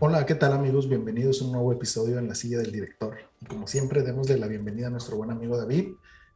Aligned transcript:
Hola, 0.00 0.26
¿qué 0.26 0.36
tal 0.36 0.52
amigos? 0.52 0.88
Bienvenidos 0.88 1.42
a 1.42 1.44
un 1.44 1.50
nuevo 1.50 1.72
episodio 1.72 2.20
en 2.20 2.28
la 2.28 2.36
silla 2.36 2.58
del 2.58 2.70
director. 2.70 3.16
Y 3.40 3.46
como 3.46 3.66
siempre, 3.66 4.02
démosle 4.02 4.38
la 4.38 4.46
bienvenida 4.46 4.86
a 4.86 4.90
nuestro 4.90 5.16
buen 5.16 5.32
amigo 5.32 5.56
David, 5.56 5.88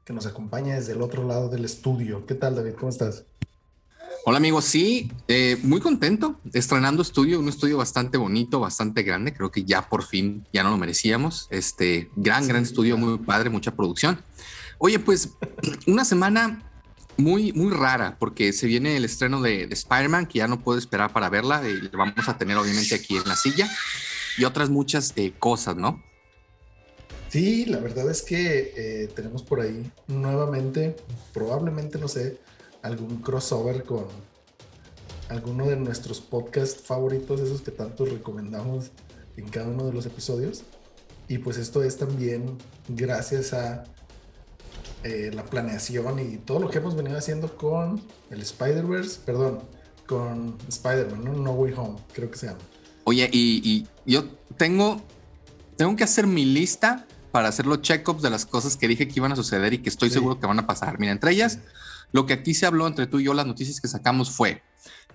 que 0.04 0.12
nos 0.12 0.26
acompaña 0.26 0.74
desde 0.74 0.94
el 0.94 1.00
otro 1.00 1.24
lado 1.24 1.48
del 1.48 1.64
estudio. 1.64 2.26
¿Qué 2.26 2.35
tal, 2.35 2.56
David? 2.56 2.72
¿Cómo 2.72 2.90
estás? 2.90 3.24
Hola 4.24 4.38
amigos, 4.38 4.64
sí, 4.64 5.12
eh, 5.28 5.58
muy 5.62 5.78
contento, 5.78 6.40
estrenando 6.53 7.03
estudio, 7.03 7.38
un 7.38 7.48
estudio 7.48 7.78
bastante 7.78 8.19
bonito, 8.19 8.58
bastante 8.58 9.04
grande, 9.04 9.33
creo 9.33 9.53
que 9.53 9.63
ya 9.63 9.88
por 9.88 10.03
fin, 10.03 10.44
ya 10.53 10.65
no 10.65 10.71
lo 10.71 10.76
merecíamos, 10.76 11.47
este 11.51 12.10
gran, 12.17 12.49
gran 12.49 12.65
estudio, 12.65 12.97
muy 12.97 13.19
padre, 13.19 13.49
mucha 13.49 13.76
producción. 13.76 14.21
Oye, 14.79 14.99
pues 14.99 15.37
una 15.87 16.05
semana 16.05 16.71
muy, 17.16 17.52
muy 17.52 17.73
rara, 17.73 18.16
porque 18.19 18.52
se 18.52 18.66
viene 18.66 18.97
el 18.97 19.05
estreno 19.05 19.41
de, 19.41 19.65
Spider-Man, 19.65 20.27
que 20.27 20.38
ya 20.38 20.48
no 20.48 20.60
puedo 20.60 20.78
esperar 20.78 21.12
para 21.12 21.28
verla, 21.28 21.62
y 21.69 21.74
lo 21.74 21.98
vamos 21.98 22.28
a 22.28 22.38
tener 22.38 22.56
obviamente 22.56 22.95
aquí 22.95 23.16
en 23.16 23.28
la 23.28 23.36
silla, 23.36 23.70
y 24.38 24.45
otras 24.45 24.70
muchas 24.70 25.12
eh, 25.16 25.33
cosas, 25.38 25.77
¿no? 25.77 26.02
Sí, 27.28 27.64
la 27.64 27.78
verdad 27.78 28.10
es 28.10 28.22
que 28.22 28.74
eh, 28.77 29.09
tenemos 29.14 29.42
por 29.42 29.60
ahí 29.60 29.91
nuevamente, 30.06 30.96
probablemente, 31.33 31.98
no 31.98 32.09
sé, 32.09 32.38
algún 32.83 33.22
crossover 33.22 33.84
con 33.84 34.06
alguno 35.28 35.66
de 35.66 35.77
nuestros 35.77 36.20
podcasts 36.20 36.83
favoritos, 36.83 37.41
esos 37.41 37.62
que 37.62 37.70
tanto 37.70 38.05
recomendamos 38.05 38.91
en 39.36 39.48
cada 39.48 39.69
uno 39.69 39.86
de 39.86 39.92
los 39.94 40.05
episodios. 40.05 40.64
Y 41.28 41.38
pues 41.38 41.56
esto 41.56 41.83
es 41.83 41.97
también 41.97 42.58
gracias 42.88 43.55
a 43.55 43.84
eh, 45.05 45.30
la 45.34 45.45
planeación 45.45 46.19
y 46.19 46.37
todo 46.38 46.61
lo 46.61 46.70
que 46.70 46.79
hemos 46.79 46.95
venido 46.95 47.19
haciendo 47.19 47.56
con 47.56 48.01
el 48.30 48.41
Spider-Verse, 48.41 49.20
perdón, 49.25 49.61
con 50.06 50.56
Spider-Man, 50.69 51.42
¿no? 51.42 51.52
Way 51.52 51.75
Home, 51.77 51.98
creo 52.12 52.30
que 52.30 52.38
se 52.38 52.47
llama. 52.47 52.61
Oye, 53.05 53.28
y, 53.33 53.86
yo 54.06 54.25
tengo, 54.56 55.00
tengo 55.77 55.97
que 55.97 56.05
hacer 56.05 56.27
mi 56.27 56.44
lista 56.44 57.06
para 57.33 57.48
hacer 57.48 57.67
los 57.67 57.81
check-ups 57.83 58.22
de 58.22 58.31
las 58.31 58.47
cosas 58.47 58.77
que 58.77 58.86
dije 58.86 59.09
que 59.09 59.14
iban 59.17 59.33
a 59.33 59.36
suceder 59.36 59.72
y 59.72 59.78
que 59.78 59.89
estoy 59.89 60.11
seguro 60.11 60.39
que 60.39 60.47
van 60.47 60.59
a 60.59 60.67
pasar. 60.67 60.98
Mira, 60.98 61.12
entre 61.12 61.33
ellas, 61.33 61.59
lo 62.12 62.27
que 62.27 62.34
aquí 62.34 62.55
se 62.55 62.66
habló 62.66 62.87
entre 62.87 63.06
tú 63.06 63.19
y 63.19 63.25
yo, 63.25 63.34
las 63.34 63.47
noticias 63.47 63.81
que 63.81 63.89
sacamos 63.89 64.31
fue 64.31 64.62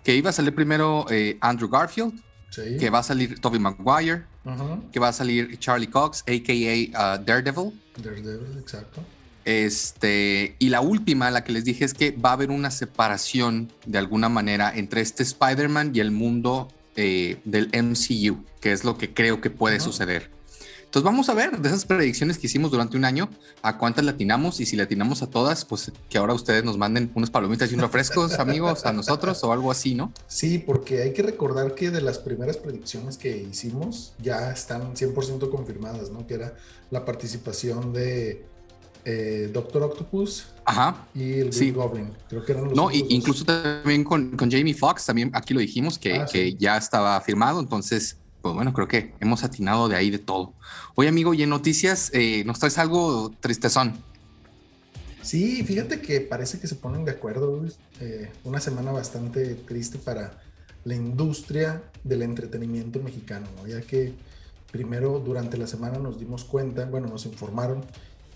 que 0.03 0.15
iba 0.15 0.29
a 0.29 0.33
salir 0.33 0.55
primero 0.55 1.05
eh, 1.09 1.37
Andrew 1.41 1.69
Garfield, 1.69 2.13
que 2.79 2.89
va 2.89 2.99
a 2.99 3.03
salir 3.03 3.39
Tobey 3.39 3.59
Maguire, 3.59 4.25
que 4.91 4.99
va 4.99 5.09
a 5.09 5.13
salir 5.13 5.59
Charlie 5.59 5.87
Cox, 5.87 6.21
a.k.a. 6.21 7.15
Uh, 7.15 7.23
Daredevil. 7.23 7.79
Daredevil, 7.97 8.57
exacto. 8.57 9.01
Este, 9.47 10.57
y 10.59 10.67
la 10.67 10.81
última, 10.81 11.31
la 11.31 11.45
que 11.45 11.53
les 11.53 11.63
dije, 11.63 11.85
es 11.85 11.93
que 11.93 12.11
va 12.11 12.31
a 12.31 12.33
haber 12.33 12.51
una 12.51 12.69
separación 12.69 13.71
de 13.85 13.97
alguna 13.97 14.27
manera 14.27 14.73
entre 14.75 14.99
este 14.99 15.23
Spider-Man 15.23 15.91
y 15.93 16.01
el 16.01 16.11
mundo 16.11 16.67
eh, 16.97 17.39
del 17.45 17.69
MCU, 17.71 18.43
que 18.59 18.73
es 18.73 18.83
lo 18.83 18.97
que 18.97 19.13
creo 19.13 19.39
que 19.39 19.49
puede 19.49 19.79
suceder. 19.79 20.29
Entonces 20.83 21.05
vamos 21.05 21.29
a 21.29 21.33
ver 21.33 21.59
de 21.59 21.69
esas 21.69 21.85
predicciones 21.85 22.37
que 22.37 22.47
hicimos 22.47 22.71
durante 22.71 22.97
un 22.97 23.05
año, 23.05 23.29
a 23.61 23.77
cuántas 23.77 24.03
latinamos 24.03 24.59
y 24.59 24.65
si 24.65 24.75
latinamos 24.75 25.23
a 25.23 25.27
todas, 25.27 25.63
pues 25.63 25.93
que 26.09 26.17
ahora 26.17 26.33
ustedes 26.33 26.65
nos 26.65 26.77
manden 26.77 27.09
unas 27.15 27.29
palomitas 27.29 27.71
y 27.71 27.75
unos 27.75 27.85
refrescos, 27.85 28.33
amigos, 28.39 28.85
a 28.85 28.91
nosotros 28.91 29.41
o 29.45 29.53
algo 29.53 29.71
así, 29.71 29.95
¿no? 29.95 30.11
Sí, 30.27 30.57
porque 30.57 31.03
hay 31.03 31.13
que 31.13 31.21
recordar 31.21 31.73
que 31.73 31.89
de 31.89 32.01
las 32.01 32.19
primeras 32.19 32.57
predicciones 32.57 33.17
que 33.17 33.37
hicimos 33.37 34.11
ya 34.21 34.51
están 34.51 34.93
100% 34.93 35.49
confirmadas, 35.49 36.09
¿no? 36.11 36.27
Que 36.27 36.33
era 36.33 36.57
la 36.91 37.05
participación 37.05 37.93
de 37.93 38.56
eh, 39.09 39.49
Doctor 39.53 39.83
Octopus 39.83 40.47
Ajá. 40.65 41.07
y 41.15 41.39
el 41.39 41.49
Green 41.51 41.73
Goblin. 41.73 42.13
Creo 42.27 42.43
que 42.43 42.51
eran 42.51 42.65
los 42.65 42.75
No, 42.75 42.91
y, 42.91 43.05
incluso 43.07 43.45
también 43.45 44.03
con, 44.03 44.35
con, 44.35 44.51
Jamie 44.51 44.73
Foxx, 44.73 45.05
también 45.05 45.31
aquí 45.33 45.53
lo 45.53 45.61
dijimos 45.61 45.97
que, 45.97 46.15
ah, 46.15 46.25
que 46.29 46.55
ya 46.55 46.75
estaba 46.75 47.19
firmado, 47.21 47.61
entonces, 47.61 48.17
pues 48.41 48.53
bueno, 48.53 48.73
creo 48.73 48.89
que 48.89 49.13
hemos 49.21 49.45
atinado 49.45 49.87
de 49.87 49.95
ahí 49.95 50.09
de 50.09 50.19
todo. 50.19 50.53
Oye, 50.95 51.07
amigo, 51.07 51.33
y 51.33 51.41
en 51.41 51.49
noticias, 51.49 52.11
eh, 52.13 52.43
nos 52.43 52.59
traes 52.59 52.77
algo 52.79 53.31
tristezón. 53.39 53.93
Sí, 55.21 55.63
fíjate 55.63 56.01
que 56.01 56.19
parece 56.19 56.59
que 56.59 56.67
se 56.67 56.75
ponen 56.75 57.05
de 57.05 57.11
acuerdo. 57.11 57.63
Eh, 58.01 58.29
una 58.43 58.59
semana 58.59 58.91
bastante 58.91 59.55
triste 59.55 59.99
para 59.99 60.41
la 60.83 60.95
industria 60.95 61.81
del 62.03 62.23
entretenimiento 62.23 62.99
mexicano, 62.99 63.47
ya 63.65 63.79
que 63.79 64.13
primero 64.69 65.19
durante 65.19 65.57
la 65.57 65.65
semana 65.65 65.97
nos 65.97 66.19
dimos 66.19 66.43
cuenta, 66.43 66.83
bueno, 66.85 67.07
nos 67.07 67.25
informaron 67.25 67.85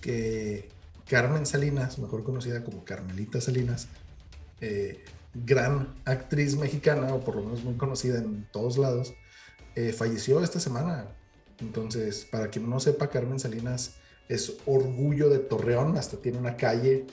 que 0.01 0.69
Carmen 1.07 1.45
Salinas, 1.45 1.99
mejor 1.99 2.23
conocida 2.23 2.63
como 2.63 2.83
Carmelita 2.83 3.39
Salinas, 3.39 3.87
eh, 4.59 5.03
gran 5.33 5.93
actriz 6.05 6.55
mexicana, 6.57 7.13
o 7.13 7.21
por 7.21 7.35
lo 7.35 7.43
menos 7.43 7.63
muy 7.63 7.75
conocida 7.75 8.19
en 8.19 8.47
todos 8.51 8.77
lados, 8.77 9.13
eh, 9.75 9.93
falleció 9.93 10.43
esta 10.43 10.59
semana. 10.59 11.07
Entonces, 11.59 12.27
para 12.29 12.49
quien 12.49 12.69
no 12.69 12.79
sepa, 12.79 13.09
Carmen 13.09 13.39
Salinas 13.39 13.95
es 14.27 14.57
orgullo 14.65 15.29
de 15.29 15.39
Torreón, 15.39 15.97
hasta 15.97 16.17
tiene 16.17 16.37
una 16.37 16.57
calle 16.57 17.05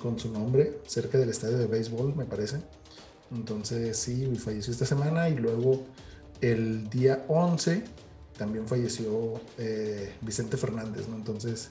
con 0.00 0.18
su 0.18 0.32
nombre 0.32 0.78
cerca 0.86 1.18
del 1.18 1.28
estadio 1.28 1.58
de 1.58 1.66
béisbol, 1.66 2.16
me 2.16 2.24
parece. 2.24 2.58
Entonces, 3.30 3.96
sí, 3.96 4.26
falleció 4.36 4.72
esta 4.72 4.86
semana 4.86 5.28
y 5.28 5.36
luego 5.36 5.84
el 6.40 6.88
día 6.88 7.24
11 7.28 7.84
también 8.36 8.66
falleció 8.66 9.40
eh, 9.58 10.14
Vicente 10.22 10.56
Fernández, 10.56 11.08
¿no? 11.08 11.16
Entonces, 11.16 11.70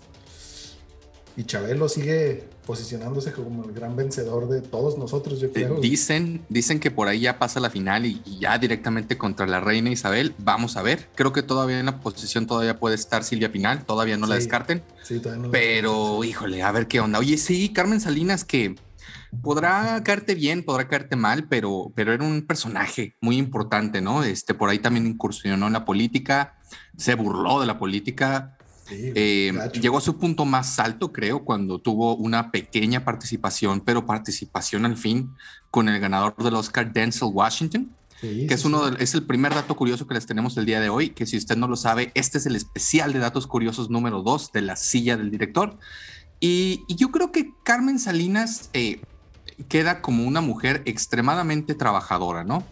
y 1.39 1.45
Chabelo 1.45 1.87
sigue 1.87 2.43
posicionándose 2.65 3.31
como 3.31 3.63
el 3.63 3.71
gran 3.71 3.95
vencedor 3.95 4.49
de 4.49 4.61
todos 4.61 4.97
nosotros, 4.97 5.39
yo 5.39 5.47
eh, 5.47 5.51
creo. 5.53 5.79
Dicen, 5.79 6.45
dicen 6.49 6.81
que 6.81 6.91
por 6.91 7.07
ahí 7.07 7.21
ya 7.21 7.39
pasa 7.39 7.61
la 7.61 7.69
final 7.69 8.05
y, 8.05 8.21
ya 8.41 8.57
directamente 8.57 9.17
contra 9.17 9.47
la 9.47 9.61
reina 9.61 9.89
Isabel. 9.89 10.35
Vamos 10.39 10.75
a 10.75 10.81
ver. 10.81 11.07
Creo 11.15 11.31
que 11.31 11.41
todavía 11.41 11.79
en 11.79 11.85
la 11.85 12.01
posición 12.01 12.45
todavía 12.45 12.77
puede 12.77 12.95
estar 12.95 13.23
Silvia 13.23 13.53
Pinal, 13.53 13.85
todavía 13.85 14.17
no 14.17 14.27
la 14.27 14.35
descarten. 14.35 14.83
Sí, 15.01 15.19
todavía 15.19 15.45
no 15.45 15.51
Pero, 15.51 16.25
híjole, 16.25 16.61
a 16.61 16.73
ver 16.73 16.87
qué 16.87 16.99
onda. 16.99 17.19
Oye, 17.19 17.37
sí, 17.37 17.69
Carmen 17.69 18.01
Salinas 18.01 18.43
que 18.43 18.75
podrá 19.41 20.03
caerte 20.03 20.35
bien, 20.35 20.63
podrá 20.63 20.89
caerte 20.89 21.15
mal, 21.15 21.47
pero, 21.47 21.93
pero 21.95 22.11
era 22.11 22.25
un 22.25 22.41
personaje 22.45 23.15
muy 23.21 23.37
importante, 23.37 24.01
¿no? 24.01 24.25
Este, 24.25 24.53
por 24.53 24.69
ahí 24.69 24.79
también 24.79 25.07
incursionó 25.07 25.67
en 25.67 25.73
la 25.73 25.85
política, 25.85 26.57
se 26.97 27.15
burló 27.15 27.61
de 27.61 27.65
la 27.65 27.79
política, 27.79 28.57
eh, 28.91 29.53
llegó 29.79 29.97
a 29.97 30.01
su 30.01 30.17
punto 30.17 30.45
más 30.45 30.79
alto, 30.79 31.11
creo, 31.11 31.43
cuando 31.43 31.79
tuvo 31.79 32.15
una 32.15 32.51
pequeña 32.51 33.03
participación, 33.03 33.81
pero 33.81 34.05
participación 34.05 34.85
al 34.85 34.97
fin 34.97 35.33
con 35.71 35.89
el 35.89 35.99
ganador 35.99 36.35
del 36.37 36.55
Oscar, 36.55 36.91
Denzel 36.91 37.29
Washington. 37.31 37.95
que 38.21 38.53
es 38.53 38.65
uno 38.65 38.87
es 38.87 39.13
el 39.13 39.23
primer 39.23 39.53
dato 39.53 39.75
curioso 39.75 40.05
que 40.05 40.13
les 40.13 40.25
tenemos 40.25 40.57
el 40.57 40.65
día 40.65 40.81
de 40.81 40.89
hoy, 40.89 41.11
que 41.11 41.25
si 41.25 41.37
usted 41.37 41.55
no 41.55 41.67
lo 41.67 41.75
sabe, 41.75 42.11
este 42.15 42.37
es 42.37 42.45
el 42.45 42.55
especial 42.55 43.13
de 43.13 43.19
datos 43.19 43.47
curiosos 43.47 43.89
número 43.89 44.21
dos 44.21 44.51
de 44.51 44.61
la 44.61 44.75
silla 44.75 45.15
del 45.15 45.31
director. 45.31 45.77
Y, 46.39 46.85
yo 46.95 47.11
creo 47.11 47.31
que 47.31 47.51
Carmen 47.63 47.99
Salinas 47.99 48.69
eh, 48.73 49.01
queda 49.67 50.01
como 50.01 50.25
una 50.25 50.41
mujer 50.41 50.81
extremadamente 50.85 51.75
trabajadora, 51.75 52.43
¿no? 52.43 52.63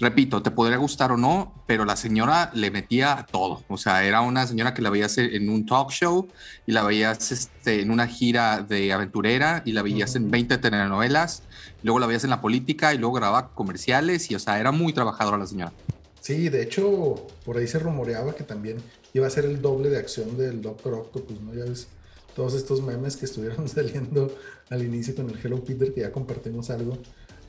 Repito, 0.00 0.42
te 0.42 0.50
podría 0.50 0.76
gustar 0.76 1.12
o 1.12 1.16
no, 1.16 1.52
pero 1.66 1.84
la 1.84 1.96
señora 1.96 2.50
le 2.54 2.70
metía 2.70 3.26
todo. 3.30 3.62
O 3.68 3.76
sea, 3.76 4.04
era 4.04 4.20
una 4.20 4.46
señora 4.46 4.74
que 4.74 4.82
la 4.82 4.90
veías 4.90 5.18
en 5.18 5.48
un 5.48 5.66
talk 5.66 5.90
show 5.90 6.28
y 6.66 6.72
la 6.72 6.82
veías 6.84 7.32
este, 7.32 7.82
en 7.82 7.90
una 7.90 8.06
gira 8.06 8.62
de 8.62 8.92
aventurera 8.92 9.62
y 9.64 9.72
la 9.72 9.82
veías 9.82 10.14
en 10.16 10.30
20 10.30 10.58
telenovelas, 10.58 11.42
luego 11.82 11.98
la 11.98 12.06
veías 12.06 12.24
en 12.24 12.30
la 12.30 12.40
política 12.40 12.94
y 12.94 12.98
luego 12.98 13.14
grababa 13.14 13.50
comerciales 13.54 14.30
y, 14.30 14.34
o 14.34 14.38
sea, 14.38 14.60
era 14.60 14.72
muy 14.72 14.92
trabajadora 14.92 15.38
la 15.38 15.46
señora. 15.46 15.72
Sí, 16.20 16.48
de 16.48 16.62
hecho, 16.62 17.26
por 17.44 17.56
ahí 17.56 17.66
se 17.66 17.78
rumoreaba 17.78 18.34
que 18.34 18.44
también 18.44 18.78
iba 19.14 19.26
a 19.26 19.30
ser 19.30 19.46
el 19.46 19.62
doble 19.62 19.88
de 19.88 19.98
acción 19.98 20.36
del 20.36 20.60
Doctor 20.60 20.94
Octopus, 20.94 21.40
¿no? 21.40 21.54
Ya 21.54 21.64
ves, 21.64 21.88
todos 22.36 22.54
estos 22.54 22.82
memes 22.82 23.16
que 23.16 23.24
estuvieron 23.24 23.68
saliendo 23.68 24.32
al 24.70 24.84
inicio 24.84 25.14
con 25.14 25.30
el 25.30 25.38
Hello 25.42 25.64
Peter, 25.64 25.92
que 25.92 26.02
ya 26.02 26.12
compartimos 26.12 26.70
algo 26.70 26.98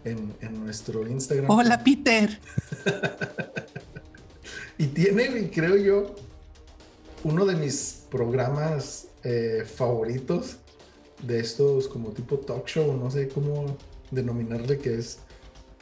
en, 0.03 0.63
nuestro 0.63 1.07
Instagram. 1.07 1.49
Hola, 1.49 1.83
Peter. 1.83 2.39
y 4.77 4.87
tiene, 4.87 5.49
creo 5.51 5.77
yo, 5.77 6.15
uno 7.23 7.45
de 7.45 7.55
mis 7.55 8.03
programas 8.09 9.07
eh, 9.23 9.63
favoritos 9.65 10.57
de 11.21 11.39
estos 11.39 11.87
como 11.87 12.09
tipo 12.11 12.37
talk 12.39 12.65
show, 12.67 12.95
no 12.95 13.11
sé 13.11 13.27
cómo 13.27 13.77
denominarle, 14.11 14.77
que 14.77 14.95
es 14.95 15.19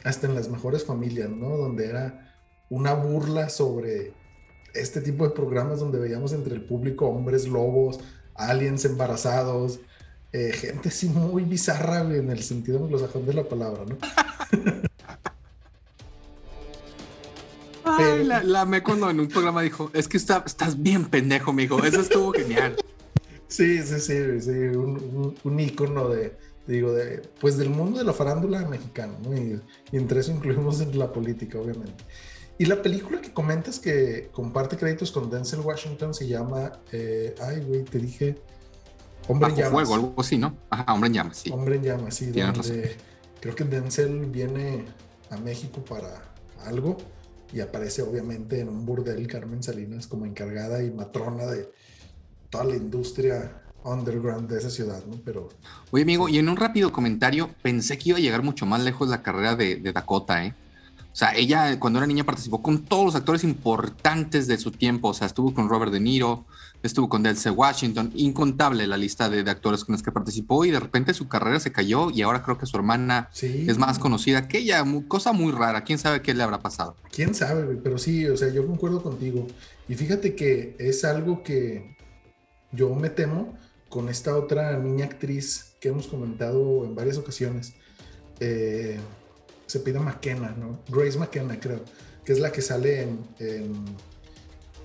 hasta 0.04 0.26
en 0.26 0.34
las 0.34 0.48
mejores 0.48 0.84
familias, 0.84 1.30
¿no? 1.30 1.56
Donde 1.56 1.86
era 1.86 2.34
una 2.68 2.94
burla 2.94 3.48
sobre 3.48 4.12
este 4.74 5.00
tipo 5.00 5.24
de 5.24 5.34
programas 5.34 5.80
donde 5.80 5.98
veíamos 5.98 6.32
entre 6.32 6.54
el 6.54 6.64
público 6.64 7.08
hombres 7.08 7.48
lobos, 7.48 8.00
aliens 8.34 8.84
embarazados, 8.84 9.80
eh, 10.32 10.52
gente 10.52 10.88
así 10.90 11.08
muy 11.08 11.44
bizarra, 11.44 12.00
en 12.00 12.30
el 12.30 12.42
sentido 12.42 12.84
anglosajón 12.84 13.26
de 13.26 13.34
la 13.34 13.44
palabra, 13.44 13.84
¿no? 13.84 13.96
Ay, 17.84 18.24
la, 18.24 18.42
la, 18.42 18.66
me 18.66 18.82
cuando 18.82 19.08
en 19.08 19.18
un 19.20 19.28
programa 19.28 19.62
dijo, 19.62 19.90
es 19.94 20.08
que 20.08 20.18
está, 20.18 20.42
estás 20.44 20.82
bien 20.82 21.06
pendejo, 21.06 21.52
mijo. 21.52 21.82
Eso 21.82 22.00
estuvo 22.00 22.32
genial. 22.32 22.76
Sí, 23.50 23.82
sí, 23.82 23.98
sí, 23.98 24.40
sí, 24.42 24.50
un, 24.50 25.34
un, 25.42 25.58
ícono 25.60 26.10
de, 26.10 26.36
digo, 26.66 26.92
de, 26.92 27.22
pues 27.40 27.56
del 27.56 27.70
mundo 27.70 27.98
de 27.98 28.04
la 28.04 28.12
farándula 28.12 28.68
mexicana, 28.68 29.14
¿no? 29.24 29.34
Y, 29.34 29.58
y, 29.90 29.96
entre 29.96 30.20
eso 30.20 30.32
incluimos 30.32 30.86
la 30.94 31.10
política, 31.10 31.58
obviamente. 31.58 32.04
Y 32.58 32.66
la 32.66 32.82
película 32.82 33.22
que 33.22 33.32
comentas 33.32 33.78
que 33.78 34.28
comparte 34.32 34.76
créditos 34.76 35.12
con 35.12 35.30
Denzel 35.30 35.60
Washington 35.60 36.12
se 36.12 36.28
llama, 36.28 36.72
eh, 36.92 37.34
ay, 37.40 37.60
güey, 37.60 37.84
te 37.84 37.98
dije, 37.98 38.36
Hombre 39.28 39.50
en 39.50 39.56
llamas. 39.56 39.72
Fuego, 39.72 39.94
algo 39.94 40.14
así, 40.18 40.38
¿no? 40.38 40.56
Ajá, 40.70 40.92
Hombre 40.92 41.08
en 41.08 41.14
llamas, 41.14 41.36
sí. 41.36 41.50
Hombre 41.50 41.76
en 41.76 41.82
llamas, 41.82 42.14
sí. 42.14 42.26
donde 42.30 42.96
creo 43.40 43.54
que 43.54 43.64
Denzel 43.64 44.26
viene 44.26 44.84
a 45.30 45.36
México 45.36 45.84
para 45.84 46.32
algo 46.64 46.96
y 47.52 47.60
aparece 47.60 48.02
obviamente 48.02 48.60
en 48.60 48.68
un 48.68 48.84
burdel 48.84 49.26
Carmen 49.26 49.62
Salinas 49.62 50.06
como 50.06 50.26
encargada 50.26 50.82
y 50.82 50.90
matrona 50.90 51.46
de 51.46 51.70
toda 52.50 52.64
la 52.64 52.76
industria 52.76 53.62
underground 53.84 54.50
de 54.50 54.58
esa 54.58 54.70
ciudad, 54.70 55.04
¿no? 55.06 55.16
Pero... 55.24 55.48
Oye, 55.90 56.02
amigo, 56.02 56.28
y 56.28 56.38
en 56.38 56.48
un 56.48 56.56
rápido 56.56 56.92
comentario, 56.92 57.50
pensé 57.62 57.96
que 57.96 58.10
iba 58.10 58.18
a 58.18 58.20
llegar 58.20 58.42
mucho 58.42 58.66
más 58.66 58.82
lejos 58.82 59.08
la 59.08 59.22
carrera 59.22 59.54
de, 59.56 59.76
de 59.76 59.92
Dakota, 59.92 60.44
¿eh? 60.44 60.54
O 61.12 61.16
sea, 61.18 61.34
ella 61.34 61.80
cuando 61.80 61.98
era 61.98 62.06
niña 62.06 62.22
participó 62.22 62.62
con 62.62 62.84
todos 62.84 63.06
los 63.06 63.14
actores 63.16 63.42
importantes 63.42 64.46
de 64.46 64.56
su 64.56 64.70
tiempo. 64.70 65.08
O 65.08 65.14
sea, 65.14 65.26
estuvo 65.26 65.52
con 65.52 65.68
Robert 65.68 65.90
De 65.90 65.98
Niro, 65.98 66.44
estuvo 66.82 67.08
con 67.08 67.22
Denzel 67.22 67.52
Washington, 67.52 68.12
incontable 68.14 68.86
la 68.86 68.96
lista 68.96 69.28
de, 69.28 69.48
actores 69.48 69.84
con 69.84 69.94
los 69.94 70.02
que 70.02 70.12
participó 70.12 70.64
y 70.64 70.70
de 70.70 70.80
repente 70.80 71.14
su 71.14 71.28
carrera 71.28 71.58
se 71.60 71.72
cayó 71.72 72.10
y 72.10 72.22
ahora 72.22 72.42
creo 72.42 72.58
que 72.58 72.66
su 72.66 72.76
hermana 72.76 73.30
es 73.40 73.78
más 73.78 73.98
conocida 73.98 74.48
que 74.48 74.58
ella. 74.58 74.84
Cosa 75.08 75.32
muy 75.32 75.52
rara. 75.52 75.84
¿Quién 75.84 75.98
sabe 75.98 76.22
qué 76.22 76.34
le 76.34 76.42
habrá 76.42 76.60
pasado? 76.60 76.96
¿Quién 77.10 77.34
sabe? 77.34 77.76
Pero 77.76 77.98
sí, 77.98 78.26
o 78.26 78.36
sea, 78.36 78.48
yo 78.52 78.66
concuerdo 78.66 79.02
contigo. 79.02 79.46
Y 79.88 79.94
fíjate 79.94 80.34
que 80.34 80.76
es 80.78 81.04
algo 81.04 81.42
que 81.42 81.96
yo 82.72 82.94
me 82.94 83.10
temo 83.10 83.56
con 83.88 84.08
esta 84.08 84.36
otra 84.36 84.78
niña 84.78 85.06
actriz 85.06 85.76
que 85.80 85.88
hemos 85.88 86.06
comentado 86.06 86.84
en 86.84 86.94
varias 86.94 87.16
ocasiones. 87.16 87.74
Eh, 88.40 88.98
se 89.66 89.80
pide 89.80 89.98
McKenna, 89.98 90.54
¿no? 90.58 90.80
Grace 90.88 91.18
McKenna, 91.18 91.58
creo, 91.58 91.84
que 92.24 92.32
es 92.32 92.38
la 92.38 92.52
que 92.52 92.62
sale 92.62 93.02
en, 93.02 93.18
en 93.38 93.84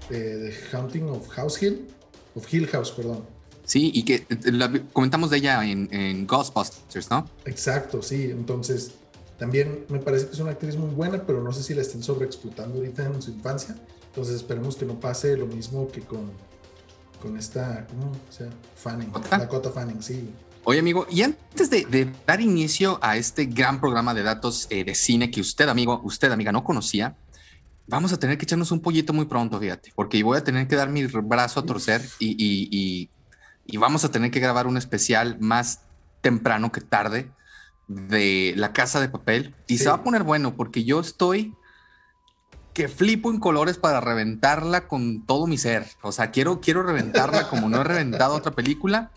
eh, 0.09 0.53
The 0.71 0.75
Haunting 0.77 1.09
of 1.09 1.27
House 1.29 1.61
Hill, 1.61 1.87
of 2.35 2.51
Hill 2.51 2.67
House, 2.67 2.91
perdón. 2.91 3.25
Sí, 3.65 3.91
y 3.93 4.03
que 4.03 4.25
eh, 4.29 4.83
comentamos 4.91 5.29
de 5.29 5.37
ella 5.37 5.63
en, 5.65 5.87
en, 5.93 6.27
Ghostbusters, 6.27 7.09
¿no? 7.09 7.29
Exacto, 7.45 8.01
sí. 8.01 8.25
Entonces, 8.25 8.91
también 9.37 9.85
me 9.89 9.99
parece 9.99 10.27
que 10.27 10.33
es 10.33 10.39
una 10.39 10.51
actriz 10.51 10.75
muy 10.75 10.89
buena, 10.89 11.25
pero 11.25 11.41
no 11.41 11.51
sé 11.53 11.63
si 11.63 11.73
la 11.73 11.81
estén 11.81 12.03
sobreexplotando 12.03 12.77
ahorita 12.77 13.05
en 13.05 13.21
su 13.21 13.31
infancia. 13.31 13.75
Entonces, 14.07 14.35
esperemos 14.35 14.75
que 14.75 14.85
no 14.85 14.99
pase 14.99 15.37
lo 15.37 15.47
mismo 15.47 15.87
que 15.87 16.01
con, 16.01 16.31
con 17.21 17.37
esta, 17.37 17.87
¿cómo 17.87 18.11
se 18.29 18.43
llama? 18.43 18.55
Fanning, 18.75 19.11
Dakota 19.29 19.71
Fanning, 19.71 20.03
sí. 20.03 20.29
Oye, 20.65 20.79
amigo, 20.79 21.05
y 21.09 21.21
antes 21.23 21.69
de, 21.69 22.09
dar 22.25 22.39
inicio 22.39 22.97
a 23.01 23.17
este 23.17 23.45
gran 23.45 23.81
programa 23.81 24.13
de 24.13 24.23
datos 24.23 24.67
eh, 24.69 24.85
de 24.85 24.95
cine 24.95 25.29
que 25.29 25.41
usted, 25.41 25.67
amigo, 25.67 25.99
usted, 26.05 26.31
amiga, 26.31 26.53
no 26.53 26.63
conocía, 26.63 27.17
vamos 27.87 28.13
a 28.13 28.17
tener 28.17 28.37
que 28.37 28.45
echarnos 28.45 28.71
un 28.71 28.81
pollito 28.81 29.13
muy 29.13 29.25
pronto, 29.25 29.59
fíjate, 29.59 29.91
porque 29.95 30.23
voy 30.23 30.37
a 30.37 30.43
tener 30.43 30.67
que 30.67 30.75
dar 30.75 30.89
mi 30.89 31.05
brazo 31.05 31.59
a 31.59 31.65
torcer 31.65 32.01
y, 32.19 33.09
vamos 33.77 34.03
a 34.05 34.11
tener 34.11 34.31
que 34.31 34.39
grabar 34.39 34.67
un 34.67 34.77
especial 34.77 35.37
más 35.39 35.81
temprano 36.21 36.71
que 36.71 36.81
tarde 36.81 37.31
de 37.87 38.53
La 38.55 38.73
Casa 38.73 39.01
de 39.01 39.09
Papel. 39.09 39.55
Y 39.67 39.77
se 39.77 39.89
va 39.89 39.95
a 39.95 40.03
poner 40.03 40.23
bueno, 40.23 40.55
porque 40.55 40.83
yo 40.83 40.99
estoy 40.99 41.53
que 42.73 42.87
flipo 42.87 43.29
en 43.29 43.39
colores 43.39 43.77
para 43.77 44.01
reventarla 44.01 44.87
con 44.87 45.25
todo 45.25 45.47
mi 45.47 45.57
ser. 45.57 45.85
O 46.01 46.11
sea, 46.11 46.31
quiero, 46.31 46.59
quiero 46.59 46.81
reventarla 46.83 47.47
como 47.49 47.69
no 47.69 47.81
he 47.81 47.83
reventado 47.83 48.35
otra 48.35 48.53
película. 48.53 49.11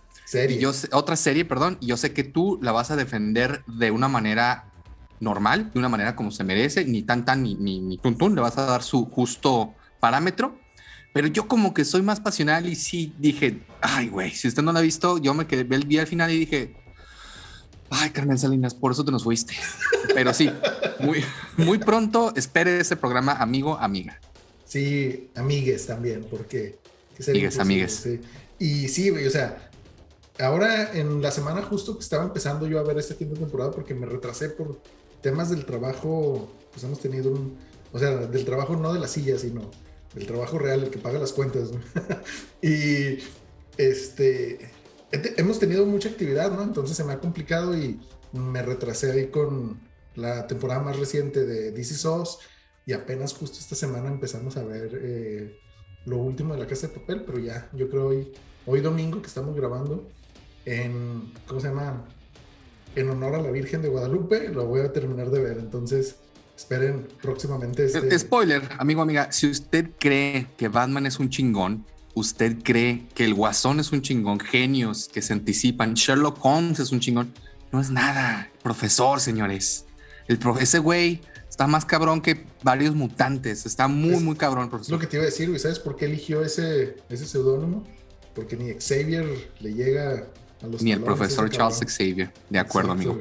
Y 0.48 0.58
yo, 0.58 0.72
otra 0.92 1.16
serie, 1.16 1.44
perdón, 1.44 1.78
y 1.80 1.86
yo 1.86 1.96
sé 1.96 2.12
que 2.12 2.24
tú 2.24 2.58
la 2.60 2.72
vas 2.72 2.90
a 2.90 2.96
defender 2.96 3.64
de 3.66 3.92
una 3.92 4.08
manera 4.08 4.72
normal, 5.20 5.70
de 5.72 5.78
una 5.78 5.88
manera 5.88 6.16
como 6.16 6.30
se 6.30 6.44
merece, 6.44 6.84
ni 6.84 7.02
tan 7.02 7.24
tan 7.24 7.42
ni, 7.42 7.54
ni, 7.54 7.80
ni 7.80 7.98
tun, 7.98 8.34
le 8.34 8.40
vas 8.40 8.58
a 8.58 8.66
dar 8.66 8.82
su 8.82 9.06
justo 9.06 9.74
parámetro. 10.00 10.58
Pero 11.12 11.28
yo 11.28 11.48
como 11.48 11.72
que 11.72 11.84
soy 11.84 12.02
más 12.02 12.20
pasional 12.20 12.66
y 12.66 12.76
sí 12.76 13.14
dije, 13.18 13.62
ay, 13.80 14.08
güey, 14.08 14.32
si 14.32 14.48
usted 14.48 14.62
no 14.62 14.72
la 14.72 14.80
ha 14.80 14.82
visto, 14.82 15.16
yo 15.18 15.32
me 15.32 15.46
quedé, 15.46 15.64
vi 15.64 15.98
al 15.98 16.06
final 16.06 16.30
y 16.30 16.38
dije, 16.38 16.76
ay, 17.88 18.10
Carmen 18.10 18.38
Salinas, 18.38 18.74
por 18.74 18.92
eso 18.92 19.04
te 19.04 19.10
nos 19.10 19.24
fuiste. 19.24 19.54
Pero 20.14 20.34
sí, 20.34 20.50
muy, 21.00 21.24
muy 21.56 21.78
pronto 21.78 22.34
espere 22.36 22.80
ese 22.80 22.96
programa, 22.96 23.32
amigo, 23.32 23.78
amiga. 23.78 24.20
Sí, 24.64 25.30
amigues 25.34 25.86
también, 25.86 26.26
porque... 26.30 26.78
Amigues, 27.26 27.58
amigues. 27.58 28.08
Y 28.58 28.88
sí, 28.88 29.08
güey, 29.08 29.26
o 29.26 29.30
sea, 29.30 29.70
ahora 30.38 30.92
en 30.92 31.22
la 31.22 31.30
semana 31.30 31.62
justo 31.62 31.96
que 31.96 32.02
estaba 32.02 32.24
empezando 32.24 32.66
yo 32.66 32.78
a 32.78 32.82
ver 32.82 32.98
este 32.98 33.14
fin 33.14 33.32
de 33.32 33.40
temporada 33.40 33.70
porque 33.70 33.94
me 33.94 34.06
retrasé 34.06 34.50
por 34.50 34.80
temas 35.26 35.50
del 35.50 35.66
trabajo, 35.66 36.48
pues 36.70 36.84
hemos 36.84 37.00
tenido 37.00 37.32
un, 37.32 37.56
o 37.92 37.98
sea, 37.98 38.14
del 38.14 38.44
trabajo 38.44 38.76
no 38.76 38.92
de 38.92 39.00
la 39.00 39.08
silla, 39.08 39.36
sino 39.40 39.72
del 40.14 40.24
trabajo 40.24 40.56
real, 40.56 40.84
el 40.84 40.90
que 40.90 41.00
paga 41.00 41.18
las 41.18 41.32
cuentas. 41.32 41.70
y 42.62 43.18
este, 43.76 44.70
hemos 45.10 45.58
tenido 45.58 45.84
mucha 45.84 46.10
actividad, 46.10 46.52
¿no? 46.52 46.62
Entonces 46.62 46.96
se 46.96 47.02
me 47.02 47.12
ha 47.12 47.18
complicado 47.18 47.76
y 47.76 47.98
me 48.30 48.62
retrasé 48.62 49.10
ahí 49.10 49.26
con 49.26 49.80
la 50.14 50.46
temporada 50.46 50.80
más 50.80 50.96
reciente 50.96 51.44
de 51.44 51.72
DC 51.72 51.96
SOS 51.96 52.38
y 52.86 52.92
apenas 52.92 53.34
justo 53.34 53.58
esta 53.58 53.74
semana 53.74 54.08
empezamos 54.08 54.56
a 54.56 54.62
ver 54.62 54.96
eh, 55.02 55.58
lo 56.04 56.18
último 56.18 56.54
de 56.54 56.60
la 56.60 56.68
casa 56.68 56.86
de 56.86 56.94
papel, 56.94 57.24
pero 57.26 57.40
ya, 57.40 57.68
yo 57.72 57.90
creo 57.90 58.06
hoy, 58.06 58.32
hoy 58.64 58.80
domingo 58.80 59.20
que 59.20 59.26
estamos 59.26 59.56
grabando, 59.56 60.06
en, 60.66 61.32
¿cómo 61.48 61.58
se 61.58 61.66
llama? 61.66 62.06
En 62.96 63.10
honor 63.10 63.34
a 63.34 63.42
la 63.42 63.50
Virgen 63.50 63.82
de 63.82 63.88
Guadalupe, 63.88 64.48
lo 64.48 64.66
voy 64.66 64.80
a 64.80 64.92
terminar 64.92 65.30
de 65.30 65.40
ver. 65.40 65.58
Entonces, 65.58 66.16
esperen 66.56 67.06
próximamente 67.20 67.84
este... 67.84 68.18
Spoiler, 68.18 68.62
amigo, 68.78 69.02
amiga, 69.02 69.30
si 69.30 69.50
usted 69.50 69.90
cree 69.98 70.46
que 70.56 70.68
Batman 70.68 71.04
es 71.04 71.18
un 71.18 71.28
chingón, 71.28 71.84
usted 72.14 72.56
cree 72.62 73.06
que 73.14 73.26
el 73.26 73.34
Guasón 73.34 73.78
es 73.78 73.92
un 73.92 74.00
chingón, 74.00 74.40
genios 74.40 75.08
que 75.12 75.20
se 75.20 75.34
anticipan, 75.34 75.92
Sherlock 75.92 76.42
Holmes 76.42 76.80
es 76.80 76.90
un 76.90 77.00
chingón, 77.00 77.34
no 77.70 77.80
es 77.80 77.90
nada, 77.90 78.50
profesor, 78.62 79.20
señores. 79.20 79.84
El 80.26 80.38
profe, 80.38 80.64
ese 80.64 80.78
güey 80.78 81.20
está 81.48 81.66
más 81.66 81.84
cabrón 81.84 82.22
que 82.22 82.46
varios 82.62 82.94
mutantes, 82.94 83.66
está 83.66 83.86
muy, 83.86 84.22
muy 84.22 84.36
cabrón, 84.36 84.70
profesor. 84.70 84.94
Es 84.94 84.98
lo 84.98 84.98
que 84.98 85.06
te 85.06 85.16
iba 85.18 85.24
a 85.24 85.26
decir, 85.26 85.48
güey, 85.48 85.60
¿sabes 85.60 85.78
por 85.78 85.96
qué 85.96 86.06
eligió 86.06 86.42
ese, 86.42 86.96
ese 87.10 87.26
seudónimo? 87.26 87.84
Porque 88.34 88.56
ni 88.56 88.72
Xavier 88.72 89.50
le 89.60 89.74
llega 89.74 90.26
ni 90.80 90.92
el 90.92 91.02
profesor 91.02 91.50
Charles 91.50 91.80
Xavier. 91.86 92.32
De 92.48 92.58
acuerdo, 92.58 92.92
amigo. 92.92 93.18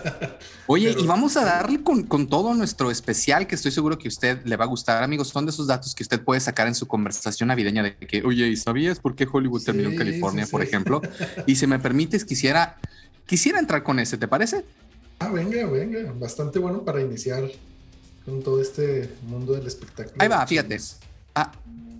Oye, 0.66 0.94
y 0.98 1.06
vamos 1.06 1.36
a 1.36 1.44
darle 1.44 1.82
con, 1.82 2.26
todo 2.28 2.54
nuestro 2.54 2.90
especial 2.90 3.46
que 3.46 3.54
estoy 3.54 3.70
seguro 3.70 3.98
que 3.98 4.08
a 4.08 4.10
usted 4.10 4.44
le 4.44 4.56
va 4.56 4.64
a 4.64 4.68
gustar, 4.68 5.02
amigos. 5.02 5.28
Son 5.28 5.44
de 5.44 5.50
esos 5.50 5.66
datos 5.66 5.94
que 5.94 6.02
usted 6.02 6.20
puede 6.22 6.40
sacar 6.40 6.66
en 6.66 6.74
su 6.74 6.86
conversación 6.86 7.48
navideña 7.48 7.82
de 7.82 7.96
que, 7.96 8.22
oye, 8.22 8.48
¿y 8.48 8.56
sabías 8.56 8.98
por 8.98 9.14
qué 9.14 9.26
Hollywood 9.30 9.62
terminó 9.62 9.90
en 9.90 9.96
California, 9.96 10.46
por 10.50 10.62
ejemplo? 10.62 11.00
Y 11.46 11.56
si 11.56 11.66
me 11.66 11.78
permites, 11.78 12.24
quisiera, 12.24 12.76
quisiera 13.26 13.58
entrar 13.58 13.82
con 13.82 13.98
ese, 13.98 14.16
¿te 14.16 14.26
parece? 14.28 14.64
Ah, 15.18 15.28
venga, 15.28 15.66
venga. 15.66 16.12
Bastante 16.12 16.58
bueno 16.58 16.84
para 16.84 17.00
iniciar 17.00 17.44
con 18.24 18.42
todo 18.42 18.60
este 18.60 19.10
mundo 19.26 19.52
del 19.52 19.66
espectáculo. 19.66 20.16
Ahí 20.18 20.28
va, 20.28 20.46
fíjate. 20.46 20.78
Ah, 21.34 21.52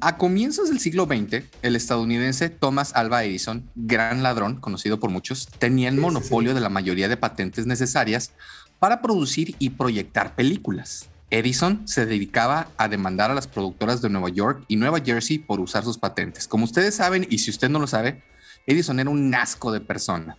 a 0.06 0.18
comienzos 0.18 0.68
del 0.68 0.80
siglo 0.80 1.06
XX, 1.06 1.44
el 1.62 1.76
estadounidense 1.76 2.50
Thomas 2.50 2.92
Alva 2.94 3.24
Edison, 3.24 3.70
gran 3.74 4.22
ladrón, 4.22 4.60
conocido 4.60 5.00
por 5.00 5.08
muchos, 5.08 5.48
tenía 5.58 5.88
el 5.88 5.96
monopolio 5.96 6.52
de 6.52 6.60
la 6.60 6.68
mayoría 6.68 7.08
de 7.08 7.16
patentes 7.16 7.64
necesarias 7.64 8.32
para 8.78 9.00
producir 9.00 9.56
y 9.58 9.70
proyectar 9.70 10.34
películas. 10.34 11.08
Edison 11.30 11.88
se 11.88 12.04
dedicaba 12.04 12.68
a 12.76 12.88
demandar 12.88 13.30
a 13.30 13.34
las 13.34 13.46
productoras 13.46 14.02
de 14.02 14.10
Nueva 14.10 14.28
York 14.28 14.62
y 14.68 14.76
Nueva 14.76 15.00
Jersey 15.00 15.38
por 15.38 15.58
usar 15.58 15.84
sus 15.84 15.96
patentes. 15.96 16.46
Como 16.46 16.66
ustedes 16.66 16.94
saben, 16.94 17.26
y 17.30 17.38
si 17.38 17.50
usted 17.50 17.70
no 17.70 17.78
lo 17.78 17.86
sabe, 17.86 18.22
Edison 18.66 19.00
era 19.00 19.08
un 19.08 19.34
asco 19.34 19.72
de 19.72 19.80
persona. 19.80 20.36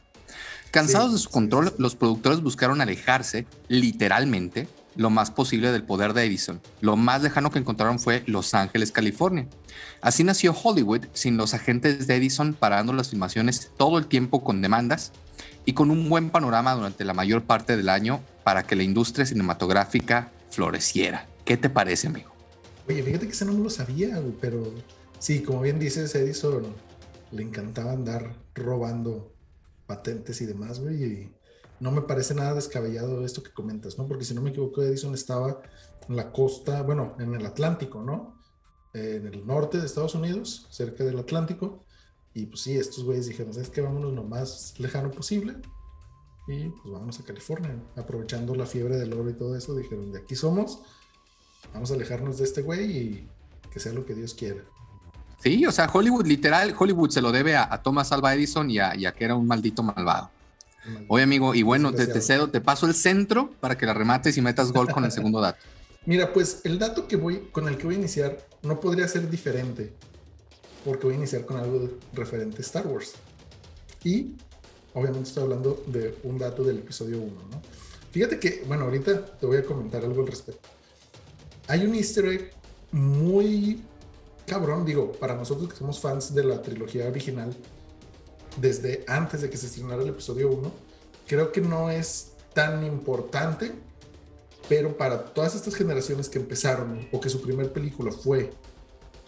Cansados 0.70 1.12
de 1.12 1.18
su 1.18 1.32
control, 1.32 1.74
los 1.80 1.96
productores 1.96 2.42
buscaron 2.42 2.82
alejarse, 2.82 3.48
literalmente, 3.68 4.68
lo 4.96 5.10
más 5.10 5.32
posible 5.32 5.72
del 5.72 5.84
poder 5.84 6.14
de 6.14 6.24
Edison. 6.24 6.62
Lo 6.82 6.96
más 6.96 7.22
lejano 7.22 7.52
que 7.52 7.60
encontraron 7.60 8.00
fue 8.00 8.24
Los 8.28 8.54
Ángeles, 8.54 8.92
California. 8.92 9.48
Así 10.02 10.24
nació 10.24 10.54
Hollywood 10.54 11.06
sin 11.14 11.38
los 11.38 11.54
agentes 11.54 12.08
de 12.08 12.16
Edison 12.16 12.54
parando 12.54 12.94
las 12.94 13.10
filmaciones 13.10 13.72
todo 13.78 13.98
el 13.98 14.08
tiempo 14.08 14.44
con 14.44 14.62
demandas 14.62 15.12
y 15.66 15.74
con 15.74 15.92
un 15.92 16.10
buen 16.10 16.30
panorama 16.30 16.74
durante 16.74 17.04
la 17.04 17.14
mayor 17.14 17.44
parte 17.44 17.76
del 17.76 17.90
año 17.90 18.22
para 18.44 18.64
que 18.64 18.76
la 18.76 18.84
industria 18.84 19.26
cinematográfica 19.26 20.32
floreciera. 20.50 21.28
¿Qué 21.44 21.58
te 21.58 21.70
parece, 21.70 22.08
amigo? 22.08 22.32
Oye, 22.88 23.02
fíjate 23.02 23.26
que 23.26 23.34
ese 23.34 23.46
no 23.46 23.54
lo 23.54 23.70
sabía, 23.70 24.22
pero 24.40 24.74
sí, 25.20 25.42
como 25.42 25.62
bien 25.62 25.80
dices, 25.80 26.14
Edison 26.14 26.64
le 27.32 27.42
encantaba 27.42 27.92
andar 27.92 28.36
robando 28.54 29.32
patentes 29.88 30.42
y 30.42 30.46
demás, 30.46 30.80
güey, 30.80 31.30
no 31.80 31.92
me 31.92 32.02
parece 32.02 32.34
nada 32.34 32.54
descabellado 32.54 33.26
esto 33.26 33.44
que 33.44 33.52
comentas, 33.52 33.98
¿no? 33.98 34.08
Porque 34.08 34.26
si 34.26 34.34
no 34.34 34.42
me 34.42 34.52
equivoco, 34.52 34.82
Edison 34.82 35.14
estaba 35.14 35.62
en 36.08 36.16
la 36.16 36.32
costa, 36.32 36.82
bueno, 36.82 37.16
en 37.20 37.34
el 37.34 37.46
Atlántico, 37.46 38.02
¿no? 38.02 38.36
en 38.96 39.28
el 39.28 39.46
norte 39.46 39.78
de 39.78 39.86
Estados 39.86 40.16
Unidos, 40.16 40.68
cerca 40.70 41.04
del 41.04 41.20
Atlántico. 41.20 41.84
Y 42.34 42.46
pues 42.46 42.62
sí, 42.62 42.78
estos 42.78 43.04
güeyes 43.04 43.28
dijeron, 43.28 43.54
¿sabes 43.54 43.70
qué? 43.70 43.82
Vámonos 43.82 44.14
lo 44.14 44.24
más 44.24 44.74
lejano 44.80 45.12
posible. 45.12 45.58
Y 46.48 46.70
pues 46.70 46.94
vamos 46.94 47.20
a 47.20 47.24
California, 47.24 47.76
aprovechando 47.96 48.56
la 48.56 48.66
fiebre 48.66 48.98
del 48.98 49.14
oro 49.14 49.30
y 49.30 49.34
todo 49.34 49.56
eso, 49.56 49.76
dijeron, 49.76 50.12
de 50.12 50.20
aquí 50.20 50.36
somos. 50.36 50.82
vamos 51.74 51.92
a 51.92 51.96
alejarnos 51.96 52.38
de 52.38 52.44
este 52.44 52.62
güey 52.62 52.98
y 52.98 53.30
que 53.72 53.80
sea 53.80 53.94
lo 53.94 54.06
que 54.06 54.14
Dios 54.14 54.34
quiera. 54.34 54.64
Sí, 55.42 55.66
o 55.66 55.72
sea, 55.72 55.90
Hollywood, 55.92 56.26
literal, 56.26 56.74
Hollywood 56.78 57.10
se 57.10 57.22
lo 57.22 57.32
debe 57.32 57.56
a, 57.56 57.82
Thomas 57.82 58.12
Alva 58.12 58.34
Edison 58.34 58.70
y 58.70 58.80
a, 58.80 58.94
que 59.14 59.26
era 59.26 59.36
un 59.36 59.48
maldito 59.48 59.84
malvado. 59.84 60.30
Oye, 61.08 61.24
amigo, 61.24 61.56
y 61.56 61.64
bueno, 61.64 61.94
te, 61.94 62.08
te, 62.08 62.22
cedo, 62.22 62.50
te 62.50 62.62
paso 62.62 62.86
el 62.86 62.94
centro 62.94 63.52
para 63.60 63.78
que 63.78 63.86
la 63.86 63.94
remates 63.94 64.38
y 64.38 64.42
metas 64.42 64.72
gol 64.72 64.90
con 64.90 65.06
el 65.06 65.12
segundo 65.12 65.42
dato. 65.42 65.60
Mira, 66.06 66.34
pues 66.34 66.62
el 66.64 66.78
dato 66.78 67.08
que 67.08 67.16
voy, 67.16 67.50
con 67.52 67.68
el 67.68 67.78
que 67.78 67.86
voy 67.86 67.96
a 67.96 67.98
iniciar 67.98 68.38
no 68.62 68.80
podría 68.80 69.08
ser 69.08 69.30
diferente, 69.30 69.94
porque 70.84 71.06
voy 71.06 71.16
a 71.16 71.18
iniciar 71.18 71.46
con 71.46 71.58
algo 71.58 71.90
referente 72.14 72.58
a 72.58 72.62
Star 72.62 72.86
Wars. 72.86 73.14
Y 74.04 74.36
obviamente 74.94 75.30
estoy 75.30 75.44
hablando 75.44 75.84
de 75.88 76.16
un 76.24 76.38
dato 76.38 76.64
del 76.64 76.78
episodio 76.78 77.18
1, 77.20 77.32
¿no? 77.52 77.62
Fíjate 78.12 78.40
que, 78.40 78.64
bueno, 78.68 78.86
ahorita 78.86 79.26
te 79.26 79.46
voy 79.46 79.58
a 79.58 79.66
comentar 79.66 80.04
algo 80.04 80.22
al 80.22 80.28
respecto. 80.28 80.70
Hay 81.68 81.86
un 81.86 81.96
easter 81.96 82.26
egg 82.26 82.52
muy 82.92 83.82
cabrón, 84.46 84.86
digo, 84.86 85.12
para 85.14 85.36
nosotros 85.36 85.70
que 85.70 85.76
somos 85.76 86.00
fans 86.00 86.34
de 86.34 86.44
la 86.44 86.62
trilogía 86.62 87.08
original, 87.08 87.56
desde 88.58 89.04
antes 89.08 89.42
de 89.42 89.50
que 89.50 89.58
se 89.58 89.68
estrenara 89.68 90.02
el 90.02 90.10
episodio 90.10 90.50
1, 90.52 90.72
creo 91.28 91.52
que 91.52 91.62
no 91.62 91.90
es 91.90 92.34
tan 92.54 92.86
importante, 92.86 93.72
pero 94.70 94.98
para 94.98 95.26
todas 95.26 95.56
estas 95.56 95.76
generaciones 95.76 96.30
que 96.30 96.40
empezaron 96.40 97.08
o 97.12 97.20
que 97.20 97.30
su 97.30 97.42
primer 97.42 97.72
película 97.72 98.12
fue 98.12 98.52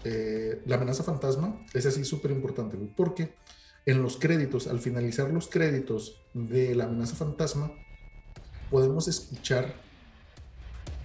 eh, 0.04 0.62
La 0.66 0.76
amenaza 0.76 1.04
fantasma, 1.04 1.66
es 1.74 1.86
así 1.86 2.06
súper 2.06 2.32
importante, 2.32 2.78
porque 2.96 3.34
en 3.86 4.02
los 4.02 4.18
créditos, 4.18 4.68
al 4.68 4.80
finalizar 4.80 5.30
los 5.30 5.48
créditos 5.48 6.22
de 6.34 6.76
La 6.76 6.86
amenaza 6.86 7.16
fantasma, 7.16 7.72
podemos 8.70 9.08
escuchar 9.08 9.74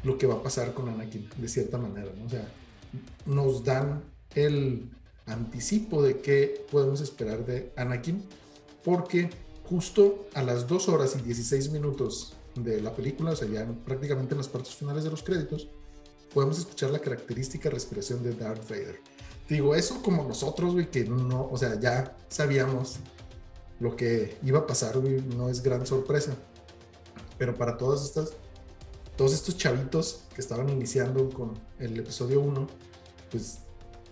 lo 0.02 0.18
que 0.18 0.26
va 0.26 0.34
a 0.34 0.42
pasar 0.42 0.74
con 0.74 0.88
Anakin, 0.88 1.28
de 1.36 1.48
cierta 1.48 1.78
manera. 1.78 2.10
O 2.24 2.28
sea, 2.28 2.48
nos 3.26 3.64
dan 3.64 4.02
el 4.34 4.90
anticipo 5.26 6.02
de 6.02 6.20
qué 6.20 6.66
podemos 6.70 7.00
esperar 7.00 7.44
de 7.46 7.72
Anakin, 7.76 8.24
porque 8.84 9.30
justo 9.64 10.26
a 10.34 10.42
las 10.42 10.66
2 10.66 10.88
horas 10.88 11.16
y 11.16 11.22
16 11.22 11.70
minutos 11.70 12.34
de 12.54 12.80
la 12.80 12.94
película, 12.94 13.30
o 13.32 13.36
sea, 13.36 13.48
ya 13.48 13.66
prácticamente 13.84 14.34
en 14.34 14.38
las 14.38 14.48
partes 14.48 14.74
finales 14.74 15.04
de 15.04 15.10
los 15.10 15.22
créditos, 15.22 15.68
podemos 16.34 16.58
escuchar 16.58 16.90
la 16.90 16.98
característica 16.98 17.70
respiración 17.70 18.22
de 18.22 18.34
Darth 18.34 18.68
Vader. 18.68 19.00
Digo, 19.48 19.74
eso 19.74 20.02
como 20.02 20.24
nosotros, 20.24 20.72
güey, 20.72 20.90
que 20.90 21.04
no, 21.04 21.48
o 21.50 21.56
sea, 21.56 21.78
ya 21.78 22.16
sabíamos 22.28 22.96
lo 23.80 23.96
que 23.96 24.38
iba 24.42 24.60
a 24.60 24.66
pasar, 24.66 24.98
güey, 24.98 25.20
no 25.20 25.48
es 25.48 25.62
gran 25.62 25.86
sorpresa. 25.86 26.34
Pero 27.38 27.54
para 27.56 27.76
todas 27.76 28.04
estas, 28.04 28.32
todos 29.16 29.32
estos 29.32 29.56
chavitos 29.56 30.24
que 30.34 30.40
estaban 30.40 30.68
iniciando 30.68 31.28
con 31.30 31.52
el 31.78 31.98
episodio 31.98 32.40
1, 32.40 32.66
pues 33.30 33.58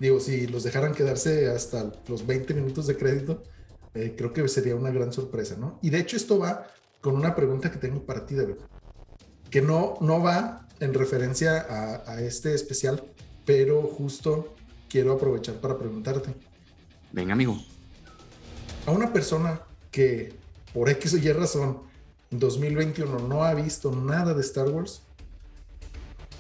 digo, 0.00 0.18
si 0.18 0.46
los 0.46 0.64
dejaran 0.64 0.94
quedarse 0.94 1.48
hasta 1.48 1.92
los 2.08 2.26
20 2.26 2.54
minutos 2.54 2.86
de 2.86 2.96
crédito, 2.96 3.42
eh, 3.94 4.14
creo 4.16 4.32
que 4.32 4.48
sería 4.48 4.74
una 4.74 4.90
gran 4.90 5.12
sorpresa, 5.12 5.56
¿no? 5.56 5.78
Y 5.82 5.90
de 5.90 6.00
hecho 6.00 6.16
esto 6.16 6.38
va 6.38 6.66
con 7.00 7.14
una 7.14 7.36
pregunta 7.36 7.70
que 7.70 7.78
tengo 7.78 8.04
para 8.04 8.26
ti, 8.26 8.34
David, 8.34 8.56
que 9.50 9.62
no, 9.62 9.96
no 10.00 10.22
va 10.22 10.66
en 10.80 10.94
referencia 10.94 11.60
a, 11.60 12.10
a 12.10 12.22
este 12.22 12.54
especial, 12.54 13.04
pero 13.44 13.82
justo 13.82 14.54
quiero 14.88 15.12
aprovechar 15.12 15.56
para 15.56 15.78
preguntarte. 15.78 16.34
Venga, 17.12 17.34
amigo. 17.34 17.58
A 18.86 18.92
una 18.92 19.12
persona 19.12 19.60
que 19.90 20.32
por 20.72 20.88
X 20.88 21.14
o 21.14 21.18
Y 21.18 21.32
razón 21.32 21.82
en 22.30 22.38
2021 22.38 23.28
no 23.28 23.44
ha 23.44 23.54
visto 23.54 23.92
nada 23.92 24.32
de 24.34 24.40
Star 24.40 24.68
Wars, 24.68 25.02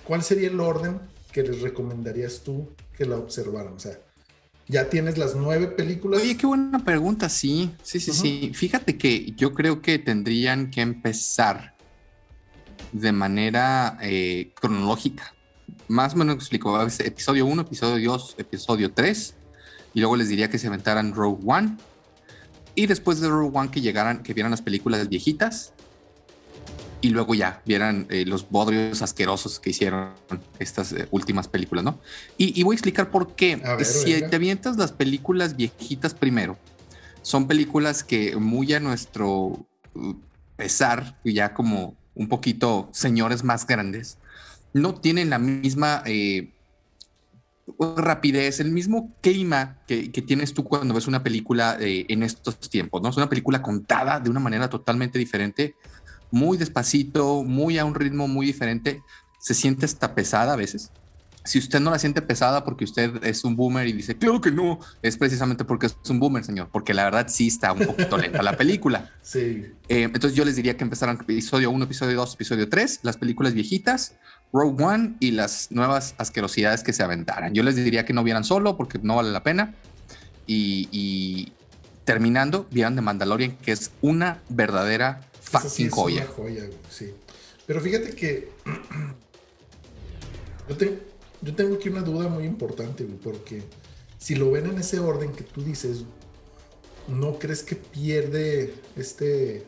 ¿cuál 0.04 0.22
sería 0.22 0.48
el 0.48 0.60
orden 0.60 1.00
que 1.32 1.42
les 1.42 1.60
recomendarías 1.60 2.40
tú 2.40 2.68
que 3.00 3.06
la 3.06 3.16
observaran? 3.16 3.72
O 3.72 3.78
sea, 3.78 3.98
ya 4.68 4.90
tienes 4.90 5.16
las 5.16 5.34
nueve 5.34 5.68
películas. 5.68 6.20
Oye, 6.20 6.36
qué 6.36 6.46
buena 6.46 6.84
pregunta, 6.84 7.30
sí, 7.30 7.70
sí, 7.82 7.98
sí, 7.98 8.12
sí. 8.12 8.52
Fíjate 8.54 8.98
que 8.98 9.32
yo 9.32 9.54
creo 9.54 9.80
que 9.80 9.98
tendrían 9.98 10.70
que 10.70 10.82
empezar 10.82 11.74
de 12.92 13.12
manera 13.12 13.96
eh, 14.02 14.52
cronológica. 14.60 15.34
Más 15.88 16.12
o 16.12 16.18
menos 16.18 16.34
explico, 16.34 16.78
episodio 16.82 17.46
1, 17.46 17.62
episodio 17.62 18.12
2, 18.12 18.34
episodio 18.36 18.92
3, 18.92 19.34
y 19.94 20.00
luego 20.00 20.16
les 20.16 20.28
diría 20.28 20.50
que 20.50 20.58
se 20.58 20.66
aventaran 20.66 21.14
Rogue 21.14 21.42
One, 21.46 21.78
y 22.74 22.86
después 22.86 23.20
de 23.20 23.28
Rogue 23.28 23.56
One 23.56 23.70
que 23.70 23.80
llegaran, 23.80 24.22
que 24.22 24.34
vieran 24.34 24.50
las 24.50 24.60
películas 24.60 25.08
viejitas, 25.08 25.72
y 27.00 27.10
luego 27.10 27.34
ya 27.34 27.62
vieran 27.64 28.06
eh, 28.10 28.24
los 28.26 28.48
bodrios 28.50 29.02
asquerosos 29.02 29.58
que 29.58 29.70
hicieron 29.70 30.10
estas 30.58 30.92
eh, 30.92 31.08
últimas 31.10 31.48
películas, 31.48 31.84
¿no? 31.84 31.98
Y, 32.36 32.62
voy 32.62 32.74
a 32.74 32.76
explicar 32.76 33.10
por 33.10 33.34
qué. 33.34 33.60
si 33.84 34.20
te 34.20 34.36
avientas 34.36 34.76
las 34.76 34.92
películas 34.92 35.56
viejitas 35.56 36.14
primero, 36.14 36.58
son 37.22 37.46
películas 37.46 38.04
que 38.04 38.36
muy 38.36 38.72
a 38.72 38.80
nuestro 38.80 39.66
uh, 39.94 40.14
pesar, 40.56 41.18
ya 41.24 41.54
como 41.54 41.96
un 42.14 42.28
poquito 42.28 42.88
señores 42.92 43.44
más 43.44 43.66
grandes, 43.66 44.18
no 44.72 44.94
tienen 44.94 45.30
la 45.30 45.38
misma 45.38 46.02
eh, 46.04 46.52
rapidez, 47.96 48.60
el 48.60 48.72
mismo 48.72 49.14
clima 49.20 49.78
que, 49.86 50.08
tienes 50.08 50.52
tú 50.52 50.64
cuando 50.64 50.94
ves 50.94 51.06
una 51.06 51.22
película 51.22 51.76
en 51.80 52.22
estos 52.22 52.58
tiempos, 52.68 53.00
¿no? 53.00 53.08
Es 53.08 53.16
una 53.16 53.28
película 53.28 53.62
contada 53.62 54.20
de 54.20 54.28
una 54.28 54.40
manera 54.40 54.68
totalmente 54.68 55.18
diferente 55.18 55.76
muy 56.30 56.58
despacito, 56.58 57.44
muy 57.44 57.78
a 57.78 57.84
un 57.84 57.94
ritmo 57.94 58.28
muy 58.28 58.46
diferente, 58.46 59.02
se 59.38 59.54
siente 59.54 59.86
hasta 59.86 60.14
pesada 60.14 60.52
a 60.52 60.56
veces. 60.56 60.90
Si 61.42 61.58
usted 61.58 61.80
no 61.80 61.90
la 61.90 61.98
siente 61.98 62.20
pesada 62.20 62.64
porque 62.64 62.84
usted 62.84 63.24
es 63.24 63.44
un 63.44 63.56
boomer 63.56 63.88
y 63.88 63.94
dice, 63.94 64.14
claro 64.14 64.42
que 64.42 64.50
no, 64.50 64.78
es 65.00 65.16
precisamente 65.16 65.64
porque 65.64 65.86
es 65.86 65.96
un 66.10 66.20
boomer, 66.20 66.44
señor, 66.44 66.68
porque 66.70 66.92
la 66.92 67.04
verdad 67.04 67.26
sí 67.28 67.46
está 67.46 67.72
un 67.72 67.86
poquito 67.86 68.18
lenta 68.18 68.42
la 68.42 68.56
película. 68.56 69.10
Sí. 69.22 69.64
Eh, 69.88 70.02
entonces 70.02 70.34
yo 70.34 70.44
les 70.44 70.56
diría 70.56 70.76
que 70.76 70.82
empezaran 70.82 71.16
episodio 71.20 71.70
1, 71.70 71.84
episodio 71.84 72.16
2, 72.16 72.34
episodio 72.34 72.68
3, 72.68 73.00
las 73.02 73.16
películas 73.16 73.54
viejitas, 73.54 74.16
Rogue 74.52 74.82
One 74.82 75.14
y 75.20 75.30
las 75.30 75.70
nuevas 75.70 76.16
asquerosidades 76.18 76.82
que 76.82 76.92
se 76.92 77.04
aventaran. 77.04 77.54
Yo 77.54 77.62
les 77.62 77.76
diría 77.76 78.04
que 78.04 78.12
no 78.12 78.24
vieran 78.24 78.42
solo 78.42 78.76
porque 78.76 78.98
no 79.00 79.16
vale 79.16 79.30
la 79.30 79.44
pena. 79.44 79.74
Y, 80.48 80.88
y 80.90 81.52
terminando, 82.04 82.66
vieran 82.72 82.96
de 82.96 83.02
Mandalorian, 83.02 83.56
que 83.58 83.70
es 83.70 83.92
una 84.00 84.40
verdadera 84.48 85.20
fucking 85.50 85.90
joya. 85.90 86.26
sí. 86.90 87.12
Pero 87.66 87.80
fíjate 87.80 88.14
que 88.14 88.48
yo, 91.42 91.54
tengo 91.54 91.76
aquí 91.76 91.88
una 91.88 92.02
duda 92.02 92.28
muy 92.28 92.44
importante, 92.44 93.04
porque 93.22 93.62
si 94.18 94.34
lo 94.34 94.50
ven 94.50 94.66
en 94.66 94.78
ese 94.78 94.98
orden 94.98 95.32
que 95.32 95.44
tú 95.44 95.62
dices, 95.62 96.04
¿no 97.08 97.38
crees 97.38 97.62
que 97.62 97.76
pierde 97.76 98.74
este 98.96 99.66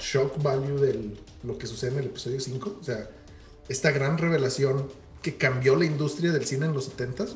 shock 0.00 0.42
value 0.42 0.78
de 0.78 1.16
lo 1.42 1.58
que 1.58 1.66
sucede 1.66 1.92
en 1.92 1.98
el 1.98 2.06
episodio 2.06 2.40
5? 2.40 2.78
O 2.80 2.84
sea, 2.84 3.10
esta 3.68 3.90
gran 3.90 4.18
revelación 4.18 4.88
que 5.22 5.36
cambió 5.36 5.76
la 5.76 5.86
industria 5.86 6.30
del 6.30 6.46
cine 6.46 6.66
en 6.66 6.74
los 6.74 6.96
70s. 6.96 7.34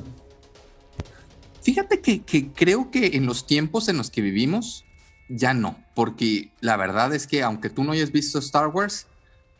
Fíjate 1.61 1.99
que, 1.99 2.23
que 2.23 2.51
creo 2.51 2.89
que 2.89 3.07
en 3.17 3.25
los 3.25 3.45
tiempos 3.45 3.87
en 3.89 3.97
los 3.97 4.09
que 4.09 4.21
vivimos, 4.21 4.85
ya 5.35 5.53
no, 5.53 5.77
porque 5.95 6.51
la 6.59 6.77
verdad 6.77 7.13
es 7.13 7.27
que 7.27 7.43
aunque 7.43 7.69
tú 7.69 7.83
no 7.83 7.93
hayas 7.93 8.11
visto 8.11 8.39
Star 8.39 8.67
Wars, 8.67 9.07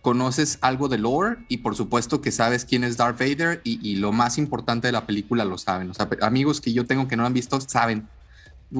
conoces 0.02 0.58
algo 0.62 0.90
de 0.90 0.98
lore 0.98 1.38
y 1.48 1.58
por 1.58 1.76
supuesto 1.76 2.22
que 2.22 2.32
sabes 2.32 2.66
quién 2.66 2.84
es 2.84 2.98
Darth 2.98 3.20
Vader 3.20 3.62
y, 3.64 3.96
lo 3.98 4.12
más 4.12 4.38
importante 4.38 4.88
de 4.88 4.92
la 4.92 5.06
película 5.06 5.46
lo 5.46 5.58
saben. 5.58 5.90
O 5.90 5.94
sea, 5.94 6.10
amigos 6.22 6.60
que 6.60 6.74
yo 6.74 6.86
tengo 6.86 7.08
que 7.08 7.16
no 7.16 7.26
han 7.26 7.34
visto 7.34 7.62
saben. 7.62 8.08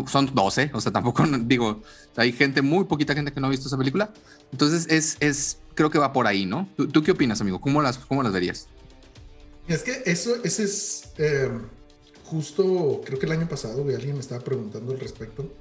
Son 0.08 0.34
12, 0.34 0.72
o 0.74 0.82
sea, 0.82 0.92
tampoco 0.92 1.24
digo, 1.42 1.82
hay 2.16 2.32
gente, 2.32 2.62
muy 2.62 2.86
poquita 2.86 3.14
gente 3.14 3.32
que 3.32 3.40
no 3.40 3.48
ha 3.48 3.50
visto 3.50 3.68
esa 3.68 3.78
película. 3.78 4.12
Entonces 4.52 4.88
es, 4.90 5.18
es 5.20 5.60
creo 5.76 5.90
que 5.90 6.00
va 6.00 6.12
por 6.14 6.28
ahí, 6.28 6.46
¿no? 6.46 6.68
¿Tú, 6.76 7.04
qué 7.04 7.12
opinas, 7.12 7.42
amigo? 7.42 7.62
¿Cómo 7.62 7.82
las, 7.82 7.98
cómo 7.98 8.24
las 8.24 8.34
verías? 8.34 8.68
Es 9.68 9.84
que 9.84 10.02
eso, 10.06 10.36
ese 10.44 10.64
es 10.64 11.12
eh, 11.18 11.52
justo, 12.24 13.02
creo 13.06 13.20
que 13.20 13.26
el 13.26 13.34
año 13.34 13.48
pasado, 13.48 13.84
alguien 13.84 14.16
me 14.16 14.22
estaba 14.22 14.42
preguntando 14.42 14.94
al 14.94 15.00
respecto 15.00 15.52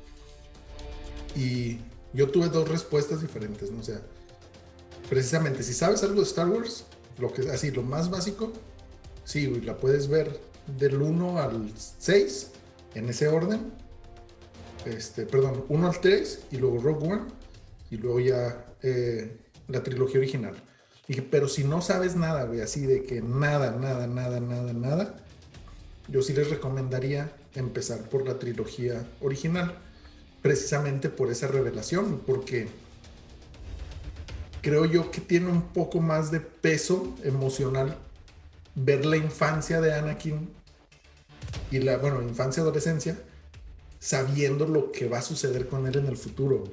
y 1.36 1.78
yo 2.12 2.28
tuve 2.28 2.48
dos 2.48 2.68
respuestas 2.68 3.20
diferentes, 3.20 3.70
¿no? 3.70 3.80
O 3.80 3.82
sea, 3.82 4.00
precisamente, 5.08 5.62
si 5.62 5.72
sabes 5.74 6.02
algo 6.02 6.16
de 6.16 6.26
Star 6.26 6.48
Wars, 6.48 6.84
lo 7.18 7.32
que 7.32 7.48
así, 7.50 7.70
lo 7.70 7.82
más 7.82 8.10
básico, 8.10 8.52
sí, 9.24 9.46
la 9.60 9.76
puedes 9.76 10.08
ver 10.08 10.40
del 10.78 11.00
1 11.00 11.38
al 11.38 11.72
6, 11.76 12.50
en 12.94 13.08
ese 13.08 13.28
orden. 13.28 13.72
Este, 14.86 15.26
perdón, 15.26 15.64
1 15.68 15.86
al 15.86 16.00
3 16.00 16.46
y 16.52 16.56
luego 16.56 16.78
Rogue 16.78 17.12
One 17.12 17.22
y 17.90 17.96
luego 17.96 18.20
ya 18.20 18.74
eh, 18.82 19.36
la 19.68 19.82
trilogía 19.82 20.20
original. 20.20 20.54
Pero 21.30 21.48
si 21.48 21.64
no 21.64 21.82
sabes 21.82 22.14
nada, 22.14 22.44
güey, 22.44 22.60
así 22.60 22.86
de 22.86 23.02
que 23.02 23.20
nada, 23.20 23.72
nada, 23.72 24.06
nada, 24.06 24.38
nada, 24.38 24.72
nada, 24.72 25.16
yo 26.08 26.22
sí 26.22 26.32
les 26.32 26.50
recomendaría 26.50 27.32
empezar 27.54 28.08
por 28.08 28.26
la 28.26 28.38
trilogía 28.38 29.06
original 29.20 29.76
precisamente 30.42 31.08
por 31.08 31.30
esa 31.30 31.48
revelación, 31.48 32.22
porque 32.26 32.68
creo 34.62 34.84
yo 34.84 35.10
que 35.10 35.20
tiene 35.20 35.48
un 35.48 35.62
poco 35.62 36.00
más 36.00 36.30
de 36.30 36.40
peso 36.40 37.14
emocional 37.22 37.96
ver 38.74 39.04
la 39.04 39.16
infancia 39.16 39.80
de 39.80 39.94
Anakin 39.94 40.48
y 41.70 41.78
la, 41.78 41.98
bueno, 41.98 42.22
infancia, 42.22 42.62
adolescencia, 42.62 43.18
sabiendo 43.98 44.66
lo 44.66 44.92
que 44.92 45.08
va 45.08 45.18
a 45.18 45.22
suceder 45.22 45.68
con 45.68 45.86
él 45.86 45.96
en 45.98 46.06
el 46.06 46.16
futuro. 46.16 46.64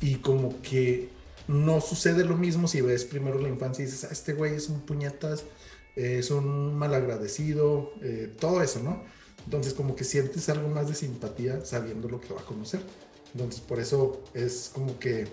Y 0.00 0.16
como 0.16 0.60
que 0.62 1.08
no 1.46 1.80
sucede 1.80 2.24
lo 2.24 2.36
mismo 2.36 2.68
si 2.68 2.80
ves 2.80 3.04
primero 3.04 3.38
la 3.38 3.48
infancia 3.48 3.82
y 3.82 3.86
dices, 3.86 4.04
ah, 4.04 4.08
este 4.10 4.32
güey 4.32 4.54
es 4.54 4.68
un 4.68 4.80
puñetas, 4.80 5.44
es 5.94 6.30
un 6.30 6.76
malagradecido, 6.76 7.92
eh, 8.02 8.32
todo 8.38 8.62
eso, 8.62 8.80
¿no? 8.80 9.02
Entonces 9.44 9.74
como 9.74 9.94
que 9.94 10.04
sientes 10.04 10.48
algo 10.48 10.68
más 10.68 10.88
de 10.88 10.94
simpatía 10.94 11.64
sabiendo 11.64 12.08
lo 12.08 12.20
que 12.20 12.32
va 12.32 12.40
a 12.40 12.44
conocer. 12.44 12.80
Entonces 13.34 13.60
por 13.60 13.80
eso 13.80 14.22
es 14.32 14.70
como 14.72 14.98
que 14.98 15.26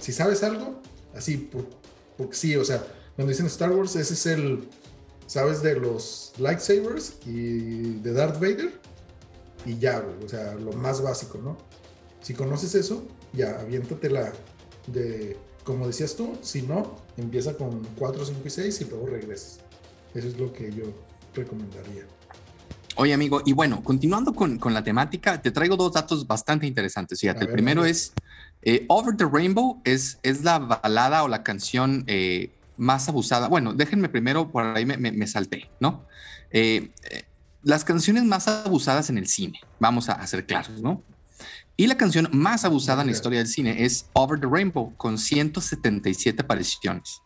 si 0.00 0.12
sabes 0.12 0.42
algo, 0.42 0.80
así, 1.14 1.50
porque 2.16 2.34
sí, 2.34 2.56
o 2.56 2.64
sea, 2.64 2.84
cuando 3.16 3.30
dicen 3.30 3.46
Star 3.46 3.70
Wars, 3.70 3.96
ese 3.96 4.14
es 4.14 4.26
el, 4.26 4.68
sabes 5.26 5.62
de 5.62 5.76
los 5.76 6.32
lightsabers 6.38 7.14
y 7.26 7.98
de 8.00 8.12
Darth 8.12 8.36
Vader 8.36 8.72
y 9.66 9.78
ya, 9.78 10.04
o 10.24 10.28
sea, 10.28 10.54
lo 10.54 10.72
más 10.72 11.02
básico, 11.02 11.38
¿no? 11.38 11.58
Si 12.22 12.34
conoces 12.34 12.74
eso, 12.74 13.04
ya, 13.32 13.60
aviéntate 13.60 14.10
la 14.10 14.32
de, 14.86 15.36
como 15.64 15.86
decías 15.86 16.16
tú, 16.16 16.36
si 16.42 16.62
no, 16.62 16.96
empieza 17.16 17.56
con 17.56 17.84
4, 17.98 18.24
5 18.24 18.40
y 18.44 18.50
6 18.50 18.80
y 18.80 18.84
luego 18.86 19.06
regresas. 19.06 19.60
Eso 20.14 20.28
es 20.28 20.38
lo 20.38 20.52
que 20.52 20.72
yo 20.72 20.84
recomendaría. 21.34 22.06
Oye, 22.96 23.14
amigo, 23.14 23.42
y 23.46 23.52
bueno, 23.52 23.82
continuando 23.82 24.34
con, 24.34 24.58
con, 24.58 24.74
la 24.74 24.82
temática, 24.82 25.40
te 25.40 25.50
traigo 25.50 25.76
dos 25.76 25.92
datos 25.92 26.26
bastante 26.26 26.66
interesantes. 26.66 27.20
Fíjate, 27.20 27.44
el 27.44 27.50
primero 27.50 27.84
es 27.84 28.12
eh, 28.62 28.84
Over 28.88 29.16
the 29.16 29.26
Rainbow 29.26 29.80
es, 29.84 30.18
es 30.22 30.44
la 30.44 30.58
balada 30.58 31.22
o 31.22 31.28
la 31.28 31.42
canción 31.42 32.04
eh, 32.06 32.50
más 32.76 33.08
abusada. 33.08 33.48
Bueno, 33.48 33.72
déjenme 33.72 34.08
primero, 34.08 34.50
por 34.50 34.76
ahí 34.76 34.84
me, 34.84 34.96
me, 34.96 35.26
salté, 35.26 35.70
¿no? 35.80 36.04
Eh, 36.50 36.90
las 37.62 37.84
canciones 37.84 38.24
más 38.24 38.48
abusadas 38.48 39.08
en 39.10 39.18
el 39.18 39.26
cine, 39.26 39.60
vamos 39.78 40.08
a, 40.08 40.26
ser 40.26 40.44
claros, 40.46 40.80
¿no? 40.80 41.02
Y 41.76 41.86
la 41.86 41.96
canción 41.96 42.28
más 42.32 42.64
abusada 42.64 43.00
en 43.02 43.08
la 43.08 43.12
historia 43.12 43.38
del 43.38 43.48
cine 43.48 43.84
es 43.84 44.06
Over 44.12 44.38
the 44.40 44.46
Rainbow, 44.46 44.94
con 44.96 45.16
177 45.16 46.42
apariciones. 46.42 47.22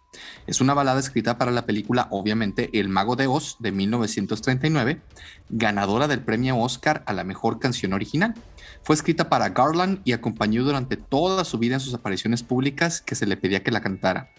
Es 0.47 0.61
una 0.61 0.75
balada 0.75 1.01
escrita 1.01 1.39
para 1.39 1.51
la 1.51 1.67
película, 1.67 2.09
obviamente, 2.11 2.71
El 2.79 2.89
Mago 2.89 3.17
de 3.17 3.27
Oz 3.27 3.57
de 3.61 3.73
1939, 3.73 5.01
ganadora 5.49 6.09
del 6.09 6.21
premio 6.21 6.59
Oscar 6.59 7.03
a 7.07 7.13
la 7.13 7.25
mejor 7.25 7.59
canción 7.59 7.93
original. 7.93 8.35
Fue 8.83 8.95
escrita 8.95 9.29
para 9.29 9.51
Garland 9.51 10.01
y 10.05 10.13
acompañó 10.13 10.65
durante 10.65 10.97
toda 10.97 11.45
su 11.45 11.59
vida 11.59 11.75
en 11.75 11.81
sus 11.81 11.95
apariciones 11.95 12.43
públicas 12.43 13.01
que 13.01 13.15
se 13.15 13.27
le 13.27 13.37
pedía 13.37 13.63
que 13.63 13.71
la 13.71 13.81
cantara. 13.81 14.31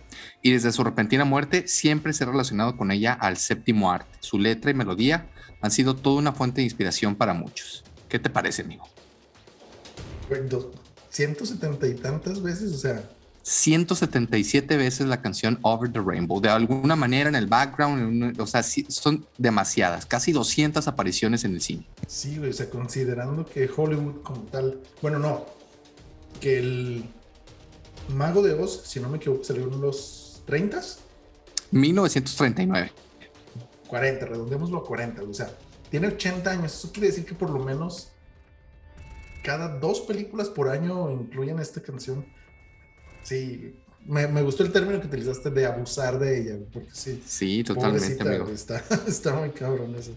Y 0.41 0.51
desde 0.51 0.71
su 0.71 0.83
repentina 0.83 1.25
muerte 1.25 1.67
siempre 1.67 2.13
se 2.13 2.23
ha 2.23 2.27
relacionado 2.27 2.77
con 2.77 2.91
ella 2.91 3.13
al 3.13 3.37
séptimo 3.37 3.91
arte. 3.91 4.17
Su 4.19 4.39
letra 4.39 4.71
y 4.71 4.73
melodía 4.73 5.27
han 5.61 5.71
sido 5.71 5.95
toda 5.95 6.19
una 6.19 6.31
fuente 6.31 6.61
de 6.61 6.65
inspiración 6.65 7.15
para 7.15 7.33
muchos. 7.33 7.83
¿Qué 8.07 8.19
te 8.19 8.29
parece, 8.29 8.61
amigo? 8.61 8.87
170 11.09 11.87
y 11.87 11.93
tantas 11.95 12.41
veces, 12.41 12.73
o 12.73 12.77
sea, 12.77 13.09
177 13.47 14.75
veces 14.75 15.05
la 15.05 15.21
canción 15.21 15.59
Over 15.61 15.93
the 15.93 16.01
Rainbow. 16.03 16.41
De 16.41 16.49
alguna 16.49 16.95
manera 16.95 17.29
en 17.29 17.35
el 17.35 17.45
background, 17.45 18.41
o 18.41 18.47
sea, 18.47 18.63
son 18.63 19.27
demasiadas, 19.37 20.07
casi 20.07 20.31
200 20.31 20.87
apariciones 20.87 21.43
en 21.43 21.53
el 21.53 21.61
cine. 21.61 21.87
Sí, 22.07 22.39
o 22.39 22.51
sea, 22.51 22.67
considerando 22.71 23.45
que 23.45 23.69
Hollywood 23.69 24.23
como 24.23 24.41
tal, 24.45 24.81
bueno, 24.99 25.19
no, 25.19 25.45
que 26.41 26.57
el 26.57 27.05
Mago 28.15 28.41
de 28.41 28.53
Oz, 28.53 28.81
si 28.83 28.99
no 28.99 29.09
me 29.09 29.17
equivoco, 29.17 29.43
salió 29.43 29.71
en 29.71 29.79
los 29.79 30.41
30 30.47 30.81
1939. 31.69 32.91
40, 33.87 34.25
redondémoslo 34.25 34.79
a 34.79 34.83
40, 34.83 35.21
o 35.21 35.33
sea, 35.35 35.55
tiene 35.91 36.07
80 36.07 36.49
años. 36.49 36.73
Eso 36.73 36.91
quiere 36.91 37.09
decir 37.09 37.25
que 37.25 37.35
por 37.35 37.51
lo 37.51 37.59
menos 37.59 38.09
cada 39.43 39.67
dos 39.77 40.01
películas 40.01 40.49
por 40.49 40.69
año 40.69 41.11
incluyen 41.11 41.59
esta 41.59 41.79
canción 41.79 42.25
Sí, 43.25 43.75
me, 44.05 44.41
gustó 44.43 44.63
el 44.63 44.71
término 44.71 45.01
que 45.01 45.07
utilizaste 45.07 45.49
de 45.49 45.65
abusar 45.65 46.19
de 46.19 46.39
ella, 46.39 46.55
porque 46.71 46.89
sí. 46.93 47.21
Sí, 47.25 47.63
totalmente, 47.63 48.21
amigo. 48.21 48.47
Está, 49.07 49.33
muy 49.33 49.49
cabrón 49.49 49.95
eso. 49.95 50.11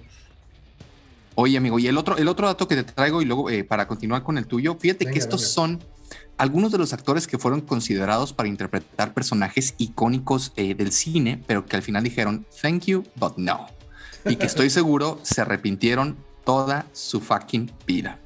Oye, 1.34 1.56
amigo, 1.56 1.78
y 1.78 1.86
el 1.86 1.96
otro, 1.96 2.16
el 2.16 2.28
otro 2.28 2.46
dato 2.46 2.68
que 2.68 2.76
te 2.76 2.84
traigo 2.84 3.22
y 3.22 3.24
luego 3.24 3.48
eh, 3.48 3.64
para 3.64 3.88
continuar 3.88 4.22
con 4.22 4.36
el 4.36 4.46
tuyo, 4.46 4.76
fíjate 4.78 5.06
que 5.06 5.18
estos 5.18 5.42
son 5.42 5.82
algunos 6.36 6.70
de 6.70 6.78
los 6.78 6.92
actores 6.92 7.26
que 7.26 7.38
fueron 7.38 7.62
considerados 7.62 8.32
para 8.32 8.48
interpretar 8.48 9.14
personajes 9.14 9.74
icónicos 9.78 10.52
eh, 10.56 10.74
del 10.74 10.92
cine, 10.92 11.42
pero 11.46 11.64
que 11.64 11.76
al 11.76 11.82
final 11.82 12.02
dijeron 12.04 12.44
thank 12.60 12.86
you, 12.86 13.04
but 13.16 13.36
no. 13.36 13.68
Y 14.26 14.36
que 14.36 14.46
estoy 14.46 14.68
seguro 14.70 15.18
se 15.22 15.40
arrepintieron 15.40 16.16
toda 16.44 16.86
su 16.92 17.20
fucking 17.20 17.72
vida. 17.86 18.18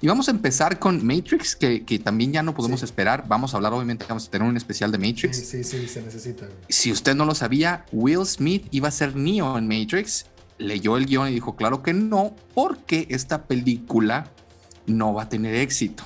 Y 0.00 0.06
vamos 0.06 0.28
a 0.28 0.30
empezar 0.30 0.78
con 0.78 1.04
Matrix, 1.04 1.56
que, 1.56 2.00
también 2.02 2.32
ya 2.32 2.42
no 2.42 2.54
podemos 2.54 2.82
esperar. 2.84 3.24
Vamos 3.26 3.52
a 3.52 3.56
hablar, 3.56 3.72
obviamente, 3.72 4.04
vamos 4.08 4.28
a 4.28 4.30
tener 4.30 4.46
un 4.46 4.56
especial 4.56 4.92
de 4.92 4.98
Matrix. 4.98 5.36
Sí, 5.36 5.44
sí, 5.44 5.64
sí, 5.64 5.88
se 5.88 6.02
necesita. 6.02 6.46
Si 6.68 6.92
usted 6.92 7.16
no 7.16 7.24
lo 7.24 7.34
sabía, 7.34 7.84
Will 7.90 8.24
Smith 8.24 8.66
iba 8.70 8.88
a 8.88 8.92
ser 8.92 9.16
Neo 9.16 9.58
en 9.58 9.66
Matrix. 9.66 10.26
Leyó 10.58 10.96
el 10.96 11.06
guion 11.06 11.28
y 11.28 11.34
dijo, 11.34 11.56
claro 11.56 11.82
que 11.82 11.94
no, 11.94 12.34
porque 12.54 13.06
esta 13.10 13.44
película 13.44 14.30
no 14.86 15.14
va 15.14 15.24
a 15.24 15.28
tener 15.28 15.54
éxito. 15.56 16.04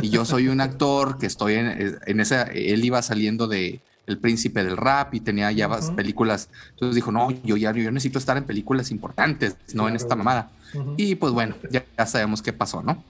Y 0.00 0.08
yo 0.08 0.24
soy 0.24 0.48
un 0.48 0.60
actor 0.62 1.18
que 1.18 1.26
estoy 1.26 1.54
en, 1.54 1.98
en 2.06 2.20
esa, 2.20 2.42
él 2.44 2.84
iba 2.84 3.02
saliendo 3.02 3.48
de 3.48 3.82
El 4.06 4.18
Príncipe 4.18 4.64
del 4.64 4.78
Rap 4.78 5.14
y 5.14 5.20
tenía 5.20 5.52
ya 5.52 5.68
películas. 5.94 6.48
Entonces 6.70 6.94
dijo, 6.94 7.12
no, 7.12 7.30
yo 7.42 7.58
ya 7.58 7.72
yo 7.72 7.90
necesito 7.90 8.18
estar 8.18 8.38
en 8.38 8.44
películas 8.44 8.90
importantes, 8.90 9.56
no 9.74 9.88
en 9.88 9.96
esta 9.96 10.16
mamada. 10.16 10.52
Y 10.96 11.14
pues 11.14 11.32
bueno, 11.32 11.56
ya, 11.70 11.84
sabemos 12.06 12.42
qué 12.42 12.52
pasó, 12.52 12.82
¿no? 12.82 13.02